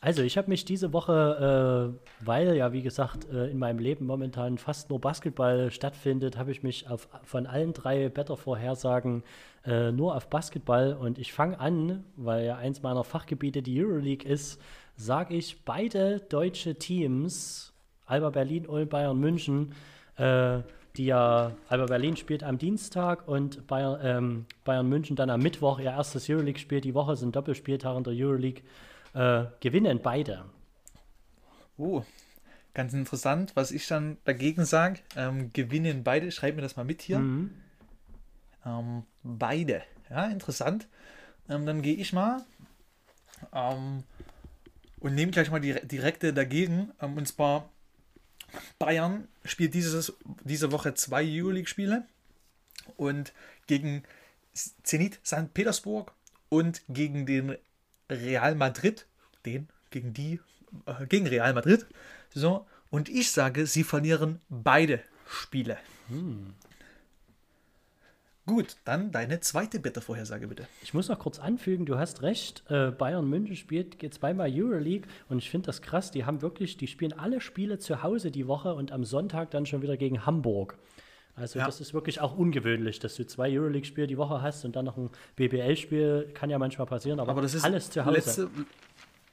Also 0.00 0.22
ich 0.22 0.38
habe 0.38 0.48
mich 0.48 0.64
diese 0.64 0.92
Woche, 0.92 1.92
äh, 1.98 2.24
weil 2.24 2.56
ja 2.56 2.72
wie 2.72 2.82
gesagt 2.82 3.28
äh, 3.32 3.50
in 3.50 3.58
meinem 3.58 3.80
Leben 3.80 4.06
momentan 4.06 4.56
fast 4.56 4.90
nur 4.90 5.00
Basketball 5.00 5.72
stattfindet, 5.72 6.38
habe 6.38 6.52
ich 6.52 6.62
mich 6.62 6.88
auf, 6.88 7.08
von 7.24 7.46
allen 7.46 7.72
drei 7.72 8.16
Wettervorhersagen 8.16 9.24
äh, 9.66 9.90
nur 9.90 10.14
auf 10.14 10.30
Basketball 10.30 10.94
und 10.94 11.18
ich 11.18 11.32
fange 11.32 11.58
an, 11.58 12.04
weil 12.14 12.46
ja 12.46 12.56
eins 12.56 12.82
meiner 12.82 13.02
Fachgebiete 13.02 13.60
die 13.60 13.82
Euroleague 13.84 14.28
ist, 14.28 14.60
sage 14.94 15.34
ich 15.34 15.64
beide 15.64 16.20
deutsche 16.20 16.76
Teams 16.76 17.72
Alba 18.06 18.30
Berlin 18.30 18.66
und 18.66 18.88
Bayern 18.88 19.18
München, 19.18 19.74
äh, 20.16 20.60
die 20.96 21.06
ja, 21.06 21.52
Alba 21.68 21.86
Berlin 21.86 22.16
spielt 22.16 22.42
am 22.42 22.58
Dienstag 22.58 23.28
und 23.28 23.66
Bayern, 23.66 24.00
ähm, 24.02 24.46
Bayern 24.64 24.88
München 24.88 25.16
dann 25.16 25.30
am 25.30 25.40
Mittwoch 25.40 25.78
ihr 25.78 25.90
erstes 25.90 26.28
Euroleague-Spiel. 26.28 26.80
Die 26.80 26.94
Woche 26.94 27.16
sind 27.16 27.36
Doppelspieltag 27.36 27.96
in 27.96 28.04
der 28.04 28.14
Euroleague. 28.14 28.62
Äh, 29.14 29.44
gewinnen 29.60 30.00
beide. 30.02 30.44
Oh, 31.76 32.04
ganz 32.74 32.92
interessant, 32.92 33.52
was 33.54 33.70
ich 33.70 33.86
dann 33.86 34.18
dagegen 34.24 34.64
sage. 34.64 35.00
Ähm, 35.16 35.52
gewinnen 35.52 36.04
beide, 36.04 36.30
schreib 36.30 36.56
mir 36.56 36.62
das 36.62 36.76
mal 36.76 36.84
mit 36.84 37.02
hier. 37.02 37.18
Mhm. 37.18 37.50
Ähm, 38.64 39.04
beide, 39.22 39.82
ja, 40.10 40.26
interessant. 40.26 40.88
Ähm, 41.48 41.66
dann 41.66 41.82
gehe 41.82 41.94
ich 41.94 42.12
mal 42.12 42.44
ähm, 43.52 44.04
und 45.00 45.14
nehme 45.14 45.32
gleich 45.32 45.50
mal 45.50 45.60
die 45.60 45.74
direkte 45.86 46.32
dagegen. 46.32 46.92
Ähm, 47.00 47.16
und 47.16 47.26
zwar 47.26 47.70
Bayern 48.78 49.28
spielt 49.44 49.74
dieses, 49.74 50.12
diese 50.44 50.72
Woche 50.72 50.94
zwei 50.94 51.24
Euroleague-Spiele 51.24 52.04
und 52.96 53.32
gegen 53.66 54.02
Zenit 54.82 55.20
St. 55.24 55.54
Petersburg 55.54 56.12
und 56.48 56.82
gegen 56.88 57.26
den 57.26 57.56
Real 58.10 58.54
Madrid, 58.54 59.06
den, 59.44 59.68
gegen 59.90 60.12
die, 60.12 60.40
äh, 60.86 61.06
gegen 61.06 61.26
Real 61.26 61.52
Madrid. 61.54 61.86
So, 62.34 62.66
und 62.90 63.08
ich 63.08 63.30
sage, 63.30 63.66
sie 63.66 63.84
verlieren 63.84 64.40
beide 64.48 65.00
Spiele. 65.26 65.78
Hm. 66.08 66.54
Gut, 68.48 68.76
dann 68.86 69.12
deine 69.12 69.40
zweite 69.40 69.78
Bitte-Vorhersage 69.78 70.48
bitte. 70.48 70.66
Ich 70.82 70.94
muss 70.94 71.10
noch 71.10 71.18
kurz 71.18 71.38
anfügen, 71.38 71.84
du 71.84 71.98
hast 71.98 72.22
recht, 72.22 72.64
äh, 72.70 72.90
Bayern 72.90 73.28
München 73.28 73.56
spielt 73.56 73.98
geht 73.98 74.14
zweimal 74.14 74.50
Euroleague 74.50 75.06
und 75.28 75.36
ich 75.36 75.50
finde 75.50 75.66
das 75.66 75.82
krass, 75.82 76.10
die 76.10 76.24
haben 76.24 76.40
wirklich, 76.40 76.78
die 76.78 76.86
spielen 76.86 77.12
alle 77.12 77.42
Spiele 77.42 77.78
zu 77.78 78.02
Hause 78.02 78.30
die 78.30 78.46
Woche 78.46 78.72
und 78.74 78.90
am 78.90 79.04
Sonntag 79.04 79.50
dann 79.50 79.66
schon 79.66 79.82
wieder 79.82 79.98
gegen 79.98 80.24
Hamburg. 80.24 80.78
Also 81.40 81.58
ja. 81.58 81.66
das 81.66 81.80
ist 81.80 81.94
wirklich 81.94 82.20
auch 82.20 82.36
ungewöhnlich, 82.36 82.98
dass 82.98 83.16
du 83.16 83.26
zwei 83.26 83.50
Euroleague-Spiele 83.50 84.06
die 84.06 84.18
Woche 84.18 84.42
hast 84.42 84.64
und 84.64 84.76
dann 84.76 84.84
noch 84.84 84.96
ein 84.96 85.10
BBL-Spiel, 85.36 86.30
kann 86.34 86.50
ja 86.50 86.58
manchmal 86.58 86.86
passieren, 86.86 87.20
aber, 87.20 87.30
aber 87.30 87.42
das 87.42 87.54
ist 87.54 87.64
alles 87.64 87.90
zu 87.90 88.04
Hause. 88.04 88.16
Letzte, 88.16 88.50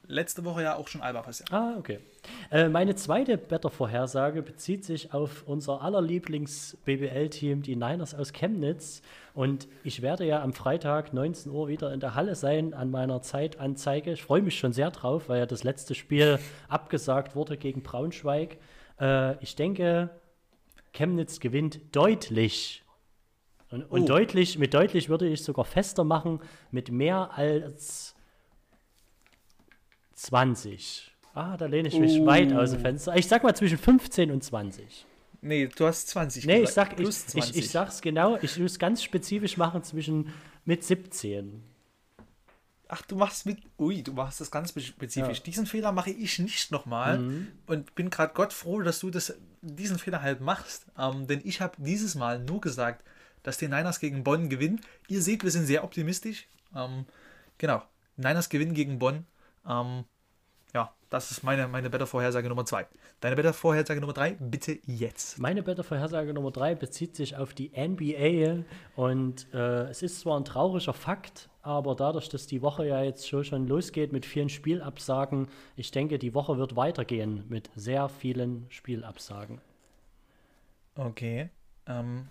letzte 0.08 0.44
Woche 0.44 0.62
ja 0.62 0.76
auch 0.76 0.88
schon 0.88 1.02
Alba 1.02 1.22
passiert. 1.22 1.52
Ah, 1.52 1.74
okay. 1.78 1.98
Äh, 2.50 2.68
meine 2.68 2.94
zweite 2.94 3.36
Better-Vorhersage 3.38 4.42
bezieht 4.42 4.84
sich 4.84 5.12
auf 5.12 5.44
unser 5.46 5.82
allerlieblings 5.82 6.76
BBL-Team, 6.84 7.62
die 7.62 7.76
Niners 7.76 8.14
aus 8.14 8.32
Chemnitz. 8.32 9.02
Und 9.34 9.68
ich 9.84 10.02
werde 10.02 10.24
ja 10.24 10.42
am 10.42 10.52
Freitag 10.52 11.12
19 11.12 11.52
Uhr 11.52 11.68
wieder 11.68 11.92
in 11.92 12.00
der 12.00 12.14
Halle 12.14 12.34
sein 12.34 12.74
an 12.74 12.90
meiner 12.90 13.22
Zeitanzeige. 13.22 14.12
Ich 14.12 14.22
freue 14.22 14.42
mich 14.42 14.58
schon 14.58 14.72
sehr 14.72 14.90
drauf, 14.90 15.28
weil 15.28 15.38
ja 15.40 15.46
das 15.46 15.64
letzte 15.64 15.94
Spiel 15.94 16.38
abgesagt 16.68 17.36
wurde 17.36 17.56
gegen 17.56 17.82
Braunschweig. 17.82 18.58
Äh, 19.00 19.42
ich 19.42 19.56
denke, 19.56 20.10
Chemnitz 20.96 21.40
gewinnt 21.40 21.80
deutlich. 21.94 22.82
Und, 23.70 23.82
und 23.84 24.02
Oh. 24.02 24.06
deutlich, 24.06 24.58
mit 24.58 24.74
deutlich 24.74 25.08
würde 25.08 25.28
ich 25.28 25.42
sogar 25.42 25.64
fester 25.64 26.04
machen, 26.04 26.40
mit 26.70 26.90
mehr 26.90 27.30
als 27.36 28.14
20. 30.14 31.12
Ah, 31.34 31.56
da 31.56 31.66
lehne 31.66 31.88
ich 31.88 31.98
mich 31.98 32.24
weit 32.24 32.52
aus 32.52 32.70
dem 32.70 32.80
Fenster. 32.80 33.14
Ich 33.16 33.28
sag 33.28 33.42
mal 33.42 33.54
zwischen 33.54 33.76
15 33.76 34.30
und 34.30 34.42
20. 34.42 35.04
Nee, 35.42 35.68
du 35.68 35.86
hast 35.86 36.08
20 36.08 36.46
Nee, 36.46 36.62
ich 36.62 36.70
sag, 36.70 36.92
ich, 36.92 36.96
Plus 36.96 37.20
ich, 37.26 37.26
20. 37.32 37.56
ich 37.56 37.70
sag's 37.70 38.00
genau, 38.00 38.38
ich 38.40 38.58
muss 38.58 38.78
ganz 38.78 39.02
spezifisch 39.02 39.56
machen 39.58 39.82
zwischen 39.82 40.32
mit 40.64 40.82
17. 40.82 41.62
Ach, 42.88 43.02
du 43.02 43.16
machst 43.16 43.44
mit. 43.46 43.58
Ui, 43.78 44.02
du 44.02 44.12
machst 44.12 44.40
das 44.40 44.50
ganz 44.50 44.70
spezifisch. 44.70 45.38
Ja. 45.38 45.44
Diesen 45.44 45.66
Fehler 45.66 45.92
mache 45.92 46.10
ich 46.10 46.38
nicht 46.38 46.70
nochmal. 46.70 47.46
Und 47.66 47.94
bin 47.96 48.10
gerade 48.10 48.32
Gott 48.32 48.52
froh, 48.52 48.80
dass 48.80 49.00
du 49.00 49.10
das, 49.10 49.34
diesen 49.74 49.98
Fehler 49.98 50.22
halt 50.22 50.40
machst. 50.40 50.86
Ähm, 50.98 51.26
denn 51.26 51.40
ich 51.44 51.60
habe 51.60 51.74
dieses 51.78 52.14
Mal 52.14 52.38
nur 52.38 52.60
gesagt, 52.60 53.04
dass 53.42 53.58
die 53.58 53.68
Niners 53.68 54.00
gegen 54.00 54.24
Bonn 54.24 54.48
gewinnen. 54.48 54.80
Ihr 55.08 55.22
seht, 55.22 55.44
wir 55.44 55.50
sind 55.50 55.66
sehr 55.66 55.84
optimistisch. 55.84 56.46
Ähm, 56.74 57.06
genau. 57.58 57.82
Niners 58.16 58.48
gewinnen 58.48 58.74
gegen 58.74 58.98
Bonn. 58.98 59.26
Ähm, 59.68 60.04
ja, 60.74 60.92
das 61.10 61.30
ist 61.30 61.42
meine, 61.42 61.68
meine 61.68 61.90
Better-Vorhersage 61.90 62.48
Nummer 62.48 62.64
2. 62.64 62.86
Deine 63.20 63.36
Better-Vorhersage 63.36 64.00
Nummer 64.00 64.12
3, 64.12 64.36
bitte 64.40 64.78
jetzt. 64.84 65.38
Meine 65.38 65.62
Better-Vorhersage 65.62 66.34
Nummer 66.34 66.50
3 66.50 66.74
bezieht 66.74 67.16
sich 67.16 67.36
auf 67.36 67.54
die 67.54 67.70
NBA 67.70 68.64
und 68.94 69.46
äh, 69.54 69.88
es 69.88 70.02
ist 70.02 70.20
zwar 70.20 70.38
ein 70.38 70.44
trauriger 70.44 70.92
Fakt, 70.92 71.48
aber 71.66 71.96
dadurch, 71.96 72.28
dass 72.28 72.46
die 72.46 72.62
Woche 72.62 72.86
ja 72.86 73.02
jetzt 73.02 73.28
schon, 73.28 73.42
schon 73.42 73.66
losgeht 73.66 74.12
mit 74.12 74.24
vielen 74.24 74.48
Spielabsagen, 74.48 75.48
ich 75.74 75.90
denke, 75.90 76.16
die 76.16 76.32
Woche 76.32 76.58
wird 76.58 76.76
weitergehen 76.76 77.44
mit 77.48 77.70
sehr 77.74 78.08
vielen 78.08 78.66
Spielabsagen. 78.68 79.60
Okay. 80.94 81.50
Ähm, 81.88 82.28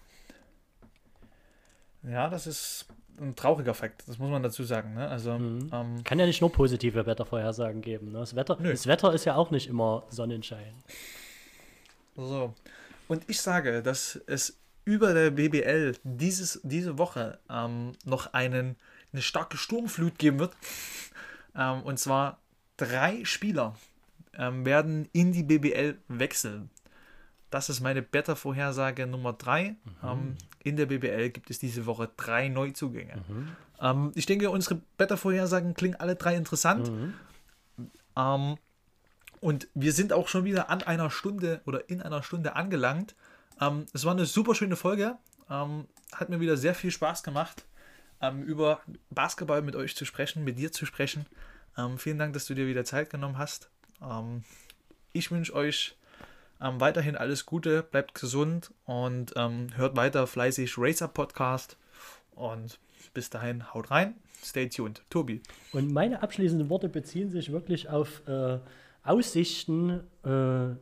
ja, 2.03 2.29
das 2.29 2.47
ist 2.47 2.87
ein 3.19 3.35
trauriger 3.35 3.73
Fakt. 3.73 4.07
Das 4.07 4.17
muss 4.19 4.29
man 4.29 4.41
dazu 4.41 4.63
sagen. 4.63 4.93
Ne? 4.93 5.05
Also, 5.07 5.31
ähm, 5.31 6.01
Kann 6.05 6.17
ja 6.17 6.25
nicht 6.25 6.39
nur 6.39 6.51
positive 6.51 7.05
Wettervorhersagen 7.05 7.81
geben. 7.81 8.13
Ne? 8.13 8.19
Das, 8.19 8.37
Wetter, 8.37 8.57
Nö. 8.57 8.71
das 8.71 8.87
Wetter 8.87 9.13
ist 9.13 9.25
ja 9.25 9.35
auch 9.35 9.51
nicht 9.51 9.67
immer 9.67 10.03
Sonnenschein. 10.09 10.81
So. 12.15 12.53
Und 13.09 13.29
ich 13.29 13.41
sage, 13.41 13.83
dass 13.83 14.15
es 14.27 14.57
über 14.85 15.13
der 15.13 15.31
BBL 15.31 15.97
dieses, 16.03 16.61
diese 16.63 16.97
Woche 16.97 17.39
ähm, 17.49 17.91
noch 18.05 18.33
einen, 18.33 18.77
eine 19.15 19.21
starke 19.21 19.57
Sturmflut 19.57 20.19
geben 20.19 20.39
wird. 20.39 20.55
Ähm, 21.55 21.81
und 21.83 21.97
zwar 21.99 22.39
drei 22.77 23.23
Spieler 23.23 23.75
ähm, 24.33 24.65
werden 24.65 25.07
in 25.13 25.31
die 25.31 25.43
BBL 25.43 25.97
wechseln. 26.09 26.69
Das 27.49 27.69
ist 27.69 27.79
meine 27.79 28.01
Better-Vorhersage 28.01 29.07
Nummer 29.07 29.31
drei. 29.31 29.75
Ähm, 30.03 30.35
in 30.63 30.75
der 30.75 30.87
BBL 30.87 31.29
gibt 31.29 31.49
es 31.49 31.59
diese 31.59 31.85
Woche 31.85 32.09
drei 32.17 32.49
Neuzugänge. 32.49 33.23
Ähm, 33.79 34.11
ich 34.15 34.25
denke, 34.25 34.49
unsere 34.49 34.81
Better-Vorhersagen 34.97 35.73
klingen 35.73 35.95
alle 35.95 36.17
drei 36.17 36.35
interessant. 36.35 36.91
Ähm, 38.17 38.57
und 39.39 39.67
wir 39.73 39.93
sind 39.93 40.11
auch 40.11 40.27
schon 40.27 40.43
wieder 40.43 40.69
an 40.69 40.83
einer 40.83 41.09
Stunde 41.09 41.61
oder 41.65 41.89
in 41.89 42.01
einer 42.01 42.23
Stunde 42.23 42.55
angelangt. 42.55 43.15
Es 43.93 44.03
war 44.03 44.11
eine 44.11 44.25
super 44.25 44.55
schöne 44.55 44.75
Folge. 44.75 45.17
Hat 45.47 46.29
mir 46.29 46.39
wieder 46.39 46.57
sehr 46.57 46.73
viel 46.73 46.89
Spaß 46.89 47.21
gemacht, 47.21 47.65
ähm, 48.21 48.43
über 48.43 48.81
Basketball 49.09 49.61
mit 49.61 49.75
euch 49.75 49.95
zu 49.95 50.05
sprechen, 50.05 50.43
mit 50.43 50.57
dir 50.57 50.71
zu 50.71 50.85
sprechen. 50.85 51.25
Ähm, 51.77 51.97
vielen 51.97 52.17
Dank, 52.17 52.33
dass 52.33 52.45
du 52.45 52.53
dir 52.53 52.67
wieder 52.67 52.85
Zeit 52.85 53.09
genommen 53.09 53.37
hast. 53.37 53.69
Ähm, 54.01 54.43
ich 55.13 55.31
wünsche 55.31 55.53
euch 55.53 55.97
ähm, 56.61 56.79
weiterhin 56.79 57.15
alles 57.15 57.45
Gute, 57.45 57.83
bleibt 57.83 58.15
gesund 58.15 58.73
und 58.85 59.33
ähm, 59.35 59.67
hört 59.75 59.95
weiter 59.95 60.27
fleißig 60.27 60.77
Racer 60.77 61.07
Podcast. 61.07 61.77
Und 62.31 62.79
bis 63.13 63.29
dahin, 63.29 63.73
haut 63.73 63.91
rein, 63.91 64.15
stay 64.43 64.67
tuned. 64.67 65.01
Tobi. 65.09 65.41
Und 65.71 65.91
meine 65.91 66.21
abschließenden 66.21 66.69
Worte 66.69 66.89
beziehen 66.89 67.29
sich 67.29 67.51
wirklich 67.51 67.89
auf 67.89 68.27
äh, 68.27 68.59
Aussichten, 69.03 70.01
äh, 70.23 70.75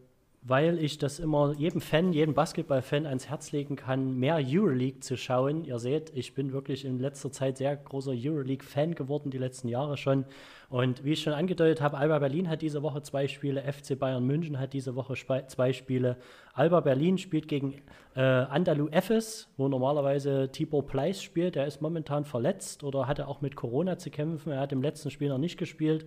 weil 0.46 0.78
ich 0.84 0.98
das 0.98 1.20
immer 1.20 1.54
jedem 1.58 1.80
Fan, 1.80 2.12
jedem 2.12 2.34
Basketballfan 2.34 3.06
ans 3.06 3.30
Herz 3.30 3.54
legen 3.54 3.78
kann, 3.78 4.20
mehr 4.20 4.42
Euroleague 4.44 5.00
zu 5.00 5.16
schauen. 5.16 5.64
Ihr 5.64 5.80
seht, 5.80 6.12
ich 6.14 6.34
bin 6.34 6.52
wirklich 6.52 6.84
in 6.84 7.00
letzter 7.00 7.32
Zeit 7.32 7.58
sehr 7.58 7.78
großer 7.78 8.12
Euroleague-Fan 8.14 8.94
geworden, 8.94 9.32
die 9.32 9.38
letzten 9.38 9.70
Jahre 9.70 9.96
schon. 9.96 10.26
Und 10.70 11.06
wie 11.06 11.14
ich 11.14 11.22
schon 11.22 11.32
angedeutet 11.32 11.82
habe, 11.82 11.98
Alba 11.98 12.20
Berlin 12.20 12.50
hat 12.50 12.62
diese 12.62 12.84
Woche 12.84 13.02
zwei 13.04 13.30
Spiele, 13.30 13.64
FC 13.64 13.98
Bayern 13.98 14.26
München 14.26 14.60
hat 14.60 14.74
diese 14.74 14.96
Woche 14.96 15.16
zwei 15.48 15.72
Spiele. 15.72 16.18
Alba 16.54 16.82
Berlin 16.82 17.18
spielt 17.18 17.48
gegen 17.48 17.82
äh, 18.16 18.20
Andalu 18.20 18.90
Efes, 18.90 19.48
wo 19.56 19.70
normalerweise 19.70 20.50
Tibor 20.52 20.86
Pleiss 20.86 21.24
spielt. 21.24 21.56
Der 21.56 21.68
ist 21.68 21.82
momentan 21.82 22.26
verletzt 22.26 22.84
oder 22.84 23.08
hatte 23.08 23.30
auch 23.30 23.40
mit 23.40 23.56
Corona 23.56 23.98
zu 23.98 24.10
kämpfen. 24.10 24.52
Er 24.52 24.60
hat 24.60 24.74
im 24.74 24.82
letzten 24.82 25.10
Spiel 25.10 25.30
noch 25.30 25.38
nicht 25.38 25.58
gespielt. 25.58 26.06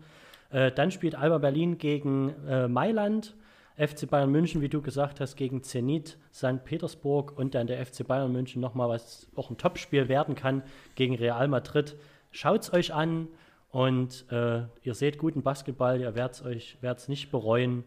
Äh, 0.51 0.73
dann 0.73 0.91
spielt 0.91 1.15
Alba 1.15 1.39
Berlin 1.39 1.79
gegen 1.79 2.35
äh, 2.47 2.69
Mailand. 2.69 3.35
FC 3.77 4.09
Bayern 4.09 4.31
München, 4.31 4.61
wie 4.61 4.69
du 4.69 4.81
gesagt 4.81 5.21
hast, 5.21 5.37
gegen 5.37 5.63
Zenit 5.63 6.19
St. 6.33 6.65
Petersburg 6.65 7.37
und 7.37 7.55
dann 7.55 7.67
der 7.67 7.85
FC 7.85 8.07
Bayern 8.07 8.33
München 8.33 8.61
nochmal, 8.61 8.89
was 8.89 9.29
auch 9.37 9.51
ein 9.51 9.59
Topspiel 9.59 10.09
werden 10.09 10.35
kann 10.35 10.63
gegen 10.95 11.15
Real 11.15 11.49
Madrid. 11.49 11.97
Schaut 12.31 12.63
es 12.63 12.73
euch 12.73 12.95
an 12.95 13.29
und 13.71 14.25
äh, 14.31 14.63
ihr 14.83 14.95
seht 14.95 15.19
guten 15.19 15.43
Basketball, 15.43 16.01
ihr 16.01 16.15
werdet 16.15 16.37
es 16.37 16.43
euch 16.45 16.79
werdet's 16.81 17.09
nicht 17.09 17.31
bereuen. 17.31 17.85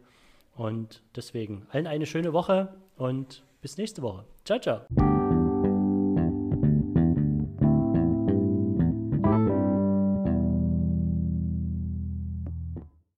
Und 0.56 1.02
deswegen 1.16 1.66
allen 1.72 1.88
eine 1.88 2.06
schöne 2.06 2.34
Woche 2.34 2.76
und 2.98 3.44
bis 3.62 3.78
nächste 3.78 4.02
Woche. 4.02 4.26
Ciao, 4.44 4.60
ciao. 4.60 5.19